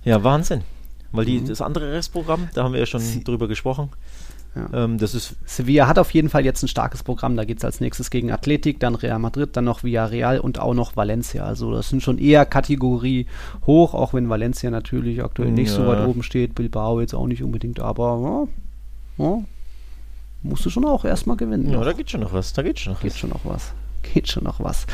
Ja, 0.04 0.23
Wahnsinn. 0.23 0.62
Weil 1.12 1.25
die, 1.25 1.39
mhm. 1.39 1.47
das 1.47 1.62
andere 1.62 1.91
Restprogramm, 1.93 2.49
da 2.54 2.63
haben 2.63 2.73
wir 2.73 2.80
ja 2.80 2.86
schon 2.86 2.99
Sie 2.99 3.23
drüber 3.23 3.47
gesprochen. 3.47 3.89
Ja. 4.56 4.86
Ähm, 4.86 4.97
das 4.97 5.13
ist 5.13 5.36
Sevilla 5.45 5.88
hat 5.88 5.99
auf 5.99 6.12
jeden 6.12 6.30
Fall 6.30 6.45
jetzt 6.45 6.63
ein 6.63 6.67
starkes 6.67 7.04
Programm. 7.04 7.36
Da 7.36 7.43
geht 7.43 7.58
es 7.58 7.65
als 7.65 7.82
nächstes 7.82 8.10
gegen 8.10 8.32
Athletik, 8.32 8.80
dann 8.80 8.95
Real 8.95 9.19
Madrid, 9.19 9.49
dann 9.54 9.65
noch 9.65 9.84
Villarreal 9.84 10.39
und 10.39 10.60
auch 10.60 10.73
noch 10.73 10.95
Valencia. 10.95 11.43
Also 11.43 11.73
das 11.73 11.89
sind 11.89 12.01
schon 12.01 12.17
eher 12.17 12.45
Kategorie 12.45 13.28
hoch, 13.65 13.93
auch 13.93 14.13
wenn 14.13 14.30
Valencia 14.30 14.71
natürlich 14.71 15.23
aktuell 15.23 15.51
nicht 15.51 15.69
ja. 15.69 15.75
so 15.75 15.88
weit 15.88 16.08
oben 16.08 16.23
steht. 16.23 16.56
Bilbao 16.56 17.01
jetzt 17.01 17.13
auch 17.13 17.28
nicht 17.28 17.43
unbedingt, 17.43 17.80
aber 17.82 18.47
ja, 19.17 19.43
musst 20.45 20.65
du 20.65 20.69
schon 20.69 20.86
auch 20.86 21.05
erstmal 21.05 21.38
gewinnen. 21.38 21.69
Ja, 21.69 21.77
noch. 21.77 21.86
da 21.86 21.93
geht 21.93 22.10
schon 22.10 22.21
noch 22.21 22.34
was. 22.34 22.53
Da 22.53 22.62
geht 22.62 22.79
schon 22.79 22.93
noch 22.93 23.01
geht 23.01 23.12
was. 23.12 23.19
schon 23.19 23.29
noch 23.29 23.45
was. 23.45 23.73
Geht 24.13 24.29
schon 24.29 24.43
noch 24.43 24.60
was. 24.60 24.86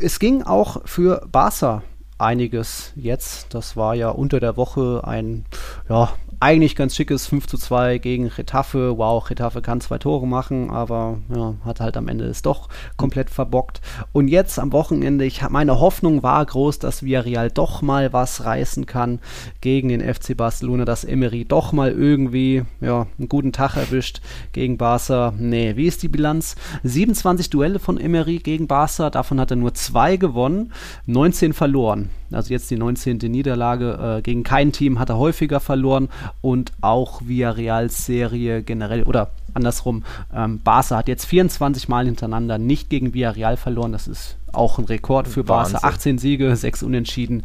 Es 0.00 0.18
ging 0.18 0.42
auch 0.42 0.82
für 0.84 1.26
Barca 1.30 1.82
einiges 2.18 2.92
jetzt. 2.96 3.54
Das 3.54 3.76
war 3.76 3.94
ja 3.94 4.10
unter 4.10 4.40
der 4.40 4.56
Woche 4.56 5.02
ein 5.04 5.44
ja, 5.88 6.10
eigentlich 6.40 6.76
ganz 6.76 6.94
schickes 6.94 7.26
5 7.26 7.46
zu 7.46 7.58
2 7.58 7.98
gegen 7.98 8.26
Retafe. 8.26 8.96
Wow, 8.96 9.28
Retafe 9.28 9.60
kann 9.60 9.80
zwei 9.80 9.98
Tore 9.98 10.26
machen, 10.26 10.70
aber 10.70 11.18
ja, 11.34 11.54
hat 11.64 11.80
halt 11.80 11.96
am 11.96 12.08
Ende 12.08 12.26
es 12.26 12.42
doch 12.42 12.68
komplett 12.96 13.30
verbockt. 13.30 13.80
Und 14.12 14.28
jetzt 14.28 14.58
am 14.58 14.72
Wochenende, 14.72 15.24
ich 15.24 15.48
meine 15.48 15.80
Hoffnung 15.80 16.22
war 16.22 16.44
groß, 16.44 16.78
dass 16.78 17.02
Villarreal 17.02 17.50
doch 17.50 17.82
mal 17.82 18.12
was 18.12 18.44
reißen 18.44 18.86
kann 18.86 19.18
gegen 19.60 19.88
den 19.88 20.00
FC 20.00 20.36
Barcelona, 20.36 20.84
dass 20.84 21.04
Emery 21.04 21.44
doch 21.44 21.72
mal 21.72 21.90
irgendwie 21.90 22.62
ja, 22.80 23.06
einen 23.18 23.28
guten 23.28 23.52
Tag 23.52 23.76
erwischt 23.76 24.20
gegen 24.52 24.78
Barca. 24.78 25.34
Nee, 25.36 25.74
wie 25.76 25.86
ist 25.86 26.02
die 26.02 26.08
Bilanz? 26.08 26.54
27 26.84 27.50
Duelle 27.50 27.80
von 27.80 27.98
Emery 27.98 28.38
gegen 28.38 28.68
Barca, 28.68 29.10
davon 29.10 29.40
hat 29.40 29.50
er 29.50 29.56
nur 29.56 29.74
zwei 29.74 30.16
gewonnen, 30.16 30.72
19 31.06 31.52
verloren. 31.52 32.10
Also 32.30 32.52
jetzt 32.52 32.70
die 32.70 32.76
19. 32.76 33.18
Niederlage 33.18 34.18
äh, 34.18 34.22
gegen 34.22 34.42
kein 34.42 34.72
Team 34.72 34.98
hat 34.98 35.08
er 35.08 35.16
häufiger 35.16 35.60
verloren 35.60 36.08
und 36.40 36.72
auch 36.80 37.22
Villarreals 37.24 38.06
Serie 38.06 38.62
generell 38.62 39.02
oder 39.04 39.30
andersrum, 39.54 40.04
ähm, 40.34 40.60
Barca 40.62 40.96
hat 40.96 41.08
jetzt 41.08 41.24
24 41.26 41.88
Mal 41.88 42.06
hintereinander 42.06 42.58
nicht 42.58 42.90
gegen 42.90 43.14
Villarreal 43.14 43.56
verloren. 43.56 43.92
Das 43.92 44.06
ist 44.06 44.36
auch 44.52 44.78
ein 44.78 44.84
Rekord 44.84 45.28
für 45.28 45.46
Wahnsinn. 45.48 45.74
Barca. 45.74 45.88
18 45.88 46.18
Siege, 46.18 46.54
6 46.54 46.82
Unentschieden. 46.82 47.42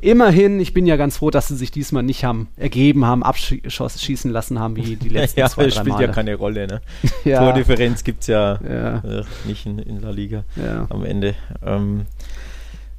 Immerhin, 0.00 0.60
ich 0.60 0.74
bin 0.74 0.86
ja 0.86 0.96
ganz 0.96 1.16
froh, 1.16 1.30
dass 1.30 1.48
sie 1.48 1.56
sich 1.56 1.70
diesmal 1.70 2.02
nicht 2.02 2.24
haben 2.24 2.48
ergeben 2.56 3.06
haben, 3.06 3.22
abschießen 3.22 4.30
lassen 4.30 4.58
haben, 4.58 4.76
wie 4.76 4.96
die 4.96 5.08
letzten 5.10 5.40
ja, 5.40 5.48
zwei, 5.48 5.64
drei 5.64 5.70
spielt 5.70 5.88
Male. 5.88 6.06
ja 6.06 6.12
keine 6.12 6.34
Rolle. 6.34 6.66
Ne? 6.66 6.80
ja. 7.24 7.38
Tordifferenz 7.38 8.04
gibt 8.04 8.22
es 8.22 8.26
ja, 8.26 8.58
ja. 8.62 8.98
Äh, 8.98 9.24
nicht 9.46 9.66
in, 9.66 9.78
in 9.78 10.00
La 10.00 10.10
Liga 10.10 10.44
ja. 10.56 10.86
am 10.90 11.04
Ende. 11.04 11.34
Ähm, 11.64 12.06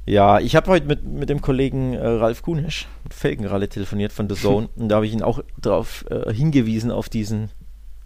ja, 0.06 0.38
ich 0.38 0.54
habe 0.56 0.70
heute 0.70 0.86
mit, 0.86 1.04
mit 1.04 1.28
dem 1.28 1.40
Kollegen 1.40 1.94
äh, 1.94 2.06
Ralf 2.06 2.42
Kunesch, 2.42 2.86
Felgenralle, 3.10 3.68
telefoniert 3.68 4.12
von 4.12 4.28
The 4.28 4.34
Zone 4.34 4.68
und 4.76 4.88
da 4.88 4.96
habe 4.96 5.06
ich 5.06 5.12
ihn 5.12 5.22
auch 5.22 5.40
darauf 5.60 6.04
äh, 6.10 6.32
hingewiesen, 6.32 6.90
auf 6.90 7.08
diesen 7.08 7.50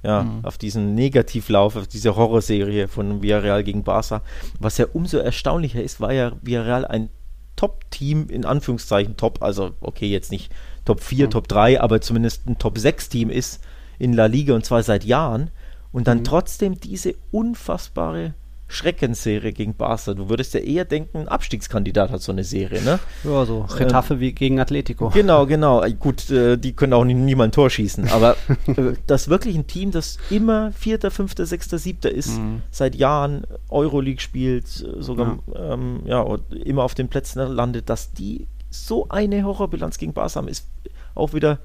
ja, 0.02 0.22
mhm. 0.22 0.44
auf 0.44 0.58
diesen 0.58 0.94
Negativlauf, 0.94 1.74
auf 1.74 1.88
diese 1.88 2.14
Horrorserie 2.14 2.86
von 2.86 3.20
Villarreal 3.20 3.64
gegen 3.64 3.82
Barca. 3.82 4.22
Was 4.60 4.78
ja 4.78 4.86
umso 4.92 5.18
erstaunlicher 5.18 5.82
ist, 5.82 6.00
war 6.00 6.12
ja 6.12 6.32
Villarreal 6.40 6.84
ein 6.84 7.10
Top-Team, 7.56 8.28
in 8.28 8.44
Anführungszeichen 8.44 9.16
Top, 9.16 9.42
also 9.42 9.72
okay, 9.80 10.06
jetzt 10.06 10.30
nicht 10.30 10.52
Top 10.84 11.00
4, 11.00 11.26
mhm. 11.26 11.30
Top 11.32 11.48
3, 11.48 11.80
aber 11.80 12.00
zumindest 12.00 12.46
ein 12.46 12.58
Top 12.58 12.76
6-Team 12.76 13.28
ist 13.28 13.60
in 13.98 14.12
La 14.12 14.26
Liga 14.26 14.54
und 14.54 14.64
zwar 14.64 14.84
seit 14.84 15.04
Jahren 15.04 15.50
und 15.90 16.06
dann 16.06 16.18
mhm. 16.18 16.24
trotzdem 16.24 16.78
diese 16.78 17.14
unfassbare 17.32 18.34
Schreckensserie 18.68 19.52
gegen 19.52 19.74
Barca. 19.74 20.12
Du 20.12 20.28
würdest 20.28 20.52
ja 20.52 20.60
eher 20.60 20.84
denken, 20.84 21.18
ein 21.18 21.28
Abstiegskandidat 21.28 22.10
hat 22.10 22.20
so 22.20 22.32
eine 22.32 22.44
Serie, 22.44 22.82
ne? 22.82 23.00
Ja, 23.24 23.46
so 23.46 23.62
Retafe 23.62 24.14
ähm, 24.14 24.20
wie 24.20 24.32
gegen 24.32 24.60
Atletico. 24.60 25.08
Genau, 25.08 25.46
genau. 25.46 25.82
Gut, 25.98 26.30
äh, 26.30 26.58
die 26.58 26.74
können 26.74 26.92
auch 26.92 27.04
nie, 27.04 27.14
niemand 27.14 27.54
Tor 27.54 27.70
schießen, 27.70 28.08
aber 28.10 28.36
äh, 28.66 28.92
das 29.06 29.28
wirklich 29.28 29.56
ein 29.56 29.66
Team, 29.66 29.90
das 29.90 30.18
immer 30.28 30.70
Vierter, 30.72 31.10
Fünfter, 31.10 31.46
Sechster, 31.46 31.78
Siebter 31.78 32.12
ist, 32.12 32.38
mhm. 32.38 32.62
seit 32.70 32.94
Jahren 32.94 33.46
Euroleague 33.70 34.20
spielt, 34.20 34.66
äh, 34.66 35.02
sogar 35.02 35.38
ja. 35.54 35.72
Ähm, 35.72 36.02
ja, 36.04 36.24
immer 36.64 36.84
auf 36.84 36.94
den 36.94 37.08
Plätzen 37.08 37.40
landet, 37.40 37.88
dass 37.88 38.12
die 38.12 38.46
so 38.70 39.08
eine 39.08 39.44
Horrorbilanz 39.44 39.96
gegen 39.96 40.12
Barca 40.12 40.36
haben, 40.36 40.48
ist 40.48 40.66
auch 41.14 41.32
wieder 41.32 41.58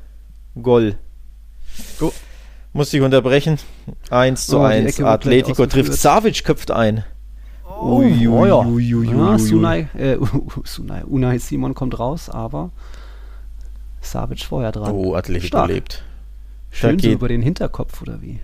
Goal. 0.61 0.95
Go. 1.99 2.13
Muss 2.73 2.91
ich 2.91 3.01
unterbrechen. 3.01 3.59
1 4.09 4.47
zu 4.47 4.59
oh, 4.59 4.63
1. 4.63 4.99
Atletico 5.01 5.65
trifft. 5.67 5.93
Savic 5.93 6.43
köpft 6.43 6.71
ein. 6.71 7.03
Oh, 7.65 7.99
ui, 7.99 8.27
ui, 8.27 8.51
ui, 8.51 8.95
ui, 8.95 9.09
ja, 9.09 9.37
Sunai, 9.37 9.87
äh, 9.95 10.17
Sunai, 10.63 11.03
Unai 11.05 11.37
Simon 11.37 11.75
kommt 11.75 11.97
raus, 11.99 12.29
aber 12.29 12.71
Savic 14.01 14.43
vorher 14.43 14.71
dran. 14.71 14.91
Oh, 14.91 15.15
Atletico 15.15 15.47
Stark. 15.47 15.69
lebt. 15.69 16.03
Schön 16.71 16.97
so 16.97 17.09
über 17.09 17.27
den 17.27 17.41
Hinterkopf, 17.41 18.01
oder 18.01 18.21
wie? 18.21 18.39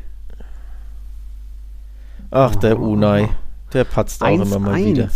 Ach, 2.31 2.55
der 2.55 2.79
oh. 2.79 2.91
Unai. 2.91 3.29
Der 3.73 3.83
patzt 3.83 4.21
auch 4.21 4.27
1, 4.27 4.47
immer 4.47 4.59
mal 4.59 4.75
1. 4.75 4.85
wieder. 4.85 5.09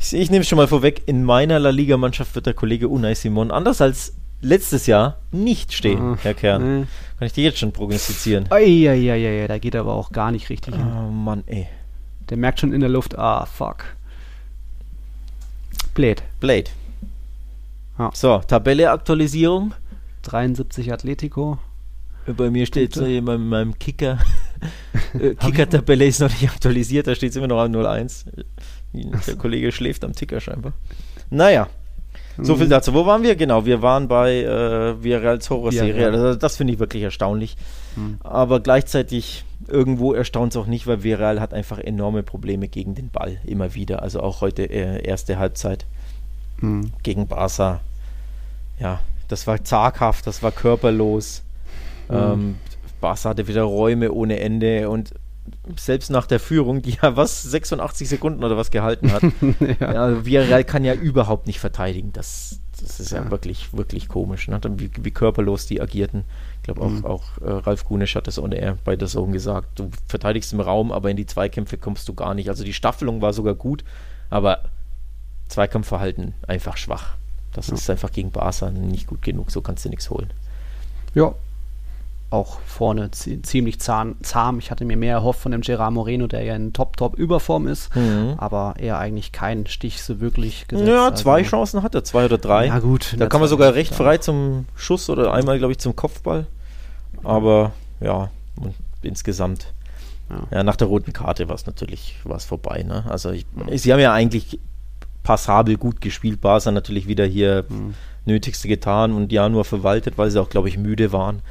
Ich, 0.00 0.12
ich 0.14 0.30
nehme 0.30 0.42
es 0.42 0.48
schon 0.48 0.56
mal 0.56 0.68
vorweg, 0.68 1.02
in 1.06 1.24
meiner 1.24 1.58
La 1.58 1.70
Liga-Mannschaft 1.70 2.34
wird 2.34 2.46
der 2.46 2.54
Kollege 2.54 2.88
Unai 2.88 3.14
Simon, 3.14 3.50
anders 3.50 3.80
als 3.80 4.14
letztes 4.44 4.86
Jahr, 4.86 5.18
nicht 5.32 5.72
stehen, 5.72 6.00
ah, 6.00 6.18
Herr 6.22 6.34
Kern. 6.34 6.80
Nee. 6.80 6.86
Kann 7.18 7.26
ich 7.26 7.32
dir 7.32 7.44
jetzt 7.44 7.58
schon 7.58 7.72
prognostizieren. 7.72 8.50
Eieieiei, 8.50 9.46
da 9.46 9.58
geht 9.58 9.74
er 9.74 9.80
aber 9.80 9.94
auch 9.94 10.12
gar 10.12 10.30
nicht 10.30 10.50
richtig 10.50 10.74
hin. 10.74 10.86
Oh 10.86 11.10
Mann, 11.10 11.42
ey. 11.46 11.66
Der 12.28 12.36
merkt 12.36 12.60
schon 12.60 12.72
in 12.72 12.80
der 12.80 12.88
Luft, 12.88 13.18
ah, 13.18 13.46
fuck. 13.46 13.84
Blade. 15.94 16.22
Blade. 16.40 16.70
Ja. 17.98 18.10
So, 18.14 18.38
Tabelle-Aktualisierung. 18.38 19.74
73 20.22 20.92
Atletico. 20.92 21.58
Bei 22.26 22.50
mir 22.50 22.66
steht 22.66 22.94
so 22.94 23.04
in 23.04 23.24
meinem, 23.24 23.48
meinem 23.48 23.78
Kicker. 23.78 24.18
Äh, 25.20 25.34
Kicker-Tabelle 25.34 26.06
ist 26.06 26.20
noch 26.20 26.30
nicht 26.30 26.48
aktualisiert, 26.48 27.06
da 27.06 27.14
steht 27.14 27.30
es 27.30 27.36
immer 27.36 27.46
noch 27.46 27.60
an 27.60 27.74
01. 27.74 28.24
Der 28.94 29.36
Kollege 29.36 29.70
schläft 29.72 30.04
am 30.04 30.14
Ticker 30.14 30.40
scheinbar. 30.40 30.72
Naja, 31.28 31.68
so 32.40 32.56
viel 32.56 32.66
mhm. 32.66 32.70
dazu. 32.70 32.94
Wo 32.94 33.06
waren 33.06 33.22
wir? 33.22 33.36
Genau, 33.36 33.64
wir 33.64 33.82
waren 33.82 34.08
bei 34.08 34.42
äh, 34.42 35.02
Villarreals 35.02 35.50
Horror-Serie. 35.50 36.02
Ja, 36.02 36.10
also 36.10 36.34
das 36.34 36.56
finde 36.56 36.72
ich 36.72 36.78
wirklich 36.78 37.02
erstaunlich. 37.02 37.56
Mhm. 37.96 38.18
Aber 38.22 38.60
gleichzeitig 38.60 39.44
irgendwo 39.68 40.12
erstaunt 40.12 40.52
es 40.52 40.56
auch 40.56 40.66
nicht, 40.66 40.86
weil 40.86 41.02
Villarreal 41.02 41.40
hat 41.40 41.54
einfach 41.54 41.78
enorme 41.78 42.22
Probleme 42.22 42.68
gegen 42.68 42.94
den 42.94 43.10
Ball. 43.10 43.38
Immer 43.44 43.74
wieder. 43.74 44.02
Also 44.02 44.20
auch 44.20 44.40
heute 44.40 44.64
äh, 44.64 45.04
erste 45.06 45.38
Halbzeit 45.38 45.86
mhm. 46.60 46.92
gegen 47.02 47.26
Barca. 47.26 47.80
Ja, 48.78 49.00
das 49.28 49.46
war 49.46 49.62
zaghaft, 49.64 50.26
das 50.26 50.42
war 50.42 50.50
körperlos. 50.50 51.42
Mhm. 52.08 52.16
Ähm, 52.16 52.56
Barca 53.00 53.30
hatte 53.30 53.48
wieder 53.48 53.62
Räume 53.62 54.12
ohne 54.12 54.40
Ende 54.40 54.88
und 54.88 55.14
selbst 55.76 56.10
nach 56.10 56.26
der 56.26 56.40
Führung, 56.40 56.82
die 56.82 56.96
ja 57.02 57.16
was 57.16 57.42
86 57.42 58.08
Sekunden 58.08 58.44
oder 58.44 58.56
was 58.56 58.70
gehalten 58.70 59.12
hat. 59.12 59.22
ja. 59.80 59.92
ja, 59.92 60.24
Villarreal 60.24 60.64
kann 60.64 60.84
ja 60.84 60.94
überhaupt 60.94 61.46
nicht 61.46 61.60
verteidigen. 61.60 62.12
Das, 62.12 62.60
das 62.80 63.00
ist 63.00 63.12
ja, 63.12 63.24
ja 63.24 63.30
wirklich, 63.30 63.72
wirklich 63.72 64.08
komisch, 64.08 64.48
ne? 64.48 64.60
wie, 64.76 64.90
wie, 65.00 65.10
körperlos 65.10 65.66
die 65.66 65.80
agierten. 65.80 66.24
Ich 66.58 66.62
glaube 66.64 66.82
auch, 66.82 66.90
mhm. 66.90 67.04
auch 67.04 67.24
äh, 67.38 67.50
Ralf 67.50 67.84
Gunisch 67.84 68.14
hat 68.14 68.26
das 68.26 68.38
ohne 68.38 68.56
er 68.56 68.76
bei 68.84 68.96
der 68.96 69.08
Zone 69.08 69.32
gesagt. 69.32 69.78
Du 69.78 69.90
verteidigst 70.06 70.52
im 70.52 70.60
Raum, 70.60 70.92
aber 70.92 71.10
in 71.10 71.16
die 71.16 71.26
Zweikämpfe 71.26 71.78
kommst 71.78 72.08
du 72.08 72.14
gar 72.14 72.34
nicht. 72.34 72.48
Also 72.48 72.64
die 72.64 72.74
Staffelung 72.74 73.20
war 73.22 73.32
sogar 73.32 73.54
gut, 73.54 73.84
aber 74.30 74.64
Zweikampfverhalten 75.48 76.34
einfach 76.46 76.76
schwach. 76.76 77.16
Das 77.52 77.68
ja. 77.68 77.74
ist 77.74 77.88
einfach 77.88 78.10
gegen 78.10 78.30
Barca 78.30 78.70
nicht 78.70 79.06
gut 79.06 79.22
genug, 79.22 79.50
so 79.50 79.60
kannst 79.60 79.84
du 79.84 79.88
nichts 79.88 80.10
holen. 80.10 80.32
Ja, 81.14 81.34
auch 82.34 82.58
vorne 82.66 83.10
ziemlich 83.12 83.80
zahm, 83.80 84.16
zahm. 84.22 84.58
Ich 84.58 84.70
hatte 84.70 84.84
mir 84.84 84.96
mehr 84.96 85.14
erhofft 85.14 85.40
von 85.40 85.52
dem 85.52 85.60
Gerard 85.60 85.92
Moreno, 85.92 86.26
der 86.26 86.42
ja 86.42 86.56
in 86.56 86.72
Top-Top-Überform 86.72 87.68
ist, 87.68 87.94
mhm. 87.94 88.34
aber 88.38 88.74
er 88.78 88.98
eigentlich 88.98 89.30
keinen 89.30 89.66
Stich 89.68 90.02
so 90.02 90.20
wirklich 90.20 90.66
gesetzt. 90.66 90.88
Ja, 90.88 91.14
zwei 91.14 91.38
also, 91.38 91.50
Chancen 91.50 91.82
hat 91.82 91.94
er, 91.94 92.02
zwei 92.02 92.24
oder 92.24 92.38
drei. 92.38 92.66
Ja, 92.66 92.80
gut. 92.80 93.14
Da 93.16 93.28
kann 93.28 93.40
man 93.40 93.48
sogar 93.48 93.74
recht 93.74 93.94
frei 93.94 94.18
zum 94.18 94.66
Schuss 94.74 95.08
oder 95.08 95.32
einmal, 95.32 95.58
glaube 95.58 95.72
ich, 95.72 95.78
zum 95.78 95.94
Kopfball. 95.94 96.46
Aber 97.22 97.72
ja, 98.00 98.30
insgesamt. 99.02 99.72
Ja. 100.28 100.58
ja. 100.58 100.62
nach 100.64 100.76
der 100.76 100.88
roten 100.88 101.12
Karte 101.12 101.48
war 101.48 101.54
es 101.54 101.66
natürlich 101.66 102.16
war's 102.24 102.44
vorbei. 102.44 102.82
Ne? 102.82 103.04
Also 103.08 103.30
ich, 103.30 103.46
mhm. 103.54 103.78
sie 103.78 103.92
haben 103.92 104.00
ja 104.00 104.12
eigentlich 104.12 104.58
passabel 105.22 105.76
gut 105.76 106.00
gespielt. 106.00 106.40
Barca 106.40 106.72
natürlich 106.72 107.06
wieder 107.06 107.24
hier 107.24 107.64
mhm. 107.68 107.94
Nötigste 108.24 108.66
getan 108.66 109.12
und 109.12 109.30
ja 109.30 109.48
nur 109.48 109.64
verwaltet, 109.64 110.18
weil 110.18 110.30
sie 110.30 110.40
auch, 110.40 110.48
glaube 110.48 110.68
ich, 110.68 110.76
müde 110.76 111.12
waren 111.12 111.42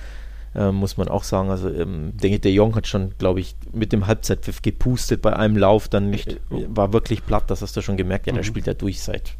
äh, 0.55 0.71
muss 0.71 0.97
man 0.97 1.07
auch 1.07 1.23
sagen. 1.23 1.49
Also 1.49 1.69
ähm, 1.69 2.13
der, 2.13 2.37
der 2.39 2.51
Jong 2.51 2.75
hat 2.75 2.87
schon, 2.87 3.13
glaube 3.17 3.39
ich, 3.39 3.55
mit 3.71 3.91
dem 3.91 4.07
Halbzeitpfiff 4.07 4.61
gepustet 4.61 5.21
bei 5.21 5.35
einem 5.35 5.57
Lauf, 5.57 5.87
dann 5.87 6.09
nicht, 6.09 6.39
war 6.49 6.93
wirklich 6.93 7.25
platt, 7.25 7.45
das 7.47 7.61
hast 7.61 7.75
du 7.75 7.81
schon 7.81 7.97
gemerkt. 7.97 8.27
Ja, 8.27 8.33
mhm. 8.33 8.37
der 8.37 8.43
spielt 8.43 8.67
ja 8.67 8.73
durch 8.73 9.01
seit, 9.01 9.33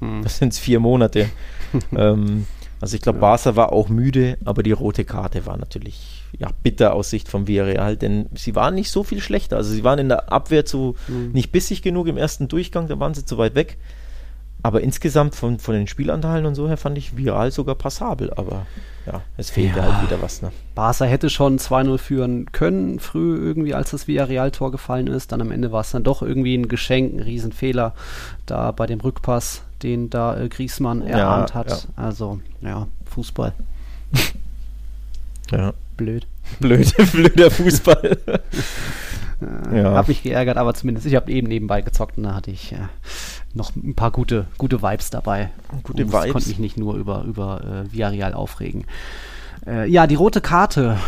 mhm. 0.00 0.22
das 0.22 0.38
sind 0.38 0.54
vier 0.54 0.80
Monate. 0.80 1.28
ähm, 1.96 2.46
also 2.80 2.96
ich 2.96 3.02
glaube, 3.02 3.18
ja. 3.18 3.20
Barca 3.20 3.56
war 3.56 3.72
auch 3.72 3.88
müde, 3.88 4.36
aber 4.44 4.62
die 4.62 4.72
rote 4.72 5.04
Karte 5.04 5.46
war 5.46 5.56
natürlich 5.56 6.22
ja, 6.38 6.50
bitter 6.62 6.94
aus 6.94 7.10
Sicht 7.10 7.28
vom 7.28 7.46
Villarreal, 7.46 7.96
denn 7.96 8.26
sie 8.34 8.54
waren 8.54 8.74
nicht 8.74 8.90
so 8.90 9.04
viel 9.04 9.20
schlechter. 9.20 9.56
Also 9.56 9.72
sie 9.72 9.84
waren 9.84 9.98
in 9.98 10.08
der 10.08 10.32
Abwehr 10.32 10.64
zu 10.64 10.96
mhm. 11.08 11.30
nicht 11.32 11.52
bissig 11.52 11.82
genug 11.82 12.08
im 12.08 12.16
ersten 12.16 12.48
Durchgang, 12.48 12.88
da 12.88 12.98
waren 12.98 13.14
sie 13.14 13.24
zu 13.24 13.38
weit 13.38 13.54
weg. 13.54 13.78
Aber 14.64 14.80
insgesamt 14.80 15.34
von, 15.34 15.58
von 15.58 15.74
den 15.74 15.86
Spielanteilen 15.86 16.46
und 16.46 16.54
so 16.54 16.66
her 16.68 16.78
fand 16.78 16.96
ich 16.96 17.18
Viral 17.18 17.50
sogar 17.50 17.74
passabel, 17.74 18.32
aber 18.34 18.64
ja, 19.04 19.20
es 19.36 19.50
fehlte 19.50 19.80
ja. 19.80 19.84
halt 19.84 20.10
wieder 20.10 20.22
was. 20.22 20.40
Ne? 20.40 20.52
Barca 20.74 21.04
hätte 21.04 21.28
schon 21.28 21.58
2-0 21.58 21.98
führen 21.98 22.50
können, 22.50 22.98
früh 22.98 23.36
irgendwie, 23.36 23.74
als 23.74 23.90
das 23.90 24.08
Villarreal-Tor 24.08 24.72
gefallen 24.72 25.08
ist. 25.08 25.32
Dann 25.32 25.42
am 25.42 25.50
Ende 25.50 25.70
war 25.70 25.82
es 25.82 25.90
dann 25.90 26.02
doch 26.02 26.22
irgendwie 26.22 26.54
ein 26.56 26.68
Geschenk, 26.68 27.12
ein 27.12 27.20
Riesenfehler 27.20 27.92
da 28.46 28.70
bei 28.72 28.86
dem 28.86 29.00
Rückpass, 29.00 29.64
den 29.82 30.08
da 30.08 30.40
äh, 30.40 30.48
Griesmann 30.48 31.02
erahnt 31.02 31.50
ja, 31.50 31.56
hat. 31.56 31.70
Ja. 31.70 32.02
Also, 32.02 32.40
ja, 32.62 32.88
Fußball. 33.04 33.52
ja. 35.50 35.74
Blöd. 35.98 36.26
Blöd, 36.60 36.94
blöder 37.12 37.50
Fußball. 37.50 38.16
ja. 39.72 39.94
Hab 39.94 40.08
mich 40.08 40.22
geärgert, 40.22 40.56
aber 40.56 40.74
zumindest, 40.74 41.06
ich 41.06 41.14
habe 41.14 41.30
eben 41.30 41.48
nebenbei 41.48 41.82
gezockt 41.82 42.16
und 42.16 42.24
da 42.24 42.34
hatte 42.34 42.50
ich 42.50 42.72
äh, 42.72 42.78
noch 43.52 43.74
ein 43.76 43.94
paar 43.94 44.10
gute, 44.10 44.46
gute 44.58 44.82
Vibes 44.82 45.10
dabei. 45.10 45.50
Gute 45.82 46.04
und 46.04 46.12
Vibes. 46.12 46.32
konnte 46.32 46.48
mich 46.48 46.58
nicht 46.58 46.76
nur 46.76 46.94
über, 46.94 47.22
über 47.22 47.62
äh, 47.64 47.92
Villarreal 47.92 48.34
aufregen. 48.34 48.84
Äh, 49.66 49.88
ja, 49.88 50.06
die 50.06 50.14
rote 50.14 50.40
Karte 50.40 50.98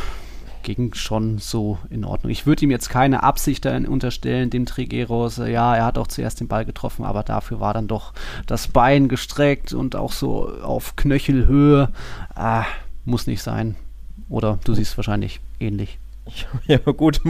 ging 0.62 0.94
schon 0.94 1.38
so 1.38 1.78
in 1.90 2.04
Ordnung. 2.04 2.30
Ich 2.30 2.44
würde 2.44 2.64
ihm 2.64 2.72
jetzt 2.72 2.90
keine 2.90 3.22
Absicht 3.22 3.66
unterstellen, 3.66 4.50
dem 4.50 4.66
Trigueros. 4.66 5.36
Ja, 5.36 5.76
er 5.76 5.84
hat 5.84 5.96
auch 5.96 6.08
zuerst 6.08 6.40
den 6.40 6.48
Ball 6.48 6.64
getroffen, 6.64 7.04
aber 7.04 7.22
dafür 7.22 7.60
war 7.60 7.72
dann 7.72 7.86
doch 7.86 8.12
das 8.46 8.66
Bein 8.66 9.08
gestreckt 9.08 9.72
und 9.72 9.94
auch 9.94 10.10
so 10.12 10.48
auf 10.62 10.96
Knöchelhöhe. 10.96 11.90
Ah, 12.34 12.64
muss 13.04 13.28
nicht 13.28 13.42
sein. 13.42 13.76
Oder 14.28 14.58
du 14.64 14.74
siehst 14.74 14.96
wahrscheinlich 14.98 15.40
ähnlich. 15.60 15.98
Ja, 16.66 16.78
gut, 16.78 17.20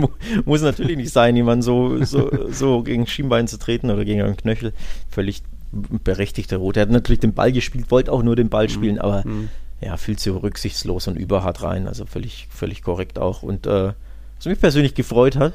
muss 0.44 0.62
natürlich 0.62 0.96
nicht 0.96 1.12
sein, 1.12 1.36
jemand 1.36 1.62
so, 1.62 2.02
so, 2.04 2.50
so 2.50 2.82
gegen 2.82 3.06
Schienbein 3.06 3.46
zu 3.48 3.58
treten 3.58 3.90
oder 3.90 4.04
gegen 4.04 4.22
einen 4.22 4.36
Knöchel. 4.36 4.72
Völlig 5.10 5.42
berechtigter 5.72 6.56
Rot. 6.58 6.76
Er 6.76 6.82
hat 6.82 6.90
natürlich 6.90 7.20
den 7.20 7.34
Ball 7.34 7.52
gespielt, 7.52 7.90
wollte 7.90 8.12
auch 8.12 8.22
nur 8.22 8.36
den 8.36 8.48
Ball 8.48 8.64
mhm. 8.64 8.70
spielen, 8.70 8.98
aber 8.98 9.26
mhm. 9.26 9.48
ja, 9.80 9.96
viel 9.96 10.18
zu 10.18 10.42
rücksichtslos 10.42 11.08
und 11.08 11.16
überhart 11.16 11.62
rein. 11.62 11.86
Also 11.86 12.06
völlig, 12.06 12.48
völlig 12.50 12.82
korrekt 12.82 13.18
auch. 13.18 13.42
Und 13.42 13.66
äh, 13.66 13.92
was 14.36 14.46
mich 14.46 14.60
persönlich 14.60 14.94
gefreut 14.94 15.36
hat, 15.36 15.54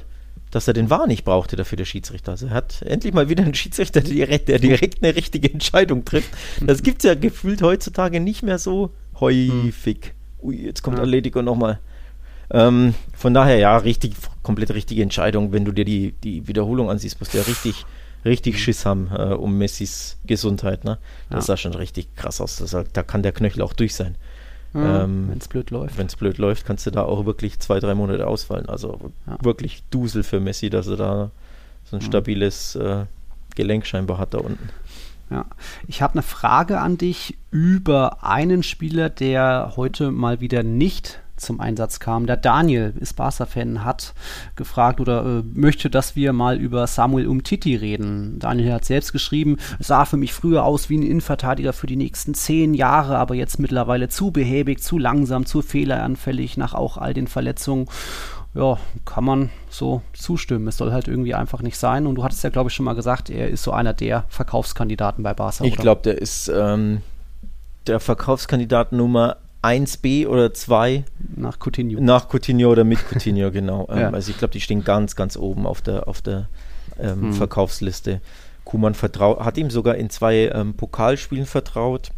dass 0.52 0.68
er 0.68 0.74
den 0.74 0.90
War 0.90 1.08
nicht 1.08 1.24
brauchte 1.24 1.56
dafür, 1.56 1.78
der 1.78 1.86
Schiedsrichter. 1.86 2.34
Also 2.34 2.48
er 2.48 2.54
hat 2.54 2.82
endlich 2.84 3.14
mal 3.14 3.30
wieder 3.30 3.44
einen 3.44 3.56
Schiedsrichter, 3.56 4.02
der 4.02 4.12
direkt, 4.12 4.50
der 4.50 4.60
direkt 4.60 5.04
eine 5.04 5.16
richtige 5.16 5.52
Entscheidung 5.52 6.06
trifft. 6.06 6.30
Das 6.60 6.84
gibt 6.84 7.00
es 7.00 7.08
ja 7.08 7.16
gefühlt 7.16 7.62
heutzutage 7.62 8.20
nicht 8.20 8.44
mehr 8.44 8.60
so 8.60 8.92
häufig. 9.20 10.14
Ui, 10.42 10.56
jetzt 10.56 10.82
kommt 10.82 10.98
ja. 10.98 11.04
Atletico 11.04 11.42
nochmal. 11.42 11.80
Ähm, 12.54 12.94
von 13.14 13.34
daher, 13.34 13.58
ja, 13.58 13.78
richtig, 13.78 14.14
komplett 14.44 14.72
richtige 14.72 15.02
Entscheidung. 15.02 15.52
Wenn 15.52 15.66
du 15.66 15.72
dir 15.72 15.86
die, 15.86 16.14
die 16.24 16.48
Wiederholung 16.48 16.90
ansiehst, 16.90 17.20
musst 17.20 17.34
du 17.34 17.38
ja 17.38 17.44
richtig, 17.44 17.86
richtig 18.26 18.62
Schiss 18.62 18.86
haben 18.86 19.10
äh, 19.16 19.34
um 19.34 19.58
Messis 19.58 20.18
Gesundheit. 20.26 20.84
Ne? 20.84 20.98
Das 21.30 21.48
ja. 21.48 21.54
sah 21.54 21.58
schon 21.58 21.74
richtig 21.74 22.16
krass 22.16 22.42
aus. 22.42 22.58
Das, 22.58 22.76
da 22.94 23.04
kann 23.04 23.24
der 23.24 23.32
Knöchel 23.32 23.62
auch 23.62 23.74
durch 23.74 23.96
sein. 23.96 24.16
Ja, 24.74 25.04
ähm, 25.04 25.28
wenn 25.30 25.38
es 25.38 25.48
blöd 25.48 25.70
läuft. 25.70 25.98
Wenn 25.98 26.08
es 26.08 26.16
blöd 26.16 26.38
läuft, 26.38 26.66
kannst 26.66 26.86
du 26.86 26.92
da 26.92 27.04
auch 27.04 27.26
wirklich 27.26 27.60
zwei, 27.60 27.80
drei 27.80 27.94
Monate 27.94 28.26
ausfallen. 28.28 28.68
Also 28.68 29.12
ja. 29.28 29.38
wirklich 29.42 29.84
Dusel 29.90 30.24
für 30.24 30.40
Messi, 30.40 30.70
dass 30.70 30.88
er 30.88 30.98
da 30.98 31.32
so 31.86 31.98
ein 31.98 32.02
stabiles 32.02 32.76
äh, 32.76 33.06
Gelenk 33.56 33.86
scheinbar 33.86 34.18
hat 34.18 34.34
da 34.34 34.40
unten. 34.40 34.70
Ja, 35.30 35.46
ich 35.88 36.02
habe 36.02 36.14
eine 36.14 36.24
Frage 36.24 36.80
an 36.80 36.98
dich 36.98 37.38
über 37.52 38.24
einen 38.24 38.64
Spieler, 38.64 39.10
der 39.10 39.74
heute 39.76 40.12
mal 40.12 40.42
wieder 40.42 40.64
nicht 40.64 41.21
zum 41.42 41.60
Einsatz 41.60 42.00
kam. 42.00 42.26
Der 42.26 42.38
Daniel 42.38 42.94
ist 43.00 43.16
Barca-Fan, 43.16 43.84
hat 43.84 44.14
gefragt 44.56 45.00
oder 45.00 45.26
äh, 45.26 45.44
möchte, 45.54 45.90
dass 45.90 46.16
wir 46.16 46.34
mal 46.34 46.58
über 46.58 46.88
Samuel 46.88 47.28
Umtiti 47.28 47.76
reden. 47.76 48.40
Daniel 48.40 48.74
hat 48.74 48.86
selbst 48.86 49.12
geschrieben, 49.12 49.58
es 49.80 49.88
sah 49.88 50.06
für 50.06 50.18
mich 50.18 50.34
früher 50.34 50.64
aus 50.64 50.90
wie 50.90 50.98
ein 50.98 51.04
Innenverteidiger 51.04 51.74
für 51.74 51.88
die 51.88 51.96
nächsten 51.96 52.34
zehn 52.34 52.74
Jahre, 52.74 53.18
aber 53.18 53.36
jetzt 53.36 53.60
mittlerweile 53.60 54.10
zu 54.10 54.32
behäbig, 54.32 54.82
zu 54.82 54.98
langsam, 54.98 55.46
zu 55.46 55.62
fehleranfällig 55.62 56.58
nach 56.58 56.74
auch 56.74 56.98
all 56.98 57.14
den 57.14 57.28
Verletzungen 57.28 57.88
ja, 58.54 58.78
kann 59.06 59.24
man 59.24 59.50
so 59.70 60.02
zustimmen. 60.14 60.68
Es 60.68 60.78
soll 60.78 60.92
halt 60.92 61.08
irgendwie 61.08 61.34
einfach 61.34 61.62
nicht 61.62 61.78
sein. 61.78 62.06
Und 62.06 62.16
du 62.16 62.24
hattest 62.24 62.44
ja, 62.44 62.50
glaube 62.50 62.70
ich, 62.70 62.76
schon 62.76 62.86
mal 62.86 62.96
gesagt, 62.96 63.30
er 63.30 63.50
ist 63.50 63.64
so 63.64 63.72
einer 63.72 63.94
der 63.94 64.26
Verkaufskandidaten 64.28 65.24
bei 65.24 65.34
Barca. 65.34 65.64
Ich 65.64 65.78
glaube, 65.78 66.02
der 66.02 66.22
ist 66.22 66.50
ähm, 66.50 67.02
der 67.88 68.00
Verkaufskandidat 68.00 68.92
Nummer 68.92 69.38
1B 69.64 70.28
oder 70.28 70.54
2. 70.54 71.04
Nach 71.36 71.58
Coutinho. 71.60 72.02
Nach 72.02 72.28
Coutinho 72.28 72.72
oder 72.72 72.84
mit 72.84 73.00
Coutinho, 73.10 73.52
genau. 73.52 73.88
Ähm, 73.92 74.00
ja. 74.00 74.10
Also 74.10 74.32
ich 74.32 74.38
glaube, 74.38 74.54
die 74.54 74.62
stehen 74.62 74.84
ganz, 74.84 75.16
ganz 75.16 75.38
oben 75.38 75.66
auf 75.66 75.82
der, 75.82 76.08
auf 76.08 76.22
der 76.22 76.48
ähm, 77.00 77.22
hm. 77.22 77.34
Verkaufsliste. 77.34 78.22
Kuman 78.66 78.96
hat 78.96 79.58
ihm 79.58 79.70
sogar 79.70 79.96
in 79.96 80.10
zwei 80.10 80.52
ähm, 80.54 80.74
Pokalspielen 80.74 81.46
vertraut. 81.46 82.12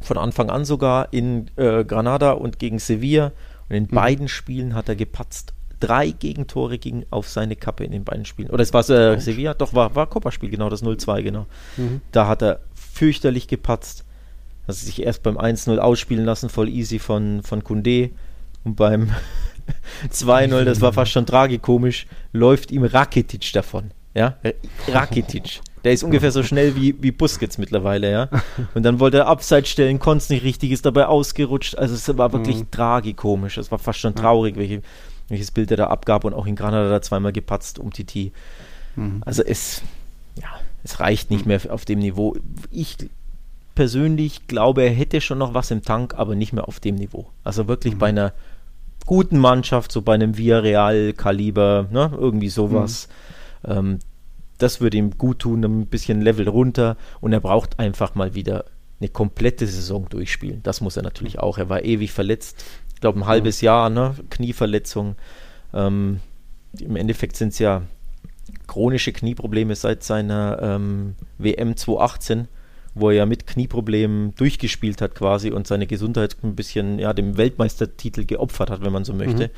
Von 0.00 0.18
Anfang 0.18 0.50
an 0.50 0.64
sogar 0.64 1.12
in 1.12 1.50
äh, 1.56 1.84
Granada 1.84 2.32
und 2.32 2.58
gegen 2.58 2.78
Sevilla. 2.78 3.32
Und 3.68 3.76
in 3.76 3.88
hm. 3.88 3.94
beiden 3.94 4.28
Spielen 4.28 4.74
hat 4.74 4.88
er 4.88 4.96
gepatzt. 4.96 5.54
Drei 5.80 6.10
Gegentore 6.10 6.78
gingen 6.78 7.06
auf 7.10 7.28
seine 7.28 7.54
Kappe 7.54 7.84
in 7.84 7.92
den 7.92 8.04
beiden 8.04 8.24
Spielen. 8.24 8.50
Oder 8.50 8.62
es 8.62 8.72
war 8.72 8.88
äh, 8.88 9.20
Sevilla, 9.20 9.54
doch, 9.54 9.74
war, 9.74 9.94
war 9.94 10.08
Copa-Spiel, 10.08 10.50
genau, 10.50 10.68
das 10.68 10.82
0-2, 10.82 11.22
genau. 11.22 11.46
Mhm. 11.76 12.00
Da 12.10 12.26
hat 12.26 12.42
er 12.42 12.60
fürchterlich 12.74 13.46
gepatzt 13.46 14.04
dass 14.68 14.80
sie 14.80 14.86
sich 14.86 15.02
erst 15.02 15.22
beim 15.22 15.38
1-0 15.38 15.78
ausspielen 15.78 16.26
lassen, 16.26 16.50
voll 16.50 16.68
easy 16.68 16.98
von, 16.98 17.42
von 17.42 17.64
Kunde. 17.64 18.10
Und 18.64 18.76
beim 18.76 19.10
2-0, 20.12 20.64
das 20.64 20.82
war 20.82 20.92
fast 20.92 21.10
schon 21.10 21.24
tragikomisch, 21.24 22.06
läuft 22.34 22.70
ihm 22.70 22.84
Rakitic 22.84 23.50
davon. 23.54 23.92
Ja, 24.14 24.36
Rakitic. 24.88 25.60
Der 25.84 25.92
ist 25.92 26.02
ungefähr 26.02 26.32
so 26.32 26.42
schnell 26.42 26.76
wie, 26.76 27.02
wie 27.02 27.12
Busquets 27.12 27.56
mittlerweile, 27.56 28.10
ja. 28.10 28.28
Und 28.74 28.82
dann 28.82 29.00
wollte 29.00 29.18
er 29.18 29.26
Abseits 29.26 29.70
stellen, 29.70 29.98
konnte 29.98 30.24
es 30.24 30.28
nicht 30.28 30.44
richtig, 30.44 30.70
ist 30.70 30.84
dabei 30.84 31.06
ausgerutscht. 31.06 31.78
Also 31.78 31.94
es 31.94 32.18
war 32.18 32.32
wirklich 32.34 32.56
mhm. 32.56 32.70
tragikomisch. 32.70 33.56
Es 33.56 33.70
war 33.70 33.78
fast 33.78 34.00
schon 34.00 34.14
traurig, 34.14 34.56
welche, 34.56 34.82
welches 35.28 35.50
Bild 35.50 35.70
er 35.70 35.78
da 35.78 35.86
abgab 35.86 36.24
und 36.24 36.34
auch 36.34 36.46
in 36.46 36.56
Granada 36.56 36.90
da 36.90 37.00
zweimal 37.00 37.32
gepatzt 37.32 37.78
um 37.78 37.90
Titi. 37.90 38.32
Mhm. 38.96 39.22
Also 39.24 39.42
es, 39.42 39.80
ja, 40.38 40.48
es 40.84 41.00
reicht 41.00 41.30
nicht 41.30 41.46
mehr 41.46 41.60
auf 41.70 41.86
dem 41.86 42.00
Niveau. 42.00 42.36
Ich 42.70 42.98
persönlich 43.78 44.48
glaube, 44.48 44.82
er 44.82 44.90
hätte 44.90 45.20
schon 45.20 45.38
noch 45.38 45.54
was 45.54 45.70
im 45.70 45.82
Tank, 45.82 46.14
aber 46.16 46.34
nicht 46.34 46.52
mehr 46.52 46.66
auf 46.66 46.80
dem 46.80 46.96
Niveau. 46.96 47.30
Also 47.44 47.68
wirklich 47.68 47.94
mhm. 47.94 47.98
bei 48.00 48.08
einer 48.08 48.32
guten 49.06 49.38
Mannschaft, 49.38 49.92
so 49.92 50.02
bei 50.02 50.14
einem 50.14 50.36
Villarreal-Kaliber, 50.36 51.86
ne, 51.88 52.10
irgendwie 52.12 52.48
sowas. 52.48 53.08
Mhm. 53.62 53.70
Ähm, 53.70 53.98
das 54.58 54.80
würde 54.80 54.96
ihm 54.96 55.16
gut 55.16 55.38
tun, 55.38 55.62
ein 55.62 55.86
bisschen 55.86 56.20
Level 56.20 56.48
runter 56.48 56.96
und 57.20 57.32
er 57.32 57.38
braucht 57.38 57.78
einfach 57.78 58.16
mal 58.16 58.34
wieder 58.34 58.64
eine 58.98 59.10
komplette 59.10 59.68
Saison 59.68 60.08
durchspielen. 60.08 60.60
Das 60.64 60.80
muss 60.80 60.96
er 60.96 61.04
natürlich 61.04 61.34
mhm. 61.34 61.42
auch. 61.42 61.58
Er 61.58 61.68
war 61.68 61.84
ewig 61.84 62.10
verletzt, 62.10 62.64
ich 62.96 63.00
glaube 63.00 63.20
ein 63.20 63.26
halbes 63.26 63.62
mhm. 63.62 63.66
Jahr, 63.66 63.90
ne? 63.90 64.16
Knieverletzung. 64.28 65.14
Ähm, 65.72 66.18
Im 66.80 66.96
Endeffekt 66.96 67.36
sind 67.36 67.50
es 67.50 67.60
ja 67.60 67.82
chronische 68.66 69.12
Knieprobleme 69.12 69.76
seit 69.76 70.02
seiner 70.02 70.58
ähm, 70.60 71.14
WM 71.38 71.76
2018 71.76 72.48
wo 73.00 73.10
er 73.10 73.16
ja 73.16 73.26
mit 73.26 73.46
Knieproblemen 73.46 74.34
durchgespielt 74.34 75.00
hat 75.00 75.14
quasi 75.14 75.50
und 75.50 75.66
seine 75.66 75.86
Gesundheit 75.86 76.36
ein 76.42 76.54
bisschen 76.54 76.98
ja, 76.98 77.12
dem 77.12 77.36
Weltmeistertitel 77.36 78.24
geopfert 78.24 78.70
hat, 78.70 78.82
wenn 78.82 78.92
man 78.92 79.04
so 79.04 79.12
möchte. 79.12 79.48
Mhm. 79.48 79.52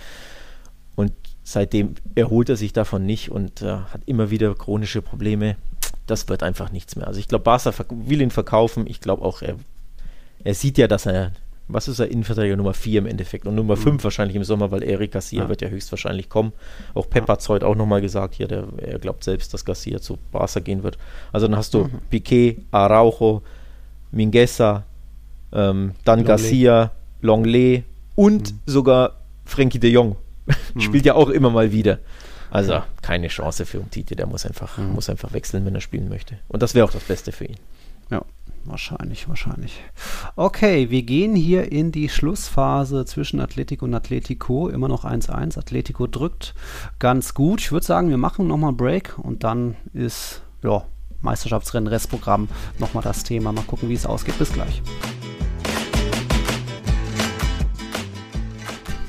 Und 0.97 1.13
seitdem 1.43 1.95
erholt 2.15 2.49
er 2.49 2.57
sich 2.57 2.73
davon 2.73 3.07
nicht 3.07 3.31
und 3.31 3.63
äh, 3.63 3.67
hat 3.67 4.03
immer 4.07 4.31
wieder 4.31 4.55
chronische 4.55 5.03
Probleme. 5.03 5.57
Das 6.07 6.29
wird 6.29 6.43
einfach 6.43 6.73
nichts 6.73 6.97
mehr. 6.97 7.07
Also 7.07 7.21
ich 7.21 7.29
glaube, 7.29 7.45
Barca 7.45 7.73
will 7.89 8.21
ihn 8.21 8.31
verkaufen. 8.31 8.87
Ich 8.87 9.01
glaube 9.01 9.25
auch, 9.25 9.43
er, 9.43 9.57
er 10.45 10.55
sieht 10.55 10.79
ja, 10.79 10.89
dass 10.89 11.07
er 11.07 11.33
was 11.73 11.89
ist 11.89 11.99
er, 11.99 12.11
Innenverteidiger 12.11 12.57
Nummer 12.57 12.75
4 12.75 13.01
im 13.01 13.07
Endeffekt 13.07 13.47
und 13.47 13.55
Nummer 13.55 13.77
5 13.77 13.97
mhm. 13.97 14.05
wahrscheinlich 14.05 14.37
im 14.37 14.45
Sommer, 14.45 14.71
weil 14.71 14.83
Eric 14.83 15.13
Garcia 15.13 15.43
ja. 15.43 15.49
wird 15.49 15.63
ja 15.63 15.69
höchstwahrscheinlich 15.69 16.29
kommen. 16.29 16.53
Auch 16.95 17.09
Pep 17.09 17.29
hat 17.29 17.41
es 17.41 17.49
heute 17.49 17.67
auch 17.67 17.75
nochmal 17.75 18.01
gesagt, 18.01 18.35
hier, 18.35 18.49
der, 18.49 18.65
er 18.79 18.99
glaubt 18.99 19.25
selbst, 19.25 19.55
dass 19.55 19.65
Garcia 19.65 20.01
zu 20.01 20.19
Barca 20.33 20.61
gehen 20.61 20.83
wird. 20.83 20.99
Also 21.33 21.47
dann 21.47 21.57
hast 21.57 21.75
du 21.75 21.85
mhm. 21.85 22.01
Piquet, 22.11 22.59
Araujo, 22.71 23.43
Mingueza, 24.13 24.85
ähm, 25.53 25.93
dann 26.05 26.21
Longley. 26.21 26.29
Garcia, 26.29 26.91
Longley 27.21 27.85
und 28.15 28.53
mhm. 28.53 28.59
sogar 28.67 29.17
Frankie 29.45 29.79
de 29.79 29.91
Jong. 29.91 30.17
Mhm. 30.75 30.81
Spielt 30.81 31.07
ja 31.07 31.15
auch 31.15 31.29
immer 31.29 31.51
mal 31.51 31.71
wieder. 31.71 31.99
Also 32.51 32.83
keine 33.03 33.29
Chance 33.29 33.65
für 33.67 33.79
Umtiti, 33.79 34.17
der 34.17 34.27
muss 34.27 34.45
einfach, 34.45 34.79
mhm. 34.79 34.95
muss 34.95 35.09
einfach 35.09 35.33
wechseln, 35.33 35.65
wenn 35.65 35.75
er 35.75 35.81
spielen 35.81 36.09
möchte. 36.09 36.39
Und 36.49 36.63
das 36.63 36.75
wäre 36.75 36.85
auch 36.85 36.91
das 36.91 37.05
Beste 37.05 37.31
für 37.33 37.45
ihn. 37.45 37.57
Wahrscheinlich, 38.65 39.29
wahrscheinlich. 39.29 39.81
Okay, 40.37 40.91
wir 40.91 41.03
gehen 41.03 41.35
hier 41.35 41.73
in 41.73 41.93
die 41.93 42.09
Schlussphase 42.09 43.05
zwischen 43.05 43.41
Atletico 43.41 43.85
und 43.85 43.95
Atletico. 43.95 44.69
Immer 44.69 44.89
noch 44.89 45.05
1-1. 45.05 45.59
Atletico 45.59 46.07
drückt 46.07 46.55
ganz 46.99 47.35
gut. 47.35 47.61
Ich 47.61 47.73
würde 47.73 47.87
sagen, 47.87 48.11
wir 48.11 48.19
machen 48.19 48.47
nochmal 48.47 48.69
einen 48.69 48.77
Break 48.77 49.19
und 49.19 49.45
dann 49.45 49.77
ist, 49.93 50.43
ja, 50.63 50.85
Meisterschaftsrennen, 51.23 51.89
Restprogramm 51.89 52.49
nochmal 52.79 53.03
das 53.03 53.25
Thema. 53.25 53.53
Mal 53.53 53.65
gucken, 53.65 53.89
wie 53.89 53.95
es 53.95 54.07
ausgeht. 54.07 54.39
Bis 54.39 54.53
gleich. 54.53 54.83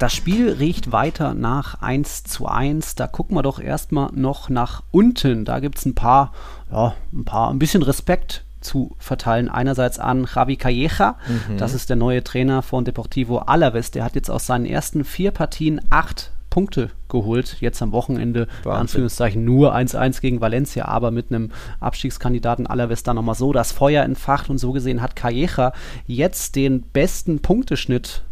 Das 0.01 0.13
Spiel 0.13 0.49
riecht 0.49 0.91
weiter 0.91 1.35
nach 1.35 1.81
1 1.81 2.23
zu 2.23 2.47
1. 2.47 2.95
Da 2.95 3.05
gucken 3.05 3.37
wir 3.37 3.43
doch 3.43 3.59
erstmal 3.59 4.11
noch 4.13 4.49
nach 4.49 4.81
unten. 4.89 5.45
Da 5.45 5.59
gibt 5.59 5.77
es 5.77 5.85
ein 5.85 5.93
paar, 5.93 6.31
ja, 6.71 6.95
ein 7.13 7.23
paar, 7.23 7.51
ein 7.51 7.59
bisschen 7.59 7.83
Respekt 7.83 8.43
zu 8.61 8.95
verteilen. 8.97 9.49
Einerseits 9.49 9.99
an 9.99 10.27
Javi 10.33 10.55
Calleja, 10.55 11.17
mhm. 11.27 11.57
das 11.57 11.73
ist 11.73 11.89
der 11.89 11.97
neue 11.97 12.23
Trainer 12.23 12.61
von 12.61 12.85
Deportivo 12.85 13.39
Alaves. 13.39 13.91
Der 13.91 14.03
hat 14.03 14.15
jetzt 14.15 14.29
aus 14.29 14.45
seinen 14.45 14.65
ersten 14.65 15.03
vier 15.03 15.31
Partien 15.31 15.81
acht 15.89 16.31
Punkte 16.49 16.91
geholt. 17.09 17.57
Jetzt 17.61 17.81
am 17.81 17.91
Wochenende, 17.91 18.47
Wahnsinn. 18.63 18.81
Anführungszeichen, 18.81 19.43
nur 19.43 19.73
1-1 19.75 20.21
gegen 20.21 20.41
Valencia, 20.41 20.85
aber 20.85 21.09
mit 21.09 21.31
einem 21.31 21.51
Abstiegskandidaten 21.79 22.67
Alaves 22.67 23.03
dann 23.03 23.15
nochmal 23.15 23.35
so 23.35 23.53
das 23.53 23.71
Feuer 23.71 24.03
entfacht 24.03 24.49
und 24.49 24.59
so 24.59 24.71
gesehen 24.71 25.01
hat 25.01 25.15
Calleja 25.15 25.73
jetzt 26.05 26.55
den 26.55 26.81
besten 26.81 27.39
Punkteschnitt 27.41 28.23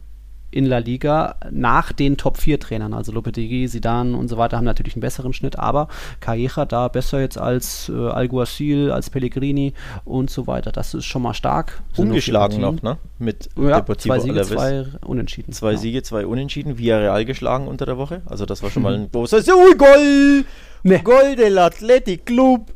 in 0.51 0.65
La 0.65 0.79
Liga 0.79 1.35
nach 1.51 1.91
den 1.91 2.17
Top 2.17 2.37
4 2.37 2.59
Trainern. 2.59 2.93
Also 2.93 3.11
Lopetegui, 3.11 3.67
Zidane 3.67 4.15
und 4.15 4.27
so 4.27 4.37
weiter 4.37 4.57
haben 4.57 4.65
natürlich 4.65 4.95
einen 4.95 5.01
besseren 5.01 5.33
Schnitt, 5.33 5.59
aber 5.59 5.87
Calleja 6.19 6.65
da 6.65 6.87
besser 6.87 7.19
jetzt 7.19 7.37
als 7.37 7.89
äh, 7.89 7.93
Alguacil, 7.93 8.91
als 8.91 9.09
Pellegrini 9.09 9.73
und 10.05 10.29
so 10.29 10.47
weiter. 10.47 10.71
Das 10.71 10.93
ist 10.93 11.05
schon 11.05 11.21
mal 11.21 11.33
stark. 11.33 11.81
Ungeschlagen 11.97 12.61
noch, 12.61 12.81
ne? 12.81 12.97
Mit 13.19 13.49
ja, 13.57 13.81
Deportivo 13.81 14.15
zwei 14.15 14.19
Siege, 14.19 14.33
Alaves. 14.33 14.49
zwei 14.49 14.85
Unentschieden. 15.05 15.53
Zwei 15.53 15.71
ja. 15.73 15.77
Siege, 15.77 16.03
zwei 16.03 16.25
Unentschieden. 16.25 16.77
Villarreal 16.77 17.25
geschlagen 17.25 17.67
unter 17.67 17.85
der 17.85 17.97
Woche. 17.97 18.21
Also 18.25 18.45
das 18.45 18.63
war 18.63 18.69
schon 18.69 18.83
mal 18.83 18.93
ein 18.95 19.11
großes 19.11 19.45
Goal! 19.45 20.45
Nee. 20.83 20.99
Goal 20.99 21.35
del 21.35 21.57
Athletic 21.57 22.25
Club! 22.25 22.71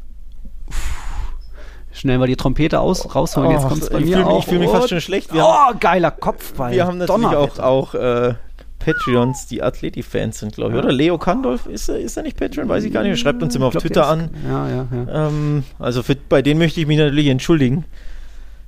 Schnell 1.94 2.18
mal 2.18 2.28
die 2.28 2.36
Trompete 2.36 2.80
aus, 2.80 3.14
rausholen, 3.14 3.52
jetzt 3.52 3.68
kommt 3.68 3.84
es 3.84 3.90
bei 3.90 4.00
mir 4.00 4.26
auch. 4.26 4.40
Ich 4.40 4.46
fühle 4.46 4.60
mich 4.60 4.70
fast 4.70 4.90
schon 4.90 5.02
schlecht. 5.02 5.34
Wir 5.34 5.44
oh, 5.44 5.48
haben, 5.48 5.80
geiler 5.80 6.12
Kopfball. 6.12 6.72
Wir 6.72 6.86
haben 6.86 6.98
natürlich 6.98 7.28
auch, 7.28 7.60
auch 7.60 7.94
äh, 7.94 8.34
Patreons, 8.80 9.48
die 9.48 9.62
Athleti-Fans 9.62 10.40
sind, 10.40 10.56
glaube 10.56 10.72
ich. 10.72 10.78
Ja. 10.78 10.84
Oder 10.84 10.92
Leo 10.92 11.18
Kandolf, 11.18 11.68
ist 11.68 11.90
er, 11.90 12.00
ist 12.00 12.18
er 12.18 12.24
nicht 12.24 12.38
Patreon? 12.38 12.68
Weiß 12.68 12.84
ich 12.84 12.92
gar 12.92 13.04
nicht. 13.04 13.20
Schreibt 13.20 13.44
uns 13.44 13.56
immer 13.56 13.68
auf 13.68 13.76
Twitter 13.76 14.08
an. 14.08 14.30
Ja, 14.48 14.70
ja, 14.70 14.88
ja. 14.92 15.28
Ähm, 15.28 15.64
also 15.80 16.04
für, 16.04 16.16
bei 16.16 16.42
denen 16.42 16.60
möchte 16.60 16.82
ich 16.82 16.88
mich 16.88 16.98
natürlich 16.98 17.28
entschuldigen. 17.28 17.86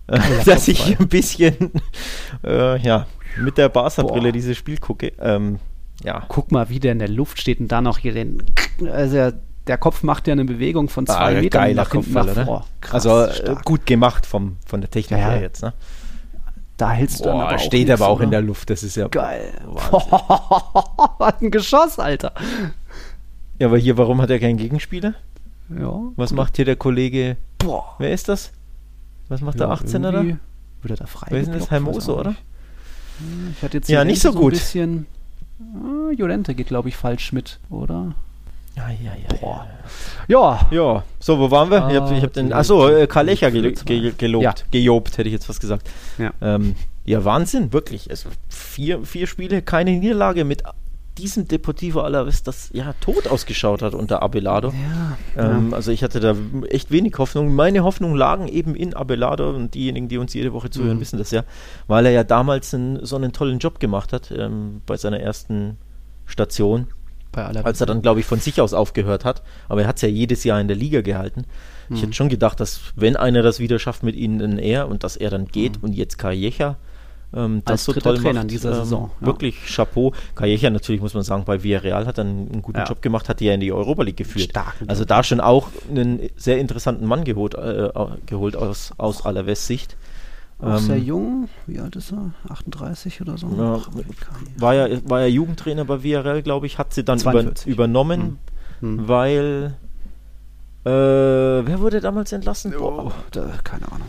dass 0.45 0.67
ich 0.67 0.99
ein 0.99 1.07
bisschen 1.07 1.71
äh, 2.43 2.79
ja, 2.79 3.07
mit 3.39 3.57
der 3.57 3.69
Barca-Brille 3.69 4.31
dieses 4.31 4.55
Spiel 4.55 4.77
gucke. 4.77 5.13
Ähm, 5.19 5.59
ja. 6.03 6.23
Guck 6.27 6.51
mal, 6.51 6.69
wie 6.69 6.79
der 6.79 6.91
in 6.91 6.99
der 6.99 7.09
Luft 7.09 7.41
steht 7.41 7.59
und 7.59 7.71
da 7.71 7.81
noch 7.81 7.97
hier 7.97 8.13
den. 8.13 8.43
Also 8.91 9.31
der 9.67 9.77
Kopf 9.77 10.03
macht 10.03 10.27
ja 10.27 10.33
eine 10.33 10.45
Bewegung 10.45 10.89
von 10.89 11.07
zwei 11.07 11.37
ah, 11.37 11.41
Metern 11.41 11.73
nach 11.73 11.91
hinten 11.91 12.13
nach 12.13 12.45
vor. 12.45 12.65
Krass, 12.81 13.05
also 13.05 13.33
stark. 13.33 13.65
gut 13.65 13.85
gemacht 13.85 14.25
vom, 14.25 14.57
von 14.65 14.81
der 14.81 14.89
Technik 14.89 15.19
ja. 15.19 15.29
her 15.29 15.41
jetzt. 15.41 15.63
Ne? 15.63 15.73
Da 16.77 16.91
hältst 16.91 17.21
du 17.21 17.23
Boah, 17.23 17.31
dann 17.31 17.41
aber 17.41 17.59
steht 17.59 17.89
aber 17.89 18.07
auch 18.07 18.19
in 18.19 18.31
der 18.31 18.41
Luft. 18.41 18.69
Das 18.69 18.83
ist 18.83 18.95
ja 18.95 19.07
geil. 19.07 19.53
Was 21.17 21.41
ein 21.41 21.49
Geschoss, 21.49 21.99
Alter. 21.99 22.33
Ja, 23.59 23.67
aber 23.67 23.77
hier, 23.77 23.97
warum 23.97 24.21
hat 24.21 24.29
er 24.29 24.39
keinen 24.39 24.57
Gegenspieler? 24.57 25.13
Ja. 25.69 26.01
Was 26.15 26.33
macht 26.33 26.57
hier 26.57 26.65
der 26.65 26.75
Kollege? 26.75 27.37
Boah. 27.57 27.95
Wer 27.97 28.11
ist 28.11 28.27
das? 28.27 28.51
Was 29.29 29.41
macht 29.41 29.59
ja, 29.59 29.67
der 29.67 29.75
18er 29.75 30.11
da? 30.11 30.23
Wird 30.81 30.99
er 30.99 31.07
frei? 31.07 31.27
Wer 31.29 31.39
ist 31.41 31.47
denn 31.47 31.59
das? 31.59 31.71
Hermoso, 31.71 32.19
oder? 32.19 32.35
Ich 33.55 33.63
hatte 33.63 33.77
jetzt 33.77 33.89
ja, 33.89 34.03
nicht 34.03 34.21
so 34.21 34.33
gut. 34.33 34.53
ein 34.53 34.59
bisschen. 34.59 35.05
Ah, 35.59 36.11
Jolente 36.11 36.53
geht, 36.53 36.67
glaube 36.67 36.89
ich, 36.89 36.97
falsch 36.97 37.31
mit, 37.31 37.59
oder? 37.69 38.13
Ja, 38.75 38.89
ja, 38.89 39.11
ja. 39.15 39.37
Boah. 39.39 39.67
Ja. 40.27 40.67
Ja. 40.71 41.03
So, 41.19 41.39
wo 41.39 41.49
waren 41.51 41.69
wir? 41.69 41.83
Ah, 41.83 41.89
ich 41.89 41.97
habe 41.97 42.21
hab 42.21 42.33
den. 42.33 42.51
Achso, 42.51 42.89
äh, 42.89 43.07
Karl 43.07 43.25
Lecher 43.25 43.51
gel 43.51 43.73
ge 43.73 44.13
gelobt. 44.17 44.43
Ja. 44.43 44.53
Gejobt, 44.71 45.17
hätte 45.17 45.29
ich 45.29 45.33
jetzt 45.33 45.47
was 45.47 45.59
gesagt. 45.59 45.89
Ja, 46.17 46.33
ähm, 46.41 46.75
ja 47.05 47.23
Wahnsinn, 47.23 47.71
wirklich. 47.71 48.09
Es, 48.09 48.25
vier, 48.49 49.05
vier 49.05 49.27
Spiele, 49.27 49.61
keine 49.61 49.91
Niederlage 49.91 50.43
mit 50.43 50.63
diesem 51.17 51.47
Deportivo 51.47 52.01
Alaves, 52.01 52.43
das 52.43 52.69
ja 52.73 52.93
tot 52.99 53.27
ausgeschaut 53.27 53.81
hat 53.81 53.93
unter 53.93 54.21
Abelardo. 54.21 54.69
Ja, 54.69 55.17
ähm, 55.37 55.69
ja. 55.69 55.75
Also 55.77 55.91
ich 55.91 56.03
hatte 56.03 56.19
da 56.19 56.35
echt 56.69 56.91
wenig 56.91 57.17
Hoffnung. 57.17 57.55
Meine 57.55 57.83
Hoffnungen 57.83 58.17
lagen 58.17 58.47
eben 58.47 58.75
in 58.75 58.93
Abelardo 58.93 59.49
und 59.51 59.73
diejenigen, 59.73 60.09
die 60.09 60.17
uns 60.17 60.33
jede 60.33 60.51
Woche 60.51 60.69
zuhören, 60.69 60.97
mhm. 60.97 61.01
wissen 61.01 61.17
das 61.17 61.31
ja, 61.31 61.43
weil 61.87 62.05
er 62.05 62.11
ja 62.11 62.23
damals 62.23 62.73
einen, 62.73 63.05
so 63.05 63.15
einen 63.15 63.31
tollen 63.31 63.59
Job 63.59 63.79
gemacht 63.79 64.11
hat 64.11 64.31
ähm, 64.31 64.81
bei 64.85 64.97
seiner 64.97 65.19
ersten 65.19 65.77
Station. 66.25 66.87
Als 67.35 67.81
er 67.81 67.87
dann, 67.87 68.01
glaube 68.01 68.19
ich, 68.19 68.25
von 68.25 68.39
sich 68.39 68.61
aus 68.61 68.73
aufgehört 68.73 69.25
hat. 69.25 69.41
Aber 69.69 69.81
er 69.81 69.87
hat 69.87 69.97
es 69.97 70.01
ja 70.01 70.09
jedes 70.09 70.43
Jahr 70.43 70.59
in 70.59 70.67
der 70.67 70.77
Liga 70.77 71.01
gehalten. 71.01 71.45
Mhm. 71.89 71.95
Ich 71.95 72.01
hätte 72.01 72.13
schon 72.13 72.29
gedacht, 72.29 72.59
dass 72.59 72.79
wenn 72.95 73.15
einer 73.15 73.41
das 73.41 73.59
wieder 73.59 73.79
schafft 73.79 74.03
mit 74.03 74.15
ihnen, 74.15 74.39
dann 74.39 74.57
er 74.57 74.87
und 74.87 75.03
dass 75.03 75.17
er 75.17 75.29
dann 75.29 75.47
geht 75.47 75.77
mhm. 75.77 75.85
und 75.85 75.93
jetzt 75.93 76.17
Calleja 76.17 76.77
ähm, 77.33 77.61
das 77.65 77.83
so 77.83 77.93
toll 77.93 78.17
Trainer 78.17 78.33
macht. 78.33 78.43
in 78.43 78.47
dieser 78.47 78.69
ähm, 78.71 78.75
Saison. 78.75 79.11
Ja. 79.19 79.27
Wirklich 79.27 79.57
Chapeau. 79.65 80.13
Calleja 80.35 80.69
natürlich, 80.69 81.01
muss 81.01 81.13
man 81.13 81.23
sagen, 81.23 81.43
bei 81.45 81.61
Villarreal 81.63 82.05
hat 82.05 82.17
er 82.17 82.23
einen, 82.23 82.61
guten 82.61 82.79
ja. 82.79 82.85
Job 82.85 83.01
gemacht, 83.01 83.29
hat 83.29 83.39
die 83.39 83.45
ja 83.45 83.53
in 83.53 83.59
die 83.59 83.71
Europa 83.71 84.03
League 84.03 84.17
geführt. 84.17 84.51
Starken 84.51 84.87
also 84.87 85.05
da 85.05 85.23
schon 85.23 85.41
auch 85.41 85.69
einen 85.89 86.29
sehr 86.35 86.57
interessanten 86.59 87.05
Mann 87.05 87.23
geholt, 87.23 87.55
äh, 87.55 87.89
geholt 88.25 88.55
aus, 88.55 88.93
aus 88.97 89.25
Alaves 89.25 89.67
Sicht. 89.67 89.97
Auch 90.65 90.77
ähm, 90.77 90.79
sehr 90.79 90.99
jung, 90.99 91.49
wie 91.67 91.79
alt 91.79 91.95
ist 91.95 92.11
er? 92.11 92.31
38 92.49 93.21
oder 93.21 93.37
so? 93.37 93.47
Ja, 93.55 93.81
war, 94.57 94.73
ja, 94.73 94.87
war 95.07 95.21
ja 95.21 95.27
Jugendtrainer 95.27 95.85
bei 95.85 96.01
Villarreal, 96.01 96.41
glaube 96.41 96.65
ich, 96.65 96.79
hat 96.79 96.93
sie 96.93 97.03
dann 97.03 97.19
über, 97.19 97.51
übernommen, 97.65 98.39
hm. 98.79 98.99
Hm. 98.99 99.07
weil 99.07 99.75
äh, 100.85 100.89
wer 100.89 101.79
wurde 101.79 102.01
damals 102.01 102.31
entlassen? 102.31 102.75
Oh, 102.75 103.11
da, 103.31 103.53
keine 103.63 103.91
Ahnung. 103.91 104.07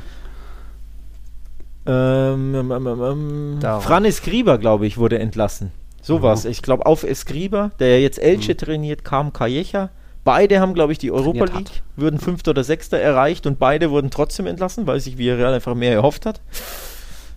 Ähm, 1.87 2.55
ähm, 2.55 2.87
ähm, 2.87 3.59
ähm 3.63 3.81
Fran 3.81 4.05
Escriba, 4.07 4.57
glaube 4.57 4.87
ich, 4.87 4.97
wurde 4.97 5.19
entlassen. 5.19 5.73
Sowas. 6.01 6.45
Mhm. 6.45 6.51
Ich 6.51 6.63
glaube, 6.63 6.87
auf 6.87 7.03
Escriba, 7.03 7.71
der 7.81 8.01
jetzt 8.01 8.19
Elche 8.19 8.53
mhm. 8.53 8.59
trainiert, 8.59 9.05
kam 9.05 9.33
Calleja. 9.33 9.91
Beide 10.27 10.59
haben, 10.59 10.75
glaube 10.75 10.91
ich, 10.91 10.99
die 10.99 11.13
Europa 11.13 11.45
League, 11.45 11.55
hat. 11.55 11.83
würden 11.95 12.19
Fünfter 12.19 12.51
oder 12.51 12.65
Sechster 12.65 12.99
erreicht 12.99 13.47
und 13.47 13.61
beide 13.61 13.93
wurden 13.93 14.11
trotzdem 14.11 14.47
entlassen, 14.47 14.87
weil 14.89 14.99
sich 14.99 15.19
Villarreal 15.19 15.55
einfach 15.55 15.77
mehr 15.77 15.93
erhofft 15.93 16.27
hat. 16.27 16.41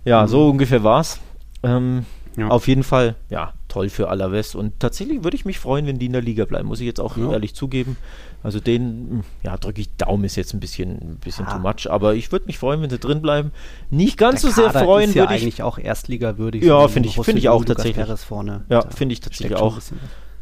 Ja, 0.04 0.22
mhm. 0.22 0.28
so 0.28 0.50
ungefähr 0.50 0.82
war's. 0.82 1.20
Ähm, 1.62 2.04
ja. 2.36 2.48
Auf 2.48 2.66
jeden 2.68 2.82
Fall, 2.82 3.14
ja, 3.28 3.52
toll 3.68 3.90
für 3.90 4.08
Alaves. 4.08 4.54
Und 4.54 4.80
tatsächlich 4.80 5.22
würde 5.22 5.36
ich 5.36 5.44
mich 5.44 5.60
freuen, 5.60 5.86
wenn 5.86 5.98
die 6.00 6.06
in 6.06 6.12
der 6.12 6.22
Liga 6.22 6.46
bleiben, 6.46 6.66
muss 6.66 6.80
ich 6.80 6.86
jetzt 6.86 7.00
auch 7.00 7.16
ja. 7.16 7.30
ehrlich 7.30 7.54
zugeben. 7.54 7.96
Also 8.42 8.58
den, 8.58 9.22
ja, 9.44 9.56
drücke 9.56 9.82
ich 9.82 9.94
Daumen, 9.96 10.24
ist 10.24 10.36
jetzt 10.36 10.52
ein 10.54 10.60
bisschen, 10.60 10.90
ein 10.90 11.18
bisschen 11.22 11.46
ja. 11.46 11.52
too 11.52 11.60
much, 11.60 11.90
aber 11.90 12.14
ich 12.14 12.32
würde 12.32 12.46
mich 12.46 12.58
freuen, 12.58 12.82
wenn 12.82 12.90
sie 12.90 12.98
drin 12.98 13.22
bleiben. 13.22 13.52
Nicht 13.90 14.16
ganz 14.16 14.40
Der 14.40 14.50
so 14.50 14.62
sehr 14.62 14.72
freuen 14.72 15.10
würde 15.10 15.18
ja 15.18 15.24
ich. 15.26 15.42
eigentlich 15.42 15.62
auch 15.62 15.78
Erstliga-würdig. 15.78 16.64
Ja, 16.64 16.88
finde 16.88 17.08
ich, 17.08 17.14
finde 17.14 17.38
ich 17.38 17.48
auch 17.48 17.64
tatsächlich. 17.64 18.06
Vorne. 18.20 18.64
Ja, 18.68 18.82
finde 18.90 19.12
ich 19.12 19.20
tatsächlich 19.20 19.56
auch. 19.56 19.78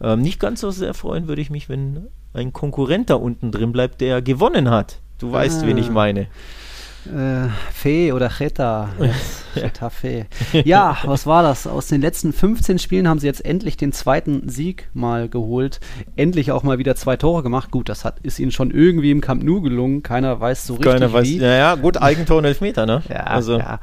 Ähm, 0.01 0.21
nicht 0.23 0.39
ganz 0.39 0.61
so 0.61 0.71
sehr 0.71 0.95
freuen 0.95 1.27
würde 1.27 1.43
ich 1.43 1.51
mich, 1.51 1.69
wenn 1.69 2.07
ein 2.39 2.53
Konkurrent 2.53 3.11
da 3.11 3.17
unten 3.17 3.51
drin 3.51 3.73
bleibt, 3.73 4.01
der 4.01 4.23
gewonnen 4.23 4.71
hat. 4.71 5.01
Du 5.19 5.33
weißt, 5.33 5.63
ah. 5.63 5.67
wen 5.67 5.79
ich 5.79 5.91
meine. 5.91 6.29
Äh, 7.07 7.49
Fe 7.73 8.13
oder 8.15 8.29
Cheta. 8.29 8.91
Fe. 9.91 10.27
Ja, 10.65 10.99
was 11.05 11.27
war 11.27 11.43
das? 11.43 11.67
Aus 11.67 11.87
den 11.87 12.01
letzten 12.01 12.33
15 12.33 12.79
Spielen 12.79 13.09
haben 13.09 13.19
sie 13.19 13.27
jetzt 13.27 13.45
endlich 13.45 13.77
den 13.77 13.93
zweiten 13.93 14.49
Sieg 14.49 14.89
mal 14.95 15.29
geholt. 15.29 15.81
Endlich 16.17 16.53
auch 16.53 16.63
mal 16.63 16.79
wieder 16.79 16.97
zwei 16.97 17.17
Tore 17.17 17.43
gemacht. 17.43 17.71
Gut, 17.71 17.89
das 17.89 18.05
hat, 18.05 18.19
ist 18.21 18.39
ihnen 18.39 18.53
schon 18.53 18.71
irgendwie 18.71 19.11
im 19.11 19.21
Camp 19.21 19.43
Nou 19.43 19.61
gelungen. 19.61 20.03
Keiner 20.03 20.39
weiß 20.41 20.67
so 20.67 20.75
richtig 20.75 20.93
Keiner 20.93 21.13
weiß, 21.13 21.27
wie. 21.27 21.39
Ja, 21.39 21.55
ja, 21.55 21.75
gut, 21.77 21.97
Eigentor 22.01 22.39
und 22.39 22.45
Elfmeter, 22.45 22.87
ne? 22.87 23.03
Ja, 23.09 23.25
also. 23.25 23.59
ja. 23.59 23.81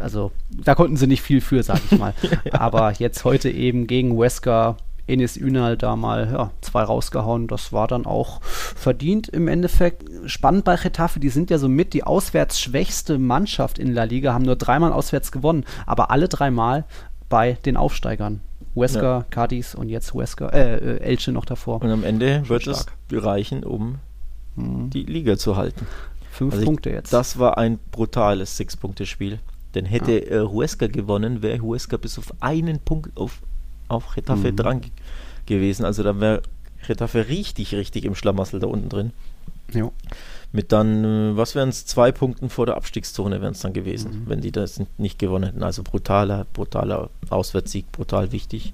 Also, 0.00 0.32
da 0.50 0.74
konnten 0.74 0.96
sie 0.96 1.06
nicht 1.06 1.22
viel 1.22 1.40
für, 1.40 1.62
sag 1.62 1.80
ich 1.88 1.96
mal. 1.96 2.14
ja. 2.44 2.60
Aber 2.60 2.92
jetzt 2.98 3.24
heute 3.24 3.48
eben 3.48 3.86
gegen 3.86 4.18
Wesker 4.18 4.76
Enes 5.06 5.36
Ünal 5.36 5.76
da 5.76 5.96
mal 5.96 6.30
ja, 6.32 6.50
zwei 6.60 6.82
rausgehauen. 6.82 7.46
Das 7.46 7.72
war 7.72 7.88
dann 7.88 8.06
auch 8.06 8.40
verdient 8.42 9.28
im 9.28 9.48
Endeffekt. 9.48 10.04
Spannend 10.26 10.64
bei 10.64 10.76
Getafe, 10.76 11.20
die 11.20 11.28
sind 11.28 11.50
ja 11.50 11.58
somit 11.58 11.92
die 11.92 12.04
auswärts 12.04 12.60
schwächste 12.60 13.18
Mannschaft 13.18 13.78
in 13.78 13.92
La 13.92 14.04
Liga, 14.04 14.32
haben 14.32 14.44
nur 14.44 14.56
dreimal 14.56 14.92
auswärts 14.92 15.32
gewonnen, 15.32 15.64
aber 15.86 16.10
alle 16.10 16.28
dreimal 16.28 16.84
bei 17.28 17.58
den 17.64 17.76
Aufsteigern. 17.76 18.40
Wesker, 18.74 19.02
ja. 19.02 19.26
Cadiz 19.30 19.74
und 19.74 19.88
jetzt 19.88 20.14
Wesker, 20.14 20.52
äh, 20.52 20.98
Elche 20.98 21.32
noch 21.32 21.44
davor. 21.44 21.82
Und 21.82 21.90
am 21.90 22.02
Ende 22.02 22.38
Schon 22.40 22.48
wird 22.48 22.62
stark. 22.62 22.92
es 23.12 23.24
reichen, 23.24 23.62
um 23.62 23.98
mhm. 24.56 24.90
die 24.90 25.04
Liga 25.04 25.36
zu 25.36 25.56
halten. 25.56 25.86
Fünf 26.30 26.54
also 26.54 26.64
Punkte 26.64 26.90
jetzt. 26.90 27.12
Das 27.12 27.38
war 27.38 27.58
ein 27.58 27.78
brutales 27.92 28.56
Six-Punkte-Spiel. 28.56 29.38
Denn 29.74 29.84
hätte 29.84 30.12
ja. 30.12 30.42
äh, 30.42 30.46
Huesca 30.46 30.86
gewonnen, 30.86 31.42
wäre 31.42 31.60
Huesca 31.60 31.96
bis 31.96 32.18
auf 32.18 32.32
einen 32.40 32.78
Punkt 32.80 33.16
auf 33.16 33.40
auf 33.88 34.16
Retafe 34.16 34.52
mhm. 34.52 34.56
dran 34.56 34.80
gewesen. 35.46 35.84
Also 35.84 36.02
da 36.02 36.20
wäre 36.20 36.42
Retafe 36.88 37.28
richtig, 37.28 37.74
richtig 37.74 38.04
im 38.04 38.14
Schlamassel 38.14 38.60
da 38.60 38.66
unten 38.66 38.88
drin. 38.88 39.12
Jo. 39.72 39.92
Mit 40.52 40.70
dann, 40.70 41.04
äh, 41.04 41.36
was 41.36 41.54
wären 41.54 41.70
es, 41.70 41.86
zwei 41.86 42.12
Punkten 42.12 42.48
vor 42.48 42.66
der 42.66 42.76
Abstiegszone 42.76 43.40
wären 43.40 43.52
es 43.52 43.60
dann 43.60 43.72
gewesen, 43.72 44.20
mhm. 44.20 44.28
wenn 44.28 44.40
die 44.40 44.52
das 44.52 44.80
nicht 44.98 45.18
gewonnen 45.18 45.44
hätten. 45.46 45.62
Also 45.62 45.82
brutaler, 45.82 46.46
brutaler 46.52 47.10
Auswärtssieg, 47.28 47.90
brutal 47.90 48.30
wichtig. 48.30 48.72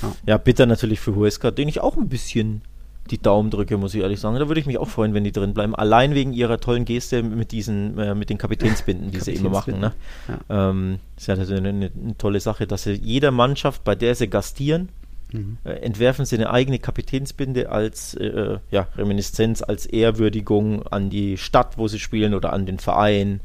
Ja. 0.00 0.12
ja, 0.26 0.38
bitter 0.38 0.66
natürlich 0.66 1.00
für 1.00 1.14
Huesca, 1.14 1.50
den 1.50 1.68
ich 1.68 1.80
auch 1.80 1.96
ein 1.96 2.08
bisschen 2.08 2.62
die 3.10 3.20
Daumen 3.20 3.50
drücke, 3.50 3.76
muss 3.76 3.94
ich 3.94 4.02
ehrlich 4.02 4.20
sagen. 4.20 4.36
Da 4.38 4.48
würde 4.48 4.60
ich 4.60 4.66
mich 4.66 4.78
auch 4.78 4.88
freuen, 4.88 5.14
wenn 5.14 5.24
die 5.24 5.32
drin 5.32 5.54
bleiben. 5.54 5.74
Allein 5.74 6.14
wegen 6.14 6.32
ihrer 6.32 6.58
tollen 6.58 6.84
Geste 6.84 7.22
mit 7.22 7.52
diesen, 7.52 7.98
äh, 7.98 8.14
mit 8.14 8.30
den 8.30 8.38
Kapitänsbinden, 8.38 9.10
die 9.10 9.20
sie 9.20 9.34
immer 9.34 9.50
machen. 9.50 9.80
Ne? 9.80 9.92
Ja. 10.28 10.70
Ähm, 10.70 10.98
ist 11.16 11.28
ja 11.28 11.34
eine, 11.34 11.56
eine, 11.56 11.68
eine, 11.68 11.90
tolle 12.18 12.40
Sache, 12.40 12.66
dass 12.66 12.84
sie 12.84 12.92
jeder 12.92 13.30
Mannschaft, 13.30 13.84
bei 13.84 13.94
der 13.94 14.14
sie 14.14 14.28
gastieren, 14.28 14.88
mhm. 15.32 15.58
äh, 15.64 15.70
entwerfen 15.70 16.24
sie 16.24 16.36
eine 16.36 16.50
eigene 16.50 16.78
Kapitänsbinde 16.78 17.70
als 17.70 18.14
äh, 18.14 18.58
ja, 18.70 18.88
Reminiszenz, 18.96 19.62
als 19.62 19.86
Ehrwürdigung 19.86 20.86
an 20.86 21.10
die 21.10 21.36
Stadt, 21.36 21.78
wo 21.78 21.88
sie 21.88 21.98
spielen 21.98 22.34
oder 22.34 22.52
an 22.52 22.66
den 22.66 22.78
Verein. 22.78 23.40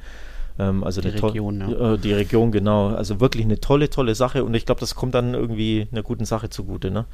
Ähm, 0.59 0.83
also 0.83 1.01
die 1.01 1.09
Region, 1.09 1.61
ja. 1.61 1.93
Äh, 1.93 1.97
die 1.97 2.13
Region, 2.13 2.51
genau. 2.51 2.89
Also 2.89 3.19
wirklich 3.19 3.45
eine 3.45 3.59
tolle, 3.59 3.89
tolle 3.89 4.15
Sache 4.15 4.43
und 4.43 4.53
ich 4.53 4.65
glaube, 4.65 4.79
das 4.79 4.95
kommt 4.95 5.15
dann 5.15 5.33
irgendwie 5.33 5.87
einer 5.91 6.03
guten 6.03 6.25
Sache 6.25 6.49
zugute. 6.49 6.91
Ne? 6.91 7.05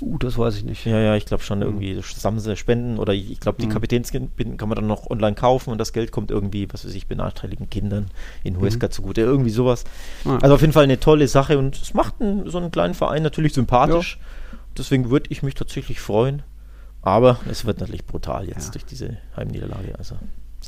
Uh, 0.00 0.18
das 0.18 0.36
weiß 0.36 0.56
ich 0.56 0.64
nicht. 0.64 0.84
Ja, 0.84 0.98
ja, 0.98 1.16
ich 1.16 1.26
glaube 1.26 1.42
schon 1.42 1.58
mhm. 1.58 1.64
irgendwie 1.64 2.00
zusammen 2.00 2.56
spenden 2.56 2.98
oder 2.98 3.14
ich 3.14 3.40
glaube, 3.40 3.60
die 3.60 3.66
mhm. 3.66 3.72
Kapitänsbinden 3.72 4.56
kann 4.56 4.68
man 4.68 4.76
dann 4.76 4.86
noch 4.86 5.08
online 5.10 5.34
kaufen 5.34 5.70
und 5.70 5.78
das 5.78 5.92
Geld 5.92 6.12
kommt 6.12 6.30
irgendwie, 6.30 6.68
was 6.72 6.84
weiß 6.84 6.94
ich, 6.94 7.06
benachteiligten 7.06 7.70
Kindern 7.70 8.06
in 8.44 8.60
Huesca 8.60 8.86
mhm. 8.86 8.90
zugute. 8.90 9.20
Irgendwie 9.22 9.50
sowas. 9.50 9.84
Ah. 10.24 10.38
Also 10.42 10.54
auf 10.54 10.60
jeden 10.60 10.72
Fall 10.72 10.84
eine 10.84 11.00
tolle 11.00 11.28
Sache 11.28 11.58
und 11.58 11.80
es 11.80 11.94
macht 11.94 12.20
einen, 12.20 12.48
so 12.50 12.58
einen 12.58 12.70
kleinen 12.70 12.94
Verein 12.94 13.22
natürlich 13.22 13.54
sympathisch. 13.54 14.18
Ja. 14.20 14.58
Deswegen 14.76 15.10
würde 15.10 15.30
ich 15.30 15.42
mich 15.42 15.54
tatsächlich 15.54 16.00
freuen. 16.00 16.42
Aber 17.02 17.40
es 17.50 17.64
wird 17.64 17.80
natürlich 17.80 18.06
brutal 18.06 18.46
jetzt 18.46 18.66
ja. 18.66 18.72
durch 18.72 18.84
diese 18.84 19.16
Heimniederlage. 19.36 19.98
Also 19.98 20.16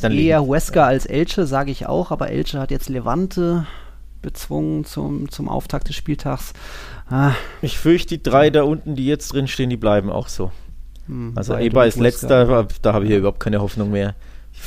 Eher 0.03 0.45
Huesca 0.45 0.84
als 0.84 1.07
Elche, 1.07 1.47
sage 1.47 1.70
ich 1.70 1.86
auch, 1.86 2.11
aber 2.11 2.30
Elche 2.30 2.59
hat 2.59 2.72
jetzt 2.72 2.88
Levante 2.88 3.66
bezwungen 4.25 4.85
zum, 4.85 5.31
zum 5.31 5.49
Auftakt 5.49 5.89
des 5.89 5.97
Spieltags. 5.97 6.53
Ah. 7.09 7.33
Ich 7.62 7.79
fürchte, 7.79 8.18
die 8.18 8.22
drei 8.22 8.51
da 8.51 8.64
unten, 8.64 8.97
die 8.97 9.07
jetzt 9.07 9.33
drin 9.33 9.47
stehen, 9.47 9.70
die 9.70 9.77
bleiben 9.77 10.11
auch 10.11 10.29
so. 10.29 10.51
Hm, 11.07 11.33
also 11.37 11.57
Eber 11.57 11.87
ist 11.87 11.99
letzter, 11.99 12.66
da 12.83 12.93
habe 12.93 13.05
ich 13.05 13.11
ja 13.11 13.18
überhaupt 13.18 13.41
keine 13.41 13.61
Hoffnung 13.61 13.91
mehr. 13.91 14.14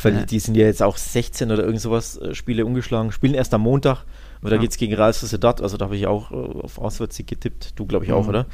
Ja. 0.04 0.12
Die 0.12 0.40
sind 0.40 0.56
ja 0.56 0.66
jetzt 0.66 0.84
auch 0.84 0.98
16 0.98 1.52
oder 1.52 1.64
irgend 1.64 1.82
sowas 1.82 2.18
äh, 2.18 2.36
Spiele 2.36 2.66
umgeschlagen, 2.66 3.12
spielen 3.12 3.34
erst 3.34 3.54
am 3.54 3.62
Montag. 3.62 4.04
Und 4.42 4.52
da 4.52 4.58
geht 4.58 4.70
es 4.70 4.78
gegen 4.78 4.94
Real 4.94 5.12
Sociedad, 5.14 5.62
also 5.62 5.78
da 5.78 5.86
habe 5.86 5.96
ich 5.96 6.06
auch 6.06 6.32
äh, 6.32 6.36
auf 6.36 6.78
Auswärtssieg 6.78 7.26
getippt. 7.26 7.74
Du, 7.76 7.86
glaube 7.86 8.06
ich, 8.06 8.12
auch, 8.12 8.24
mhm. 8.24 8.30
oder? 8.30 8.46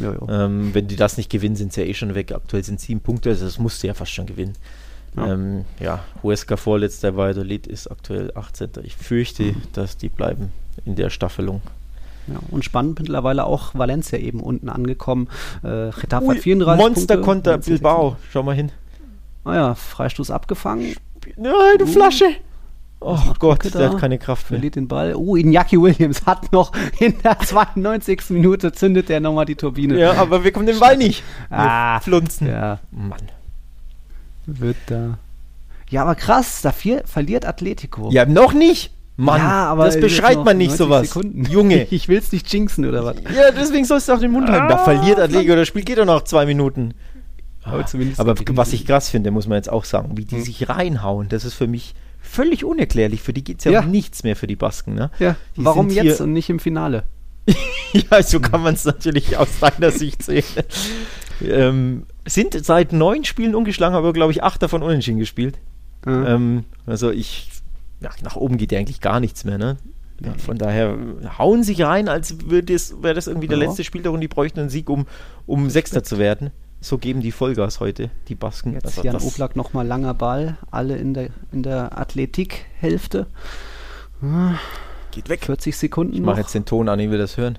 Ja, 0.00 0.12
ja. 0.12 0.44
Ähm, 0.46 0.70
wenn 0.72 0.88
die 0.88 0.96
das 0.96 1.18
nicht 1.18 1.30
gewinnen, 1.30 1.56
sind 1.56 1.72
sie 1.72 1.82
ja 1.82 1.86
eh 1.86 1.94
schon 1.94 2.14
weg. 2.14 2.32
Aktuell 2.32 2.64
sind 2.64 2.80
sieben 2.80 3.00
Punkte, 3.00 3.30
also 3.30 3.44
das 3.44 3.58
musst 3.58 3.82
du 3.82 3.88
ja 3.88 3.94
fast 3.94 4.12
schon 4.12 4.26
gewinnen. 4.26 4.54
Ja, 5.16 5.32
ähm, 5.32 5.64
ja 5.80 6.00
Huesca 6.22 6.56
vorletzter 6.56 7.16
Valladolid 7.16 7.66
ist 7.66 7.90
aktuell 7.90 8.32
18. 8.34 8.70
Ich 8.82 8.96
fürchte, 8.96 9.44
mhm. 9.44 9.62
dass 9.72 9.96
die 9.96 10.08
bleiben 10.08 10.52
in 10.84 10.96
der 10.96 11.10
Staffelung. 11.10 11.62
Ja, 12.26 12.40
und 12.50 12.64
spannend 12.64 12.98
mittlerweile 12.98 13.44
auch 13.44 13.74
Valencia 13.74 14.18
eben 14.18 14.40
unten 14.40 14.68
angekommen. 14.68 15.28
Äh, 15.62 15.90
Getafe 15.90 16.26
Ui, 16.26 16.38
34 16.38 16.84
Monster-Konter 16.84 17.58
Bilbao. 17.58 18.16
Schau 18.30 18.42
mal 18.42 18.54
hin. 18.54 18.72
Ah 19.44 19.54
ja, 19.54 19.74
Freistoß 19.74 20.30
abgefangen. 20.32 20.96
Nein, 21.36 21.78
du 21.78 21.84
uh. 21.84 21.88
Flasche. 21.88 22.26
Oh 22.98 23.34
Gott, 23.38 23.74
der 23.74 23.90
hat 23.90 23.98
keine 23.98 24.18
Kraft 24.18 24.50
mehr. 24.50 24.58
Verliert 24.58 24.76
den 24.76 24.88
Ball. 24.88 25.14
Oh, 25.14 25.36
Iñaki 25.36 25.80
Williams 25.80 26.24
hat 26.24 26.50
noch 26.50 26.72
in 26.98 27.14
der 27.22 27.38
92. 27.38 28.30
Minute 28.30 28.72
zündet 28.72 29.10
er 29.10 29.20
nochmal 29.20 29.44
die 29.44 29.54
Turbine. 29.54 29.98
Ja, 29.98 30.14
aber 30.14 30.42
wir 30.44 30.50
kommen 30.50 30.66
den 30.66 30.78
Ball 30.78 30.96
nicht. 30.96 31.22
ah, 31.50 32.00
flunzen. 32.00 32.48
Ja. 32.48 32.80
Mann. 32.90 33.30
Wird 34.46 34.76
da. 34.86 35.18
Ja, 35.90 36.02
aber 36.02 36.14
krass, 36.14 36.62
da 36.62 36.72
verliert 36.72 37.44
Atletico. 37.44 38.10
Ja, 38.10 38.26
noch 38.26 38.52
nicht. 38.52 38.92
Mann, 39.18 39.40
ja, 39.40 39.74
das 39.76 39.98
beschreibt 39.98 40.44
man 40.44 40.58
nicht 40.58 40.76
sowas. 40.76 41.08
Sekunden. 41.08 41.44
Junge. 41.50 41.86
Ich 41.90 42.08
will 42.08 42.18
es 42.18 42.32
nicht 42.32 42.52
jinxen, 42.52 42.84
oder 42.84 43.04
was? 43.04 43.16
Ja, 43.34 43.50
deswegen 43.50 43.84
sollst 43.84 44.08
du 44.08 44.12
auch 44.12 44.18
den 44.18 44.30
Mund 44.30 44.48
halten. 44.50 44.68
Da 44.68 44.76
ah, 44.76 44.84
verliert 44.84 45.18
Atletico, 45.18 45.56
das 45.56 45.68
Spiel 45.68 45.84
geht 45.84 45.98
doch 45.98 46.04
noch 46.04 46.24
zwei 46.24 46.44
Minuten. 46.44 46.94
Aber, 47.62 47.84
aber 48.18 48.34
was 48.56 48.72
ich 48.72 48.86
krass 48.86 49.08
finde, 49.08 49.30
muss 49.30 49.48
man 49.48 49.56
jetzt 49.56 49.70
auch 49.70 49.84
sagen, 49.84 50.16
wie 50.16 50.24
die 50.24 50.36
hm. 50.36 50.42
sich 50.42 50.68
reinhauen, 50.68 51.28
das 51.28 51.44
ist 51.44 51.54
für 51.54 51.66
mich 51.66 51.94
völlig 52.20 52.64
unerklärlich. 52.64 53.22
Für 53.22 53.32
die 53.32 53.42
geht 53.42 53.58
es 53.58 53.64
ja, 53.64 53.72
ja, 53.72 53.80
um 53.80 53.90
nichts 53.90 54.22
mehr 54.22 54.36
für 54.36 54.46
die 54.46 54.56
Basken. 54.56 54.94
Ne? 54.94 55.10
Ja, 55.18 55.36
die 55.56 55.64
warum 55.64 55.88
jetzt 55.90 56.20
und 56.20 56.32
nicht 56.32 56.50
im 56.50 56.60
Finale? 56.60 57.04
ja, 57.92 58.22
so 58.22 58.40
kann 58.40 58.62
man 58.62 58.74
es 58.74 58.84
natürlich 58.84 59.36
aus 59.36 59.48
deiner 59.60 59.90
Sicht 59.90 60.22
sehen. 60.22 60.44
ähm, 61.42 62.06
sind 62.26 62.64
seit 62.64 62.92
neun 62.92 63.24
Spielen 63.24 63.54
ungeschlagen, 63.54 63.96
aber 63.96 64.12
glaube 64.12 64.32
ich 64.32 64.42
acht 64.42 64.62
davon 64.62 64.82
unentschieden 64.82 65.18
gespielt. 65.18 65.58
Mhm. 66.04 66.24
Ähm, 66.26 66.64
also 66.84 67.10
ich, 67.10 67.50
ja, 68.00 68.10
nach 68.22 68.36
oben 68.36 68.58
geht 68.58 68.72
ja 68.72 68.78
eigentlich 68.78 69.00
gar 69.00 69.20
nichts 69.20 69.44
mehr. 69.44 69.58
Ne? 69.58 69.76
Ja, 70.20 70.34
von 70.34 70.58
daher 70.58 70.96
hauen 71.38 71.62
sich 71.62 71.82
rein, 71.82 72.08
als 72.08 72.50
wäre 72.50 72.62
das, 72.62 72.94
das 73.02 73.26
irgendwie 73.26 73.48
der 73.48 73.58
ja. 73.58 73.66
letzte 73.66 73.84
Spieltag 73.84 74.12
und 74.12 74.20
die 74.20 74.28
bräuchten 74.28 74.60
einen 74.60 74.70
Sieg, 74.70 74.88
um, 74.88 75.06
um 75.46 75.70
Sechster 75.70 76.02
zu 76.02 76.18
werden. 76.18 76.50
So 76.80 76.98
geben 76.98 77.20
die 77.20 77.32
Vollgas 77.32 77.80
heute, 77.80 78.10
die 78.28 78.34
Basken. 78.34 78.74
Jetzt 78.74 78.86
also 78.86 79.02
Jan 79.02 79.16
Oblak 79.16 79.56
nochmal 79.56 79.86
langer 79.86 80.14
Ball, 80.14 80.58
alle 80.70 80.96
in 80.96 81.14
der, 81.14 81.30
in 81.50 81.62
der 81.62 81.98
Athletikhälfte. 81.98 83.26
Geht 85.10 85.28
weg. 85.28 85.44
40 85.44 85.76
Sekunden 85.76 86.14
Ich 86.14 86.20
mache 86.20 86.40
jetzt 86.40 86.54
den 86.54 86.64
Ton 86.64 86.88
an, 86.88 87.00
ich 87.00 87.10
will 87.10 87.18
das 87.18 87.36
hören. 87.36 87.58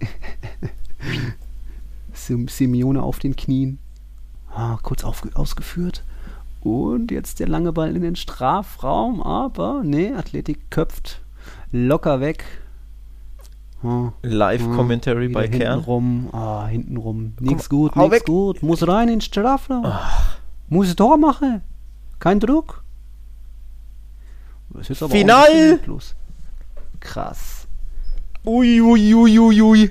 Simeone 2.48 3.02
auf 3.02 3.18
den 3.18 3.36
Knien. 3.36 3.78
Ah, 4.54 4.78
kurz 4.82 5.04
auf, 5.04 5.22
ausgeführt. 5.34 6.04
Und 6.60 7.10
jetzt 7.10 7.40
der 7.40 7.48
lange 7.48 7.72
Ball 7.72 7.94
in 7.94 8.02
den 8.02 8.16
Strafraum, 8.16 9.22
aber 9.22 9.82
nee, 9.84 10.12
Athletik 10.12 10.70
köpft 10.70 11.20
locker 11.70 12.20
weg. 12.20 12.44
Hm. 13.80 14.12
Live-Commentary 14.22 15.26
hm. 15.26 15.32
bei 15.32 15.42
hinten 15.42 15.58
Kern. 15.58 15.80
Rum. 15.80 16.28
Ah, 16.32 16.66
hintenrum. 16.66 17.34
Nichts 17.40 17.68
gut, 17.68 17.94
nichts 17.94 18.24
gut. 18.24 18.62
Muss 18.62 18.86
rein 18.86 19.08
ins 19.08 19.26
Strafraum. 19.26 19.86
Muss 20.68 20.94
Tor 20.96 21.16
machen. 21.16 21.62
Kein 22.18 22.40
Druck. 22.40 22.82
Final! 24.82 25.80
Krass. 27.00 27.66
Ui, 28.44 28.80
ui, 28.80 29.14
ui, 29.14 29.38
ui, 29.38 29.62
ui. 29.62 29.90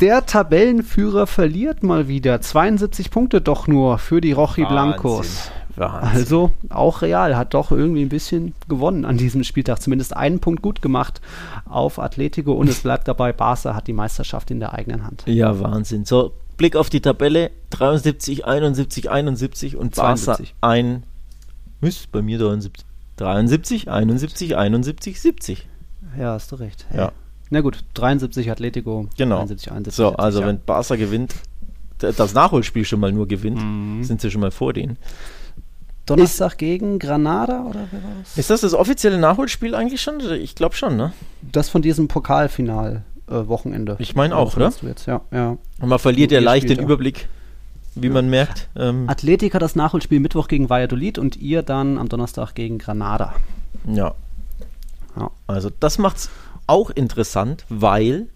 Der 0.00 0.24
Tabellenführer 0.24 1.26
verliert 1.26 1.82
mal 1.82 2.08
wieder. 2.08 2.40
72 2.40 3.10
Punkte 3.10 3.40
doch 3.40 3.66
nur 3.66 3.98
für 3.98 4.20
die 4.20 4.32
Rochi 4.32 4.64
Blancos. 4.64 5.50
Wahnsinn. 5.76 6.10
Also 6.10 6.52
auch 6.68 7.02
Real 7.02 7.36
hat 7.36 7.54
doch 7.54 7.70
irgendwie 7.70 8.02
ein 8.02 8.08
bisschen 8.08 8.54
gewonnen 8.68 9.04
an 9.04 9.16
diesem 9.16 9.44
Spieltag. 9.44 9.80
Zumindest 9.80 10.16
einen 10.16 10.40
Punkt 10.40 10.62
gut 10.62 10.82
gemacht 10.82 11.20
auf 11.66 11.98
Atletico 11.98 12.52
und 12.52 12.68
es 12.68 12.80
bleibt 12.82 13.08
dabei, 13.08 13.32
Barca 13.32 13.74
hat 13.74 13.86
die 13.86 13.92
Meisterschaft 13.92 14.50
in 14.50 14.60
der 14.60 14.72
eigenen 14.72 15.04
Hand. 15.04 15.24
Ja, 15.26 15.60
Wahnsinn. 15.60 16.04
So, 16.04 16.32
Blick 16.56 16.76
auf 16.76 16.90
die 16.90 17.00
Tabelle: 17.00 17.50
73, 17.70 18.46
71, 18.46 19.10
71 19.10 19.76
und 19.76 19.94
72. 19.94 20.54
Barca 20.60 20.74
ein. 20.74 21.02
Müsste 21.80 22.08
bei 22.12 22.22
mir 22.22 22.38
73. 22.38 22.84
73, 23.16 23.90
71, 23.90 24.56
71, 24.56 25.20
70. 25.20 25.68
Ja, 26.18 26.32
hast 26.32 26.52
du 26.52 26.56
recht. 26.56 26.86
Hey. 26.88 26.98
Ja. 27.00 27.12
Na 27.50 27.60
gut, 27.60 27.84
73 27.94 28.50
Atletico, 28.50 29.08
genau. 29.16 29.38
73, 29.38 29.72
71. 29.72 29.96
So, 29.96 30.08
70, 30.10 30.24
also 30.24 30.40
ja. 30.40 30.46
wenn 30.46 30.60
Barca 30.60 30.96
gewinnt, 30.96 31.34
das 31.98 32.32
Nachholspiel 32.32 32.84
schon 32.84 33.00
mal 33.00 33.12
nur 33.12 33.26
gewinnt, 33.26 33.62
mhm. 33.62 34.04
sind 34.04 34.20
sie 34.20 34.30
schon 34.30 34.40
mal 34.40 34.52
vor 34.52 34.72
denen. 34.72 34.96
Donnerstag 36.06 36.52
ist, 36.52 36.58
gegen 36.58 36.98
Granada 36.98 37.64
oder 37.64 37.86
wer 37.90 38.02
war 38.02 38.10
das? 38.20 38.38
Ist 38.38 38.50
das 38.50 38.62
das 38.62 38.74
offizielle 38.74 39.18
Nachholspiel 39.18 39.74
eigentlich 39.74 40.00
schon? 40.00 40.20
Ich 40.32 40.54
glaube 40.54 40.74
schon, 40.74 40.96
ne? 40.96 41.12
Das 41.42 41.68
von 41.68 41.82
diesem 41.82 42.08
Pokalfinal 42.08 43.02
äh, 43.28 43.46
Wochenende. 43.46 43.96
Ich 43.98 44.16
meine 44.16 44.36
auch, 44.36 44.56
oder? 44.56 44.72
Du 44.80 44.86
jetzt? 44.86 45.06
Ja, 45.06 45.20
ja. 45.30 45.56
Und 45.80 45.88
man 45.88 45.98
verliert 45.98 46.32
ja 46.32 46.40
leicht 46.40 46.68
den 46.68 46.78
Überblick, 46.78 47.28
wie 47.94 48.08
ja. 48.08 48.12
man 48.12 48.28
merkt. 48.28 48.68
Ähm, 48.76 49.08
Athletik 49.08 49.54
hat 49.54 49.62
das 49.62 49.76
Nachholspiel 49.76 50.20
Mittwoch 50.20 50.48
gegen 50.48 50.68
Valladolid 50.68 51.18
und 51.18 51.36
ihr 51.36 51.62
dann 51.62 51.98
am 51.98 52.08
Donnerstag 52.08 52.54
gegen 52.54 52.78
Granada. 52.78 53.34
Ja. 53.86 54.14
ja. 55.16 55.30
Also 55.46 55.70
das 55.78 55.98
macht's 55.98 56.30
auch 56.70 56.90
interessant, 56.90 57.64
weil 57.68 58.28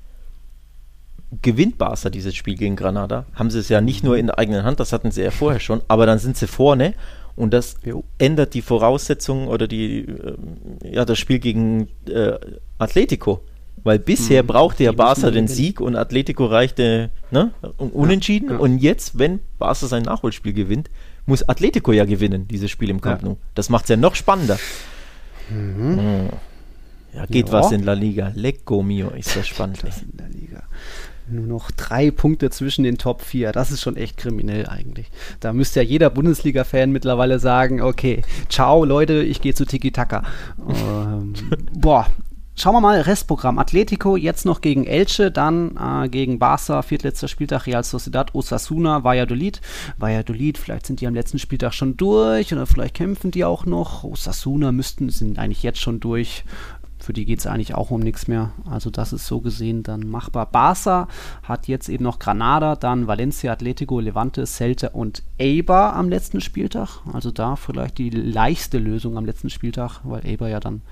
gewinnt 1.43 1.78
Barca 1.78 2.11
dieses 2.11 2.35
Spiel 2.35 2.57
gegen 2.57 2.76
Granada, 2.76 3.26
haben 3.35 3.51
sie 3.51 3.59
es 3.59 3.68
ja 3.68 3.80
nicht 3.80 4.05
nur 4.05 4.16
in 4.16 4.26
der 4.26 4.39
eigenen 4.39 4.64
Hand, 4.64 4.80
das 4.80 4.93
hatten 4.93 5.11
sie 5.11 5.22
ja 5.22 5.30
vorher 5.30 5.61
schon, 5.61 5.80
aber 5.89 6.07
dann 6.07 6.18
sind 6.18 6.37
sie 6.37 6.47
vorne 6.47 6.95
und 7.37 7.53
das 7.53 7.76
jo. 7.85 8.05
ändert 8.18 8.55
die 8.55 8.62
Voraussetzungen 8.62 9.49
oder 9.49 9.66
die, 9.66 10.01
äh, 10.01 10.37
ja, 10.85 11.05
das 11.05 11.18
Spiel 11.18 11.39
gegen 11.39 11.89
äh, 12.09 12.39
Atletico. 12.78 13.41
Weil 13.82 13.99
bisher 13.99 14.45
mhm. 14.45 14.47
brauchte 14.47 14.85
ja 14.85 14.93
Barca 14.93 15.30
den 15.30 15.47
Sieg 15.47 15.80
und 15.80 15.95
Atletico 15.95 16.47
reichte 16.47 17.11
ne, 17.30 17.53
unentschieden. 17.76 18.49
Ja, 18.49 18.55
ja. 18.55 18.61
Und 18.61 18.78
jetzt, 18.78 19.18
wenn 19.18 19.41
Barca 19.59 19.87
sein 19.87 20.05
Nachholspiel 20.05 20.55
gewinnt, 20.55 20.91
muss 21.26 21.47
Atletico 21.47 21.93
ja 21.93 22.05
gewinnen, 22.07 22.49
dieses 22.49 22.70
Spiel 22.70 22.89
im 22.89 23.01
Camp 23.01 23.22
Nou. 23.22 23.37
Das 23.55 23.68
macht 23.68 23.85
es 23.85 23.91
ja 23.91 23.97
noch 23.97 24.14
spannender. 24.14 24.59
Mhm. 25.51 25.99
Hm. 25.99 26.28
Ja, 27.15 27.27
geht 27.27 27.53
was 27.53 27.73
in 27.73 27.85
La 27.85 27.93
Liga. 27.93 28.33
Lecco 28.35 28.83
mio, 28.83 29.11
ist 29.11 29.37
das 29.37 29.47
spannend. 29.47 29.83
das 29.85 30.03
in 30.03 30.17
der 30.17 30.29
Liga. 30.29 30.62
Nur 31.29 31.47
noch 31.47 31.71
drei 31.71 32.11
Punkte 32.11 32.51
zwischen 32.51 32.85
den 32.85 32.99
Top 32.99 33.23
4. 33.23 33.53
Das 33.53 33.71
ist 33.71 33.81
schon 33.81 33.97
echt 33.97 34.19
kriminell 34.19 34.67
eigentlich. 34.67 35.11
Da 35.41 35.53
müsste 35.53 35.81
ja 35.81 35.89
jeder 35.89 36.11
Bundesliga-Fan 36.11 36.91
mittlerweile 36.91 37.39
sagen, 37.39 37.81
okay, 37.81 38.23
ciao 38.51 38.85
Leute, 38.85 39.23
ich 39.23 39.41
gehe 39.41 39.55
zu 39.55 39.65
Tiki 39.65 39.91
Taka. 39.91 40.25
ähm, 40.69 41.33
boah, 41.73 42.09
Schauen 42.57 42.75
wir 42.75 42.81
mal, 42.81 43.01
Restprogramm. 43.01 43.59
Atletico 43.59 44.17
jetzt 44.17 44.45
noch 44.47 44.61
gegen 44.61 44.87
Elche, 44.87 45.33
dann 45.33 45.77
äh, 45.77 46.09
gegen 46.09 46.39
Barca, 46.39 46.83
viertletzter 46.83 47.27
Spieltag, 47.27 47.67
Real 47.67 47.83
Sociedad, 47.83 48.33
Osasuna, 48.33 49.03
Valladolid. 49.03 49.61
Valladolid, 49.99 50.57
vielleicht 50.57 50.87
sind 50.87 51.01
die 51.01 51.09
am 51.09 51.15
letzten 51.15 51.41
Spieltag 51.41 51.75
schon 51.75 51.97
durch 51.97 52.53
oder 52.53 52.67
vielleicht 52.67 52.95
kämpfen 52.95 53.33
die 53.33 53.45
auch 53.45 53.67
noch. 53.67 54.05
Osasuna 54.05 54.71
müssten, 54.71 55.11
sind 55.11 55.37
eigentlich 55.37 55.65
jetzt 55.65 55.81
schon 55.81 55.99
durch 55.99 56.45
für 57.05 57.13
die 57.13 57.25
geht 57.25 57.39
es 57.39 57.47
eigentlich 57.47 57.75
auch 57.75 57.91
um 57.91 58.01
nichts 58.01 58.29
mehr. 58.29 58.53
Also 58.69 58.91
das 58.91 59.13
ist 59.13 59.27
so 59.27 59.41
gesehen 59.41 59.83
dann 59.83 60.09
machbar. 60.09 60.47
Barca 60.47 61.09
hat 61.43 61.69
jetzt 61.69 61.89
eben 61.89 62.05
noch 62.05 62.19
Granada, 62.19 62.77
dann 62.77 63.07
Valencia, 63.07 63.53
Atletico, 63.53 64.01
Levante, 64.01 64.47
Celta 64.47 64.89
und 64.89 65.23
Eibar 65.39 65.95
am 65.95 66.09
letzten 66.09 66.41
Spieltag. 66.41 67.01
Also 67.13 67.31
da 67.31 67.57
vielleicht 67.57 67.99
die 67.99 68.11
leichte 68.11 68.79
Lösung 68.79 69.17
am 69.17 69.27
letzten 69.27 69.51
Spieltag, 69.51 70.01
weil 70.05 70.27
Eibar 70.27 70.49
ja 70.49 70.61
dann 70.61 70.83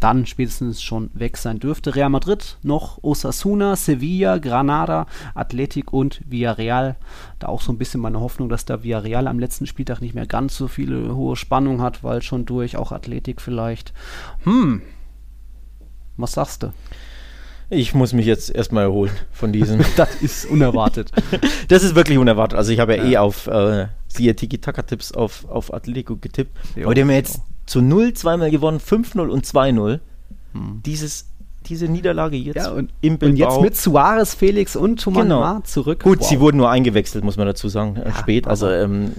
dann 0.00 0.26
spätestens 0.26 0.82
schon 0.82 1.08
weg 1.14 1.38
sein 1.38 1.60
dürfte. 1.60 1.94
Real 1.94 2.10
Madrid 2.10 2.58
noch 2.62 3.02
Osasuna, 3.02 3.74
Sevilla, 3.74 4.36
Granada, 4.36 5.06
Athletic 5.34 5.94
und 5.94 6.20
Villarreal. 6.28 6.96
Da 7.38 7.48
auch 7.48 7.62
so 7.62 7.72
ein 7.72 7.78
bisschen 7.78 8.02
meine 8.02 8.20
Hoffnung, 8.20 8.50
dass 8.50 8.66
da 8.66 8.82
Villarreal 8.82 9.26
am 9.26 9.38
letzten 9.38 9.66
Spieltag 9.66 10.00
nicht 10.00 10.14
mehr 10.14 10.26
ganz 10.26 10.56
so 10.56 10.68
viele 10.68 11.14
hohe 11.14 11.36
Spannung 11.36 11.80
hat, 11.80 12.04
weil 12.04 12.20
schon 12.20 12.44
durch, 12.44 12.76
auch 12.76 12.92
Athletik 12.92 13.40
vielleicht. 13.40 13.94
Hm, 14.42 14.82
was 16.16 16.32
sagst 16.32 16.62
du? 16.62 16.72
Ich 17.70 17.94
muss 17.94 18.12
mich 18.12 18.26
jetzt 18.26 18.54
erstmal 18.54 18.84
erholen 18.84 19.12
von 19.32 19.52
diesem. 19.52 19.80
das 19.96 20.14
ist 20.16 20.46
unerwartet. 20.46 21.10
das 21.68 21.82
ist 21.82 21.94
wirklich 21.94 22.18
unerwartet. 22.18 22.58
Also 22.58 22.72
ich 22.72 22.80
habe 22.80 22.96
ja, 22.96 23.04
ja, 23.04 23.10
eh 23.10 23.16
auf 23.18 23.46
äh, 23.46 23.86
siehe 24.06 24.36
Tiki-Taka-Tipps 24.36 25.12
auf, 25.12 25.48
auf 25.48 25.72
Atletico 25.72 26.16
getippt. 26.16 26.56
Jo, 26.76 26.84
Aber 26.84 26.94
die 26.94 27.00
haben 27.00 27.10
ja 27.10 27.16
jetzt 27.16 27.40
zu 27.66 27.80
0 27.80 28.12
zweimal 28.12 28.50
gewonnen, 28.50 28.78
5-0 28.78 29.28
und 29.28 29.46
2-0. 29.46 30.00
Hm. 30.52 30.82
Dieses 30.84 31.30
diese 31.66 31.88
Niederlage 31.88 32.36
jetzt 32.36 32.56
ja, 32.56 32.72
und, 32.72 32.92
im 33.00 33.16
Bilbao. 33.16 33.30
Und 33.30 33.36
jetzt 33.36 33.62
mit 33.62 33.76
Suarez, 33.76 34.34
Felix 34.34 34.76
und 34.76 35.00
Thomas 35.00 35.22
genau. 35.22 35.60
zurück. 35.60 36.02
Gut, 36.02 36.20
wow. 36.20 36.28
sie 36.28 36.38
wurden 36.38 36.58
nur 36.58 36.70
eingewechselt, 36.70 37.24
muss 37.24 37.38
man 37.38 37.46
dazu 37.46 37.70
sagen, 37.70 37.96
äh, 37.96 38.04
ja, 38.04 38.14
spät. 38.14 38.46
Also 38.46 38.68
ähm, 38.68 39.12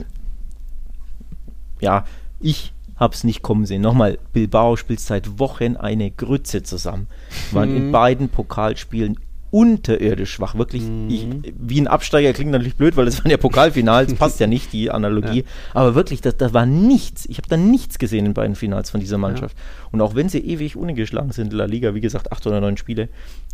ja, 1.82 2.06
ich 2.40 2.75
hab's 2.98 3.24
nicht 3.24 3.42
kommen 3.42 3.66
sehen. 3.66 3.82
Nochmal, 3.82 4.18
Bilbao 4.34 4.76
spielt 4.76 5.00
seit 5.00 5.40
Wochen 5.40 5.76
eine 5.76 6.12
Grütze 6.12 6.64
zusammen. 6.64 7.08
Waren 7.52 7.72
mhm. 7.72 7.78
in 7.78 7.92
beiden 7.92 8.30
Pokalspielen 8.30 9.18
unterirdisch 9.52 10.34
schwach. 10.34 10.56
Wirklich, 10.56 10.84
Mhm. 10.84 11.10
ich, 11.10 11.54
wie 11.58 11.80
ein 11.80 11.88
Absteiger 11.88 12.34
klingt 12.34 12.52
natürlich 12.52 12.76
blöd, 12.76 12.98
weil 12.98 13.06
das 13.06 13.20
waren 13.20 13.32
ja 13.32 13.38
Pokalfinals, 13.38 14.14
passt 14.16 14.42
ja 14.42 14.48
nicht, 14.48 14.74
die 14.74 14.92
Analogie. 14.92 15.46
Aber 15.74 15.96
wirklich, 15.96 16.20
das, 16.20 16.36
das 16.36 16.54
war 16.54 16.66
nichts. 16.66 17.26
Ich 17.28 17.38
habe 17.38 17.48
da 17.48 17.56
nichts 17.56 17.98
gesehen 17.98 18.26
in 18.26 18.34
beiden 18.34 18.56
Finals 18.56 18.90
von 18.90 19.00
dieser 19.00 19.18
Mannschaft. 19.18 19.56
Und 19.94 20.02
auch 20.02 20.14
wenn 20.14 20.28
sie 20.28 20.40
ewig 20.40 20.76
ungeschlagen 20.76 21.32
sind 21.32 21.54
in 21.54 21.58
La 21.58 21.66
Liga, 21.66 21.96
wie 21.96 22.02
gesagt, 22.02 22.34
acht 22.34 22.46
oder 22.46 22.60
neun 22.60 22.76
Spiele, 22.76 23.08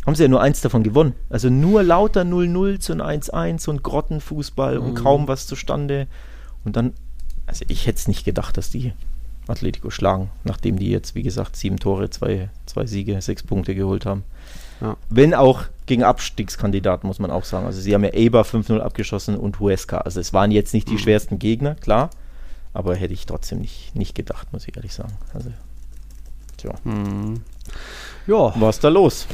haben 0.03 0.15
sie 0.15 0.23
ja 0.23 0.29
nur 0.29 0.41
eins 0.41 0.61
davon 0.61 0.81
gewonnen. 0.81 1.13
Also 1.29 1.51
nur 1.51 1.83
lauter 1.83 2.21
0-0 2.21 2.79
zu 2.79 2.93
ein 2.93 3.21
1-1 3.21 3.69
und 3.69 3.83
Grottenfußball 3.83 4.79
und 4.79 4.95
kaum 4.95 5.27
was 5.27 5.45
zustande. 5.45 6.07
Und 6.65 6.77
dann, 6.77 6.93
also 7.45 7.63
ich 7.67 7.85
hätte 7.85 7.97
es 7.97 8.07
nicht 8.07 8.25
gedacht, 8.25 8.57
dass 8.57 8.71
die 8.71 8.93
Atletico 9.51 9.89
schlagen, 9.89 10.29
nachdem 10.43 10.79
die 10.79 10.89
jetzt, 10.89 11.13
wie 11.15 11.23
gesagt, 11.23 11.55
sieben 11.55 11.77
Tore, 11.77 12.09
zwei, 12.09 12.49
zwei 12.65 12.85
Siege, 12.85 13.21
sechs 13.21 13.43
Punkte 13.43 13.75
geholt 13.75 14.05
haben. 14.05 14.23
Ja. 14.81 14.97
Wenn 15.09 15.33
auch 15.35 15.63
gegen 15.85 16.03
Abstiegskandidaten, 16.03 17.05
muss 17.07 17.19
man 17.19 17.29
auch 17.29 17.43
sagen. 17.45 17.65
Also 17.67 17.79
sie 17.81 17.93
haben 17.93 18.03
ja 18.03 18.11
Eibar 18.13 18.43
5-0 18.45 18.79
abgeschossen 18.79 19.35
und 19.37 19.59
Huesca. 19.59 19.99
Also 19.99 20.19
es 20.19 20.33
waren 20.33 20.49
jetzt 20.51 20.73
nicht 20.73 20.89
die 20.89 20.97
schwersten 20.97 21.37
Gegner, 21.37 21.75
klar. 21.75 22.09
Aber 22.73 22.95
hätte 22.95 23.13
ich 23.13 23.25
trotzdem 23.25 23.59
nicht, 23.59 23.95
nicht 23.95 24.15
gedacht, 24.15 24.51
muss 24.53 24.67
ich 24.67 24.75
ehrlich 24.75 24.93
sagen. 24.93 25.11
Also, 25.33 25.49
tja, 26.57 26.73
Ja, 28.27 28.53
was 28.59 28.79
da 28.79 28.89
los? 28.89 29.27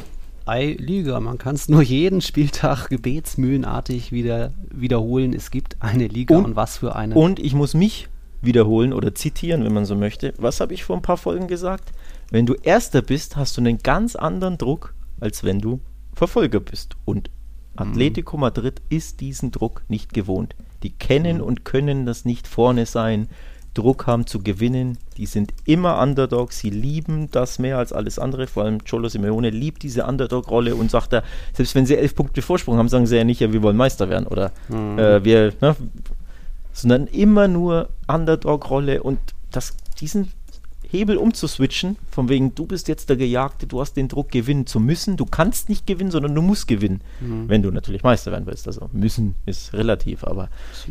Ei-Liga. 0.46 1.20
Man 1.20 1.38
kann 1.38 1.54
es 1.54 1.68
nur 1.68 1.82
jeden 1.82 2.20
Spieltag 2.20 2.88
gebetsmühlenartig 2.88 4.12
wieder 4.12 4.52
wiederholen. 4.70 5.34
Es 5.34 5.50
gibt 5.50 5.76
eine 5.80 6.06
Liga 6.08 6.36
und, 6.36 6.44
Und- 6.46 6.56
was 6.56 6.78
für 6.78 6.96
eine. 6.96 7.14
Und 7.14 7.38
ich 7.38 7.54
muss 7.54 7.74
mich 7.74 8.08
wiederholen 8.40 8.92
oder 8.92 9.14
zitieren, 9.14 9.64
wenn 9.64 9.74
man 9.74 9.84
so 9.84 9.94
möchte. 9.94 10.34
Was 10.38 10.60
habe 10.60 10.74
ich 10.74 10.84
vor 10.84 10.96
ein 10.96 11.02
paar 11.02 11.16
Folgen 11.16 11.48
gesagt? 11.48 11.92
Wenn 12.30 12.46
du 12.46 12.54
Erster 12.54 13.02
bist, 13.02 13.36
hast 13.36 13.56
du 13.56 13.60
einen 13.60 13.78
ganz 13.78 14.16
anderen 14.16 14.58
Druck, 14.58 14.94
als 15.20 15.44
wenn 15.44 15.60
du 15.60 15.80
Verfolger 16.14 16.60
bist. 16.60 16.96
Und 17.04 17.30
Atletico 17.76 18.36
Madrid 18.36 18.82
ist 18.88 19.20
diesen 19.20 19.50
Druck 19.50 19.82
nicht 19.88 20.12
gewohnt. 20.12 20.54
Die 20.82 20.90
kennen 20.90 21.40
und 21.40 21.64
können 21.64 22.06
das 22.06 22.24
nicht 22.24 22.46
vorne 22.46 22.86
sein, 22.86 23.28
Druck 23.74 24.06
haben 24.06 24.26
zu 24.26 24.40
gewinnen. 24.40 24.98
Die 25.16 25.26
sind 25.26 25.52
immer 25.64 26.00
Underdogs. 26.00 26.58
Sie 26.58 26.70
lieben 26.70 27.30
das 27.30 27.58
mehr 27.60 27.78
als 27.78 27.92
alles 27.92 28.18
andere. 28.18 28.48
Vor 28.48 28.64
allem 28.64 28.82
Cholo 28.84 29.08
Simeone 29.08 29.50
liebt 29.50 29.84
diese 29.84 30.04
Underdog-Rolle 30.04 30.74
und 30.74 30.90
sagt 30.90 31.12
da, 31.12 31.22
selbst 31.52 31.74
wenn 31.76 31.86
sie 31.86 31.96
elf 31.96 32.14
Punkte 32.16 32.42
Vorsprung 32.42 32.76
haben, 32.78 32.88
sagen 32.88 33.06
sie 33.06 33.16
ja 33.16 33.24
nicht, 33.24 33.40
ja, 33.40 33.52
wir 33.52 33.62
wollen 33.62 33.76
Meister 33.76 34.08
werden 34.08 34.26
oder 34.26 34.50
äh, 34.98 35.22
wir, 35.24 35.52
ne, 35.60 35.76
sondern 36.80 37.06
immer 37.08 37.48
nur 37.48 37.88
Underdog-Rolle 38.06 39.02
und 39.02 39.18
das, 39.50 39.74
diesen 40.00 40.30
Hebel 40.90 41.18
umzuswitchen, 41.18 41.96
von 42.10 42.28
wegen, 42.30 42.54
du 42.54 42.64
bist 42.64 42.88
jetzt 42.88 43.10
der 43.10 43.16
Gejagte, 43.16 43.66
du 43.66 43.80
hast 43.80 43.94
den 43.94 44.08
Druck, 44.08 44.30
gewinnen 44.30 44.66
zu 44.66 44.80
müssen. 44.80 45.18
Du 45.18 45.26
kannst 45.26 45.68
nicht 45.68 45.86
gewinnen, 45.86 46.10
sondern 46.10 46.34
du 46.34 46.40
musst 46.40 46.66
gewinnen, 46.66 47.02
wenn 47.20 47.62
du 47.62 47.70
natürlich 47.70 48.02
Meister 48.02 48.32
werden 48.32 48.46
willst. 48.46 48.66
Also 48.66 48.88
müssen 48.92 49.34
ist 49.44 49.74
relativ, 49.74 50.24
aber 50.24 50.48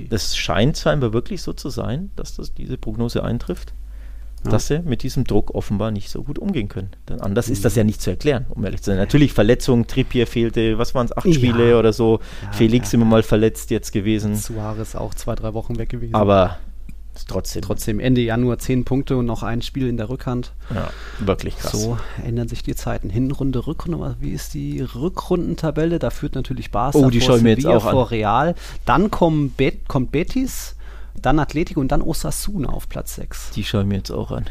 das 0.09 0.38
scheint 0.38 0.77
scheinbar 0.77 1.13
wirklich 1.13 1.41
so 1.41 1.53
zu 1.53 1.69
sein, 1.69 2.11
dass 2.15 2.35
das, 2.35 2.53
diese 2.53 2.77
Prognose 2.77 3.23
eintrifft, 3.23 3.73
dass 4.43 4.67
sie 4.67 4.79
mit 4.79 5.03
diesem 5.03 5.23
Druck 5.25 5.53
offenbar 5.55 5.91
nicht 5.91 6.09
so 6.09 6.23
gut 6.23 6.39
umgehen 6.39 6.69
können. 6.69 6.91
Denn 7.09 7.19
anders 7.21 7.49
ist 7.49 7.65
das 7.65 7.75
ja 7.75 7.83
nicht 7.83 8.01
zu 8.01 8.09
erklären, 8.11 8.45
um 8.49 8.63
ehrlich 8.63 8.81
zu 8.81 8.91
sein. 8.91 8.97
Natürlich 8.97 9.33
Verletzungen, 9.33 9.88
Trippier 9.88 10.25
fehlte, 10.27 10.77
was 10.77 10.95
waren 10.95 11.05
es, 11.07 11.17
acht 11.17 11.25
Ja. 11.25 11.33
Spiele 11.33 11.77
oder 11.77 11.91
so. 11.91 12.19
Ja, 12.43 12.51
Felix 12.53 12.91
ja, 12.91 12.97
immer 12.97 13.05
mal 13.05 13.23
verletzt 13.23 13.71
jetzt 13.71 13.91
gewesen. 13.91 14.35
Suarez 14.35 14.95
auch 14.95 15.13
zwei, 15.13 15.35
drei 15.35 15.53
Wochen 15.53 15.77
weg 15.77 15.89
gewesen. 15.89 16.15
Aber 16.15 16.57
trotzdem, 17.27 17.61
trotzdem 17.63 17.99
Ende 17.99 18.21
Januar 18.21 18.59
zehn 18.59 18.85
Punkte 18.85 19.17
und 19.17 19.25
noch 19.25 19.43
ein 19.43 19.61
Spiel 19.63 19.88
in 19.88 19.97
der 19.97 20.07
Rückhand. 20.09 20.53
ja, 20.73 20.89
wirklich 21.19 21.57
krass. 21.57 21.71
So 21.73 21.97
ändern 22.23 22.47
sich 22.47 22.63
die 22.63 22.75
Zeiten. 22.75 23.09
Hinrunde, 23.09 23.65
Rückrunde. 23.67 24.15
Wie 24.21 24.31
ist 24.31 24.53
die 24.53 24.79
Rückrundentabelle? 24.81 25.99
Da 25.99 26.09
führt 26.09 26.35
natürlich 26.35 26.71
Barca 26.71 26.97
Oh, 26.97 27.09
die 27.09 27.19
vor 27.19 27.27
schaue 27.27 27.38
ich 27.38 27.43
mir 27.43 27.49
jetzt 27.55 27.65
auch 27.65 27.85
an. 27.85 27.91
vor 27.91 28.11
Real. 28.11 28.55
Dann 28.85 29.11
kommen 29.11 29.49
Bet 29.49 29.88
kommt 29.88 30.11
Betis, 30.11 30.75
dann 31.22 31.39
Atletico 31.39 31.80
und 31.80 31.91
dann 31.91 32.01
Osasuna 32.01 32.70
auf 32.70 32.89
Platz 32.89 33.15
6. 33.15 33.51
Die 33.51 33.63
schaue 33.63 33.82
ich 33.82 33.88
mir 33.88 33.95
jetzt 33.97 34.11
auch 34.11 34.32
an. 34.32 34.45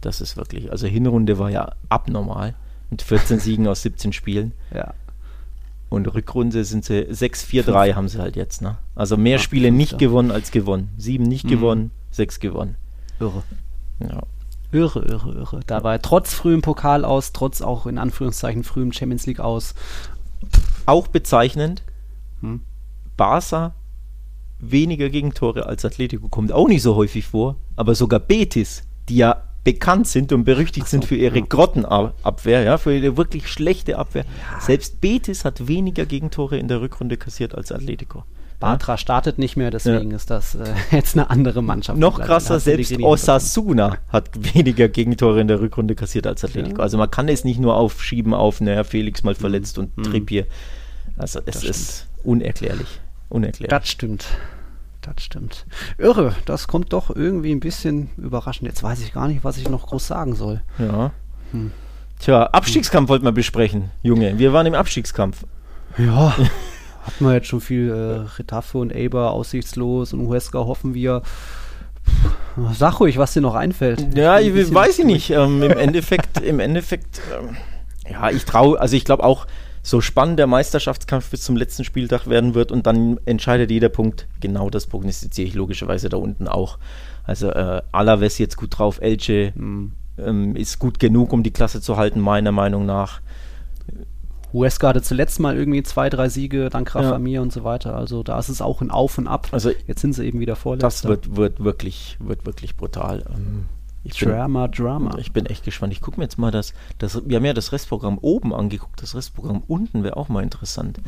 Das 0.00 0.20
ist 0.20 0.36
wirklich, 0.36 0.70
also 0.70 0.86
Hinrunde 0.86 1.38
war 1.38 1.50
ja 1.50 1.72
abnormal 1.88 2.54
mit 2.90 3.02
14 3.02 3.38
Siegen 3.40 3.66
aus 3.68 3.82
17 3.82 4.12
Spielen. 4.12 4.52
Ja. 4.74 4.94
Und 5.88 6.12
Rückrunde 6.12 6.64
sind 6.64 6.84
sie 6.84 7.02
6-4-3 7.04 7.94
haben 7.94 8.08
sie 8.08 8.18
halt 8.18 8.34
jetzt, 8.36 8.60
ne? 8.60 8.76
Also 8.96 9.16
mehr 9.16 9.36
Ja, 9.36 9.38
Spiele 9.38 9.70
nicht 9.70 9.92
ja. 9.92 9.98
gewonnen 9.98 10.30
als 10.32 10.50
gewonnen. 10.50 10.90
Sieben 10.98 11.24
nicht 11.24 11.44
Mhm. 11.44 11.48
gewonnen, 11.50 11.90
sechs 12.10 12.40
gewonnen. 12.40 12.76
Irre. 13.20 13.42
Ja. 14.00 14.22
Irre, 14.72 15.00
irre, 15.04 15.32
irre. 15.32 15.60
Da 15.66 15.84
war 15.84 15.92
er 15.92 16.02
trotz 16.02 16.34
frühem 16.34 16.60
Pokal 16.60 17.04
aus, 17.04 17.32
trotz 17.32 17.62
auch 17.62 17.86
in 17.86 17.98
Anführungszeichen 17.98 18.64
frühem 18.64 18.92
Champions 18.92 19.26
League 19.26 19.40
aus. 19.40 19.74
Auch 20.86 21.06
bezeichnend, 21.06 21.82
Hm. 22.40 22.60
Barca 23.16 23.74
weniger 24.58 25.08
Gegentore 25.08 25.66
als 25.66 25.84
Atletico 25.84 26.28
kommt 26.28 26.52
auch 26.52 26.68
nicht 26.68 26.82
so 26.82 26.94
häufig 26.96 27.26
vor, 27.26 27.56
aber 27.76 27.94
sogar 27.94 28.20
Betis, 28.20 28.82
die 29.08 29.16
ja 29.16 29.42
bekannt 29.64 30.06
sind 30.06 30.32
und 30.32 30.44
berüchtigt 30.44 30.86
so, 30.86 30.92
sind 30.92 31.04
für 31.04 31.16
ihre 31.16 31.38
ja. 31.40 31.44
Grottenabwehr, 31.46 32.62
ja, 32.62 32.78
für 32.78 32.96
ihre 32.96 33.16
wirklich 33.16 33.48
schlechte 33.48 33.98
Abwehr. 33.98 34.24
Selbst 34.60 35.00
Betis 35.00 35.44
hat 35.44 35.66
weniger 35.66 36.06
Gegentore 36.06 36.56
in 36.56 36.68
der 36.68 36.80
Rückrunde 36.80 37.16
kassiert 37.16 37.54
als 37.54 37.72
Atletico. 37.72 38.24
Bartra 38.60 38.96
startet 38.96 39.38
nicht 39.38 39.56
mehr, 39.56 39.70
deswegen 39.70 40.12
ist 40.12 40.30
das 40.30 40.54
äh, 40.54 40.64
jetzt 40.90 41.14
eine 41.14 41.28
andere 41.30 41.62
Mannschaft. 41.62 41.98
Noch 41.98 42.20
krasser, 42.20 42.58
selbst 42.58 42.96
Osasuna 43.02 43.98
hat 44.08 44.30
weniger 44.54 44.88
Gegentore 44.88 45.40
in 45.40 45.48
der 45.48 45.60
Rückrunde 45.60 45.94
kassiert 45.94 46.26
als 46.26 46.42
Atletico. 46.44 46.78
Ja. 46.78 46.82
Also 46.84 46.96
man 46.96 47.10
kann 47.10 47.28
es 47.28 47.44
nicht 47.44 47.60
nur 47.60 47.76
aufschieben 47.76 48.32
auf, 48.32 48.60
naja, 48.60 48.84
Felix 48.84 49.24
mal 49.24 49.34
verletzt 49.34 49.78
und 49.78 49.96
Mhm. 49.96 50.02
Trippier. 50.04 50.46
Also 51.18 51.40
es 51.44 51.64
ist 51.64 52.06
unerklärlich. 52.24 53.00
Unerklärlich. 53.28 53.70
Das 53.70 53.88
stimmt. 53.88 54.26
Das 55.02 55.22
stimmt. 55.22 55.66
Irre, 55.98 56.34
das 56.46 56.66
kommt 56.66 56.92
doch 56.92 57.14
irgendwie 57.14 57.52
ein 57.52 57.60
bisschen 57.60 58.10
überraschend. 58.16 58.68
Jetzt 58.68 58.82
weiß 58.82 59.00
ich 59.02 59.12
gar 59.12 59.28
nicht, 59.28 59.44
was 59.44 59.56
ich 59.56 59.68
noch 59.68 59.86
groß 59.86 60.06
sagen 60.06 60.34
soll. 60.34 60.62
Ja. 60.78 61.12
Hm. 61.52 61.70
Tja, 62.18 62.44
Abstiegskampf 62.44 63.08
wollten 63.08 63.24
wir 63.24 63.32
besprechen, 63.32 63.90
Junge. 64.02 64.38
Wir 64.38 64.52
waren 64.52 64.66
im 64.66 64.74
Abstiegskampf. 64.74 65.44
Ja, 65.98 66.34
hatten 67.04 67.24
wir 67.24 67.34
jetzt 67.34 67.46
schon 67.46 67.60
viel 67.60 67.90
äh, 67.90 68.28
Retafe 68.38 68.78
und 68.78 68.94
Eber 68.94 69.30
aussichtslos 69.32 70.12
und 70.12 70.26
Huesca 70.26 70.58
hoffen 70.58 70.94
wir. 70.94 71.22
Sag 72.72 73.00
ruhig, 73.00 73.18
was 73.18 73.32
dir 73.34 73.42
noch 73.42 73.54
einfällt. 73.54 74.16
Ja, 74.16 74.38
ich 74.38 74.52
weiß 74.72 75.00
ich 75.00 75.04
nicht. 75.04 75.30
Ähm, 75.30 75.62
Im 75.62 75.76
Endeffekt, 75.76 76.40
im 76.40 76.58
Endeffekt, 76.58 77.20
ähm, 77.38 77.56
ja, 78.10 78.30
ich 78.30 78.44
traue, 78.44 78.80
also 78.80 78.96
ich 78.96 79.04
glaube 79.04 79.24
auch, 79.24 79.46
so 79.86 80.00
spannend 80.00 80.40
der 80.40 80.48
Meisterschaftskampf 80.48 81.30
bis 81.30 81.42
zum 81.42 81.56
letzten 81.56 81.84
Spieltag 81.84 82.26
werden 82.28 82.54
wird 82.54 82.72
und 82.72 82.88
dann 82.88 83.20
entscheidet 83.24 83.70
jeder 83.70 83.88
Punkt. 83.88 84.26
Genau 84.40 84.68
das 84.68 84.88
prognostiziere 84.88 85.46
ich 85.46 85.54
logischerweise 85.54 86.08
da 86.08 86.16
unten 86.16 86.48
auch. 86.48 86.80
Also 87.22 87.50
äh, 87.50 87.82
Alaves 87.92 88.38
jetzt 88.38 88.56
gut 88.56 88.76
drauf, 88.76 89.00
Elche 89.00 89.52
Hm. 89.54 89.92
ähm, 90.18 90.56
ist 90.56 90.80
gut 90.80 90.98
genug, 90.98 91.32
um 91.32 91.44
die 91.44 91.52
Klasse 91.52 91.80
zu 91.80 91.96
halten, 91.96 92.18
meiner 92.18 92.50
Meinung 92.50 92.84
nach. 92.84 93.20
Huesca 94.52 94.88
hatte 94.88 95.02
zuletzt 95.02 95.38
mal 95.38 95.56
irgendwie 95.56 95.84
zwei, 95.84 96.10
drei 96.10 96.30
Siege, 96.30 96.68
dann 96.68 96.84
Graf 96.84 97.04
Ja. 97.24 97.40
Und 97.40 97.52
so 97.52 97.62
weiter. 97.62 97.94
Also 97.94 98.24
da 98.24 98.40
ist 98.40 98.48
es 98.48 98.60
auch 98.60 98.80
ein 98.80 98.90
Auf 98.90 99.18
und 99.18 99.28
Ab. 99.28 99.46
Also 99.52 99.70
Jetzt 99.86 100.00
sind 100.00 100.14
sie 100.14 100.26
eben 100.26 100.40
wieder 100.40 100.56
vorletzter. 100.56 100.86
das 100.88 101.04
wird, 101.04 101.36
wird 101.36 101.62
wirklich, 101.62 102.16
wird 102.18 102.44
wirklich 102.44 102.76
brutal. 102.76 103.22
Ähm, 103.28 103.66
ich 104.12 104.18
bin, 104.20 104.28
Drama, 104.30 104.68
Drama. 104.68 105.18
Ich 105.18 105.32
bin 105.32 105.46
echt 105.46 105.64
gespannt. 105.64 105.92
Ich 105.92 106.00
gucke 106.00 106.18
mir 106.18 106.24
jetzt 106.24 106.38
mal 106.38 106.50
das, 106.50 106.72
das. 106.98 107.20
Wir 107.26 107.36
haben 107.36 107.44
ja 107.44 107.52
das 107.54 107.72
Restprogramm 107.72 108.18
oben 108.18 108.54
angeguckt. 108.54 109.02
Das 109.02 109.14
Restprogramm 109.14 109.62
unten 109.66 110.02
wäre 110.04 110.16
auch 110.16 110.28
mal 110.28 110.42
interessant. 110.42 111.00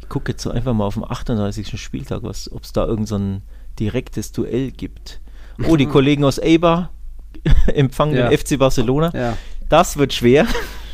Ich 0.00 0.08
gucke 0.08 0.32
jetzt 0.32 0.42
so 0.42 0.50
einfach 0.50 0.72
mal 0.74 0.84
auf 0.84 0.94
dem 0.94 1.04
38. 1.04 1.80
Spieltag, 1.80 2.22
ob 2.22 2.30
es 2.32 2.72
da 2.72 2.84
irgendein 2.84 3.06
so 3.06 3.16
ein 3.16 3.42
direktes 3.78 4.32
Duell 4.32 4.70
gibt. 4.70 5.20
Oh, 5.68 5.76
die 5.76 5.86
Kollegen 5.96 6.24
aus 6.24 6.40
Eibar 6.40 6.90
empfangen 7.66 8.14
Ja. 8.16 8.28
den 8.28 8.38
FC 8.38 8.58
Barcelona. 8.58 9.10
Ja. 9.14 9.36
Das 9.68 9.96
wird 9.96 10.12
schwer. 10.12 10.46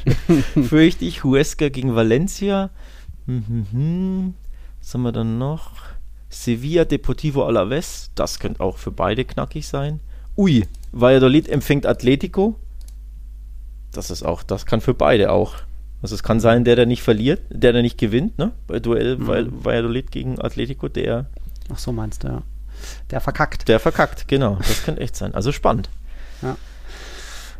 Fürchte 0.54 1.04
ich. 1.04 1.24
Huesca 1.24 1.68
gegen 1.68 1.94
Valencia. 1.94 2.70
Mhm. 3.26 4.34
Was 4.80 4.94
haben 4.94 5.02
wir 5.02 5.12
dann 5.12 5.38
noch? 5.38 5.72
Sevilla 6.28 6.84
Deportivo 6.84 7.44
Alaves. 7.44 8.10
Das 8.14 8.38
könnte 8.38 8.60
auch 8.60 8.78
für 8.78 8.90
beide 8.90 9.24
knackig 9.24 9.68
sein. 9.68 10.00
Ui, 10.36 10.66
Valladolid 10.92 11.48
empfängt 11.48 11.86
Atletico. 11.86 12.56
Das 13.92 14.10
ist 14.10 14.22
auch, 14.22 14.42
das 14.42 14.66
kann 14.66 14.80
für 14.80 14.94
beide 14.94 15.30
auch. 15.32 15.54
Also 16.02 16.14
es 16.14 16.22
kann 16.22 16.40
sein, 16.40 16.64
der, 16.64 16.76
der 16.76 16.86
nicht 16.86 17.02
verliert, 17.02 17.40
der, 17.50 17.72
der 17.72 17.82
nicht 17.82 17.98
gewinnt, 17.98 18.36
ne? 18.38 18.52
Bei 18.66 18.80
Duell 18.80 19.16
Mhm. 19.18 19.26
Val- 19.26 19.48
Valladolid 19.64 20.10
gegen 20.10 20.40
Atletico, 20.40 20.88
der, 20.88 21.26
Ach 21.72 21.78
so 21.78 21.92
meinst 21.92 22.24
du, 22.24 22.28
ja. 22.28 22.42
Der 23.10 23.20
verkackt. 23.20 23.68
der 23.68 23.78
verkackt, 23.78 24.26
genau. 24.28 24.56
Das 24.56 24.82
könnte 24.84 25.00
echt 25.00 25.14
sein. 25.16 25.34
Also 25.34 25.52
spannend. 25.52 25.88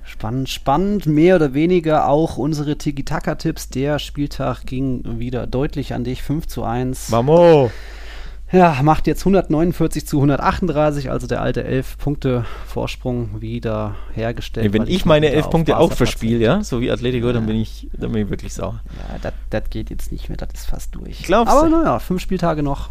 Spannend, 0.04 0.48
spannend. 0.50 1.06
Mehr 1.06 1.36
oder 1.36 1.54
weniger 1.54 2.08
auch 2.08 2.36
unsere 2.36 2.76
Tiki-Taka-Tipps. 2.76 3.70
Der 3.70 3.98
Spieltag 3.98 4.64
ging 4.66 5.18
wieder 5.18 5.46
deutlich 5.46 5.94
an 5.94 6.04
dich. 6.04 6.22
5 6.22 6.46
zu 6.48 6.64
1. 6.64 7.10
Vamos! 7.10 7.70
Ja, 8.52 8.78
macht 8.82 9.06
jetzt 9.06 9.22
149 9.22 10.06
zu 10.06 10.18
138, 10.18 11.10
also 11.10 11.26
der 11.26 11.40
alte 11.40 11.64
11 11.64 11.96
Punkte 11.96 12.44
Vorsprung 12.66 13.40
wieder 13.40 13.94
hergestellt. 14.12 14.66
Ey, 14.66 14.72
wenn 14.74 14.86
ich 14.86 15.06
meine 15.06 15.30
11 15.30 15.48
Punkte 15.48 15.78
auch 15.78 15.92
verspiele, 15.92 16.38
ja, 16.38 16.62
so 16.62 16.82
wie 16.82 16.90
Atletico, 16.90 17.28
ja. 17.28 17.32
dann 17.32 17.46
bin 17.46 17.56
ich, 17.56 17.88
dann 17.98 18.12
bin 18.12 18.24
ich 18.24 18.30
wirklich 18.30 18.52
sauer. 18.52 18.80
Ja, 19.22 19.32
das 19.48 19.70
geht 19.70 19.88
jetzt 19.88 20.12
nicht 20.12 20.28
mehr, 20.28 20.36
das 20.36 20.50
ist 20.52 20.66
fast 20.66 20.94
durch. 20.94 21.22
Glaubst 21.22 21.52
Aber 21.52 21.68
naja, 21.68 21.98
fünf 21.98 22.20
Spieltage 22.20 22.62
noch. 22.62 22.90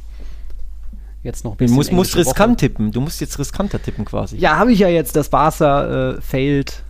Jetzt 1.23 1.43
noch 1.43 1.51
ein 1.51 1.57
bisschen. 1.57 1.73
Du 1.73 1.77
musst, 1.77 1.91
musst 1.91 2.15
riskant 2.15 2.53
Woche. 2.53 2.57
tippen. 2.57 2.91
Du 2.91 2.99
musst 2.99 3.21
jetzt 3.21 3.37
riskanter 3.37 3.79
tippen 3.79 4.05
quasi. 4.05 4.37
Ja, 4.37 4.57
habe 4.57 4.71
ich 4.71 4.79
ja 4.79 4.87
jetzt. 4.87 5.15
Das 5.15 5.29
Barca 5.29 6.13
äh, 6.13 6.21
failed 6.21 6.83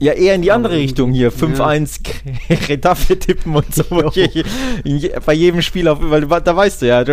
ja, 0.00 0.12
eher 0.12 0.34
in 0.34 0.42
die 0.42 0.50
andere 0.50 0.74
Richtung 0.76 1.12
hier. 1.12 1.30
5-1 1.30 2.00
ja. 2.48 2.56
Retafe 2.68 3.18
tippen 3.18 3.54
und 3.54 3.74
so. 3.74 3.84
bei 5.26 5.32
jedem 5.34 5.62
Spiel 5.62 5.88
auf, 5.88 5.98
weil 6.00 6.26
da 6.26 6.56
weißt 6.56 6.82
du 6.82 6.86
ja, 6.86 7.04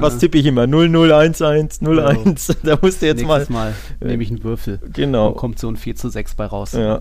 was 0.00 0.18
tippe 0.18 0.38
ich 0.38 0.46
immer? 0.46 0.64
0-0, 0.64 1.36
1-1, 1.36 1.82
0-1. 1.82 2.56
Da 2.62 2.78
musst 2.80 3.02
du 3.02 3.06
jetzt 3.06 3.22
Nächstes 3.22 3.48
mal. 3.48 3.74
mal 4.00 4.06
nehme 4.06 4.22
ich 4.22 4.30
einen 4.30 4.44
Würfel. 4.44 4.78
Genau. 4.92 5.28
Und 5.28 5.36
kommt 5.36 5.58
so 5.58 5.68
ein 5.68 5.76
4 5.76 5.96
zu 5.96 6.10
6 6.10 6.34
bei 6.34 6.46
raus. 6.46 6.72
Ja, 6.72 6.80
ja. 6.80 7.00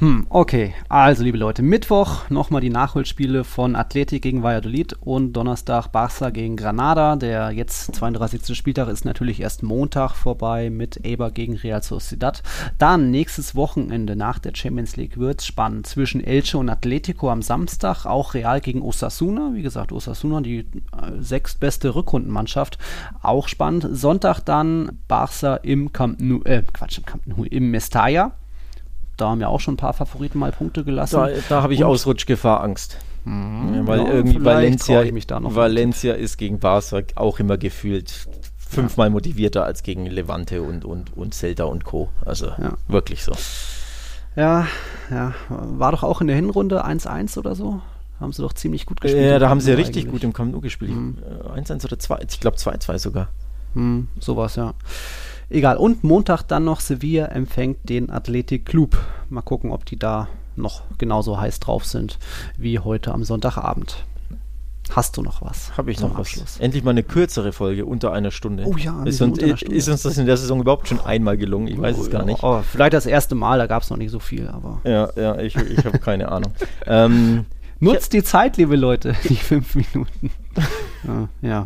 Hm, 0.00 0.28
okay. 0.28 0.74
Also, 0.88 1.24
liebe 1.24 1.38
Leute, 1.38 1.60
Mittwoch 1.60 2.30
nochmal 2.30 2.60
die 2.60 2.70
Nachholspiele 2.70 3.42
von 3.42 3.74
Athletik 3.74 4.22
gegen 4.22 4.44
Valladolid 4.44 4.92
und 5.00 5.32
Donnerstag 5.32 5.88
Barca 5.88 6.30
gegen 6.30 6.54
Granada. 6.54 7.16
Der 7.16 7.50
jetzt 7.50 7.96
32. 7.96 8.56
Spieltag 8.56 8.86
ist 8.86 9.04
natürlich 9.04 9.40
erst 9.40 9.64
Montag 9.64 10.14
vorbei 10.14 10.70
mit 10.70 11.04
Eber 11.04 11.32
gegen 11.32 11.56
Real 11.56 11.82
Sociedad. 11.82 12.44
Dann 12.78 13.10
nächstes 13.10 13.56
Wochenende 13.56 14.14
nach 14.14 14.38
der 14.38 14.54
Champions 14.54 14.94
League 14.94 15.18
wird 15.18 15.40
es 15.40 15.46
spannend 15.48 15.88
zwischen 15.88 16.22
Elche 16.22 16.58
und 16.58 16.68
Atletico 16.68 17.28
am 17.28 17.42
Samstag. 17.42 18.06
Auch 18.06 18.34
Real 18.34 18.60
gegen 18.60 18.82
Osasuna. 18.82 19.50
Wie 19.54 19.62
gesagt, 19.62 19.90
Osasuna, 19.90 20.42
die 20.42 20.58
äh, 20.58 20.64
sechstbeste 21.18 21.96
Rückrundenmannschaft. 21.96 22.78
Auch 23.20 23.48
spannend. 23.48 23.88
Sonntag 23.90 24.42
dann 24.42 25.00
Barca 25.08 25.56
im 25.56 25.92
Camp 25.92 26.20
Nou, 26.20 26.40
äh, 26.44 26.62
Quatsch, 26.72 26.98
im 26.98 27.04
Camp 27.04 27.26
Nou, 27.26 27.42
im 27.42 27.72
Mestalla 27.72 28.36
da 29.18 29.30
haben 29.30 29.40
ja 29.40 29.48
auch 29.48 29.60
schon 29.60 29.74
ein 29.74 29.78
paar 29.78 29.92
Favoriten 29.92 30.38
mal 30.38 30.52
Punkte 30.52 30.84
gelassen. 30.84 31.16
Da, 31.16 31.28
da 31.48 31.62
habe 31.62 31.74
ich 31.74 31.84
Ausrutschgefahr 31.84 32.62
Angst. 32.62 32.98
Mhm, 33.24 33.74
ja, 33.74 33.86
weil 33.86 34.00
ja, 34.00 34.12
irgendwie 34.12 34.44
Valencia, 34.44 35.02
Valencia 35.54 36.14
ist 36.14 36.38
gegen 36.38 36.58
Barca 36.60 37.02
auch 37.16 37.38
immer 37.38 37.58
gefühlt 37.58 38.28
fünfmal 38.56 39.10
motivierter 39.10 39.64
als 39.64 39.82
gegen 39.82 40.06
Levante 40.06 40.62
und, 40.62 40.84
und, 40.84 41.16
und 41.16 41.34
Celta 41.34 41.64
und 41.64 41.84
Co. 41.84 42.08
Also 42.24 42.52
wirklich 42.86 43.24
so. 43.24 43.32
Ja, 44.36 44.66
ja. 45.10 45.34
War 45.48 45.92
doch 45.92 46.04
auch 46.04 46.20
in 46.20 46.28
der 46.28 46.36
Hinrunde 46.36 46.86
1-1 46.86 47.38
oder 47.38 47.54
so. 47.54 47.80
Haben 48.20 48.32
sie 48.32 48.42
doch 48.42 48.52
ziemlich 48.52 48.86
gut 48.86 49.00
gespielt. 49.00 49.24
Ja, 49.24 49.38
da 49.38 49.48
haben 49.48 49.60
sie 49.60 49.72
richtig 49.72 50.04
eigentlich. 50.04 50.12
gut 50.12 50.24
im 50.24 50.32
Camp 50.32 50.52
Nou 50.52 50.60
gespielt. 50.60 50.92
1-1 50.92 50.94
mhm. 50.94 51.18
Äh, 51.22 51.84
oder 51.84 51.98
2, 51.98 52.18
ich 52.28 52.40
glaube 52.40 52.56
2-2 52.56 52.98
sogar. 52.98 53.28
Mhm, 53.74 54.08
sowas, 54.18 54.56
ja. 54.56 54.74
Egal. 55.50 55.76
Und 55.76 56.04
Montag 56.04 56.42
dann 56.42 56.64
noch 56.64 56.80
Sevilla 56.80 57.26
empfängt 57.26 57.88
den 57.88 58.10
Athletic 58.10 58.66
Club. 58.66 58.98
Mal 59.30 59.42
gucken, 59.42 59.70
ob 59.70 59.84
die 59.84 59.98
da 59.98 60.28
noch 60.56 60.82
genauso 60.98 61.40
heiß 61.40 61.60
drauf 61.60 61.84
sind 61.84 62.18
wie 62.56 62.78
heute 62.78 63.12
am 63.12 63.24
Sonntagabend. 63.24 64.04
Hast 64.90 65.16
du 65.16 65.22
noch 65.22 65.42
was? 65.42 65.76
Habe 65.76 65.90
ich 65.90 66.00
noch 66.00 66.16
Abschluss? 66.16 66.42
was. 66.42 66.60
Endlich 66.60 66.82
mal 66.82 66.90
eine 66.90 67.02
kürzere 67.02 67.52
Folge 67.52 67.84
unter 67.84 68.12
einer 68.12 68.30
Stunde. 68.30 68.64
Oh 68.66 68.76
ja, 68.76 69.02
ist 69.04 69.20
uns, 69.20 69.38
ist 69.38 69.88
uns, 69.88 70.02
das 70.02 70.16
in 70.16 70.26
der 70.26 70.36
Saison 70.36 70.60
überhaupt 70.60 70.88
schon 70.88 71.00
einmal 71.00 71.36
gelungen? 71.36 71.68
Ich 71.68 71.78
weiß 71.78 71.96
oh, 71.98 72.02
es 72.02 72.10
gar 72.10 72.24
nicht. 72.24 72.42
Oh, 72.42 72.62
vielleicht 72.62 72.94
das 72.94 73.04
erste 73.04 73.34
Mal, 73.34 73.58
da 73.58 73.66
gab 73.66 73.82
es 73.82 73.90
noch 73.90 73.98
nicht 73.98 74.10
so 74.10 74.18
viel, 74.18 74.48
aber. 74.48 74.80
Ja, 74.84 75.10
ja, 75.14 75.38
ich, 75.38 75.56
ich 75.56 75.84
habe 75.84 75.98
keine 75.98 76.30
Ahnung. 76.30 76.52
Ähm, 76.86 77.44
Nutzt 77.80 78.12
die 78.12 78.24
Zeit, 78.24 78.56
liebe 78.56 78.76
Leute, 78.76 79.14
die 79.28 79.36
fünf 79.36 79.74
Minuten. 79.74 80.30
ja, 81.06 81.28
ja. 81.42 81.64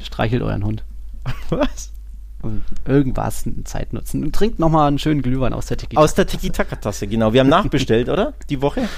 Streichelt 0.00 0.42
euren 0.42 0.64
Hund. 0.64 0.84
Was? 1.48 1.92
Irgendwas 2.86 3.44
Zeit 3.64 3.92
nutzen. 3.92 4.24
Und 4.24 4.34
trinkt 4.34 4.58
nochmal 4.58 4.88
einen 4.88 4.98
schönen 4.98 5.22
Glühwein 5.22 5.52
aus 5.52 5.66
der 5.66 5.76
Tiki-Taka-Tasse. 5.76 6.04
Aus 6.04 6.14
der 6.14 6.26
Tiki-Taka-Tasse, 6.26 7.06
genau. 7.06 7.32
Wir 7.32 7.40
haben 7.40 7.48
nachbestellt, 7.48 8.08
oder? 8.08 8.34
Die 8.48 8.62
Woche. 8.62 8.88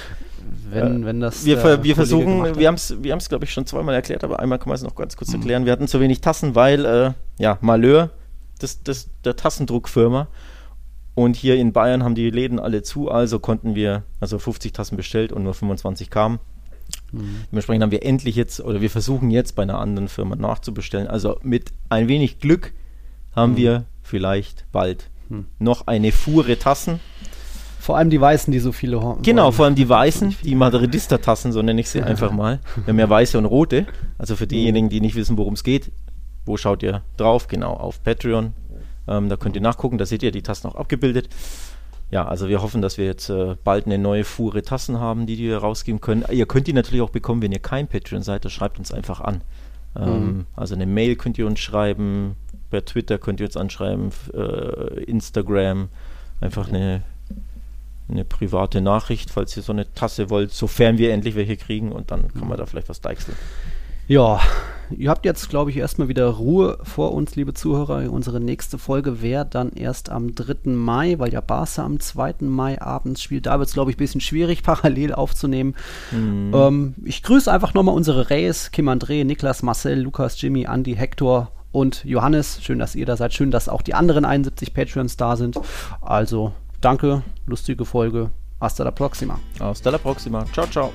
Wenn, 0.69 1.05
wenn 1.05 1.19
das 1.19 1.45
wir, 1.45 1.57
wir 1.57 1.61
Kollege 1.63 1.95
versuchen, 1.95 2.55
wir 2.57 2.67
haben 2.67 2.75
es, 2.75 2.95
wir 3.01 3.17
glaube 3.17 3.45
ich, 3.45 3.51
schon 3.51 3.65
zweimal 3.65 3.93
erklärt, 3.93 4.23
aber 4.23 4.39
einmal 4.39 4.57
kann 4.57 4.69
man 4.69 4.75
es 4.75 4.83
noch 4.83 4.95
ganz 4.95 5.17
kurz 5.17 5.29
mhm. 5.29 5.39
erklären. 5.39 5.65
Wir 5.65 5.73
hatten 5.73 5.87
zu 5.87 5.99
wenig 5.99 6.21
Tassen, 6.21 6.55
weil, 6.55 6.85
äh, 6.85 7.11
ja, 7.39 7.57
Malheur, 7.61 8.11
das, 8.59 8.81
das, 8.83 9.09
der 9.25 9.35
Tassendruckfirma, 9.35 10.27
und 11.13 11.35
hier 11.35 11.55
in 11.57 11.73
Bayern 11.73 12.03
haben 12.03 12.15
die 12.15 12.29
Läden 12.29 12.59
alle 12.59 12.83
zu, 12.83 13.11
also 13.11 13.39
konnten 13.39 13.75
wir, 13.75 14.03
also 14.19 14.39
50 14.39 14.71
Tassen 14.71 14.95
bestellt 14.95 15.33
und 15.33 15.43
nur 15.43 15.53
25 15.53 16.09
kamen. 16.09 16.39
Mhm. 17.11 17.43
Dementsprechend 17.51 17.83
haben 17.83 17.91
wir 17.91 18.03
endlich 18.03 18.35
jetzt, 18.35 18.61
oder 18.61 18.81
wir 18.81 18.89
versuchen 18.89 19.29
jetzt 19.29 19.55
bei 19.55 19.63
einer 19.63 19.79
anderen 19.79 20.07
Firma 20.07 20.35
nachzubestellen. 20.35 21.07
Also 21.07 21.37
mit 21.43 21.73
ein 21.89 22.07
wenig 22.07 22.39
Glück 22.39 22.73
haben 23.35 23.53
mhm. 23.53 23.57
wir 23.57 23.85
vielleicht 24.01 24.65
bald 24.71 25.09
mhm. 25.29 25.47
noch 25.59 25.87
eine 25.87 26.11
Fuhre 26.11 26.57
Tassen. 26.57 26.99
Vor 27.79 27.97
allem 27.97 28.11
die 28.11 28.21
Weißen, 28.21 28.51
die 28.51 28.59
so 28.59 28.71
viele 28.71 29.01
haben. 29.01 29.23
Genau, 29.23 29.51
vor 29.51 29.65
allem 29.65 29.73
die 29.73 29.89
Weißen, 29.89 30.35
die 30.43 30.53
Madridista-Tassen, 30.53 31.51
so 31.51 31.63
nenne 31.63 31.81
ich 31.81 31.89
sie 31.89 31.97
ja. 31.97 32.05
einfach 32.05 32.31
mal. 32.31 32.59
Wir 32.75 32.91
haben 32.91 32.99
ja 32.99 33.09
weiße 33.09 33.39
und 33.39 33.45
rote. 33.45 33.87
Also 34.19 34.35
für 34.35 34.45
diejenigen, 34.45 34.89
die 34.89 35.01
nicht 35.01 35.15
wissen, 35.15 35.35
worum 35.37 35.55
es 35.55 35.63
geht, 35.63 35.91
wo 36.45 36.57
schaut 36.57 36.83
ihr 36.83 37.01
drauf? 37.17 37.47
Genau, 37.47 37.73
auf 37.73 38.03
Patreon. 38.03 38.53
Ähm, 39.07 39.29
da 39.29 39.35
könnt 39.35 39.55
ihr 39.55 39.63
nachgucken, 39.63 39.97
da 39.97 40.05
seht 40.05 40.21
ihr 40.21 40.31
die 40.31 40.43
Tassen 40.43 40.67
auch 40.67 40.75
abgebildet. 40.75 41.29
Ja, 42.11 42.27
also 42.27 42.49
wir 42.49 42.61
hoffen, 42.61 42.81
dass 42.81 42.97
wir 42.97 43.05
jetzt 43.05 43.29
äh, 43.29 43.55
bald 43.63 43.85
eine 43.85 43.97
neue 43.97 44.25
Fuhre 44.25 44.61
Tassen 44.61 44.99
haben, 44.99 45.25
die 45.25 45.37
wir 45.37 45.57
rausgeben 45.57 46.01
können. 46.01 46.25
Ihr 46.29 46.45
könnt 46.45 46.67
die 46.67 46.73
natürlich 46.73 47.01
auch 47.01 47.09
bekommen, 47.09 47.41
wenn 47.41 47.53
ihr 47.53 47.59
kein 47.59 47.87
Patreon 47.87 48.21
seid, 48.21 48.45
das 48.45 48.51
schreibt 48.51 48.79
uns 48.79 48.91
einfach 48.91 49.21
an. 49.21 49.41
Ähm, 49.95 50.25
mhm. 50.25 50.45
Also 50.55 50.75
eine 50.75 50.85
Mail 50.85 51.15
könnt 51.15 51.37
ihr 51.37 51.47
uns 51.47 51.59
schreiben, 51.59 52.35
per 52.71 52.83
Twitter 52.83 53.19
könnt 53.19 53.39
ihr 53.39 53.45
uns 53.45 53.57
anschreiben, 53.57 54.09
äh, 54.33 55.03
Instagram, 55.03 55.89
einfach 56.39 56.69
eine, 56.69 57.03
eine 58.09 58.25
private 58.25 58.81
Nachricht, 58.81 59.29
falls 59.29 59.55
ihr 59.55 59.61
so 59.61 59.73
eine 59.73 59.93
Tasse 59.93 60.31
wollt, 60.31 60.51
sofern 60.51 60.97
wir 60.97 61.13
endlich 61.13 61.35
welche 61.35 61.57
kriegen 61.57 61.91
und 61.91 62.09
dann 62.09 62.33
kann 62.33 62.47
man 62.47 62.57
da 62.57 62.65
vielleicht 62.65 62.89
was 62.89 63.01
deichseln. 63.01 63.37
Ja, 64.07 64.41
ihr 64.89 65.09
habt 65.09 65.25
jetzt, 65.25 65.49
glaube 65.49 65.69
ich, 65.69 65.77
erstmal 65.77 66.07
wieder 66.07 66.25
Ruhe 66.25 66.79
vor 66.83 67.13
uns, 67.13 67.35
liebe 67.35 67.53
Zuhörer. 67.53 68.11
Unsere 68.11 68.41
nächste 68.41 68.77
Folge 68.77 69.21
wäre 69.21 69.45
dann 69.45 69.71
erst 69.71 70.09
am 70.09 70.35
3. 70.35 70.71
Mai, 70.71 71.15
weil 71.17 71.31
ja 71.31 71.39
Barca 71.39 71.83
am 71.85 71.99
2. 71.99 72.35
Mai 72.41 72.81
abends 72.81 73.21
spielt. 73.21 73.45
Da 73.45 73.57
wird 73.59 73.69
es, 73.69 73.73
glaube 73.73 73.91
ich, 73.91 73.97
ein 73.97 73.99
bisschen 73.99 74.19
schwierig, 74.19 74.63
parallel 74.63 75.13
aufzunehmen. 75.13 75.75
Mhm. 76.11 76.51
Ähm, 76.53 76.95
ich 77.05 77.23
grüße 77.23 77.51
einfach 77.51 77.73
nochmal 77.73 77.95
unsere 77.95 78.29
Reis, 78.29 78.71
Kim 78.71 78.89
André, 78.89 79.23
Niklas, 79.23 79.63
Marcel, 79.63 80.01
Lukas, 80.01 80.41
Jimmy, 80.41 80.65
Andy, 80.69 80.95
Hector 80.95 81.51
und 81.71 82.03
Johannes. 82.03 82.59
Schön, 82.61 82.79
dass 82.79 82.95
ihr 82.95 83.05
da 83.05 83.15
seid. 83.17 83.33
Schön, 83.33 83.51
dass 83.51 83.69
auch 83.69 83.81
die 83.81 83.93
anderen 83.93 84.25
71 84.25 84.73
Patreons 84.73 85.17
da 85.17 85.35
sind. 85.35 85.59
Also, 86.01 86.53
danke, 86.81 87.23
lustige 87.45 87.85
Folge. 87.85 88.31
Hasta 88.59 88.83
la 88.83 88.91
próxima. 88.91 89.39
Hasta 89.59 89.89
la 89.89 89.97
próxima. 89.97 90.45
Ciao, 90.53 90.67
ciao. 90.67 90.93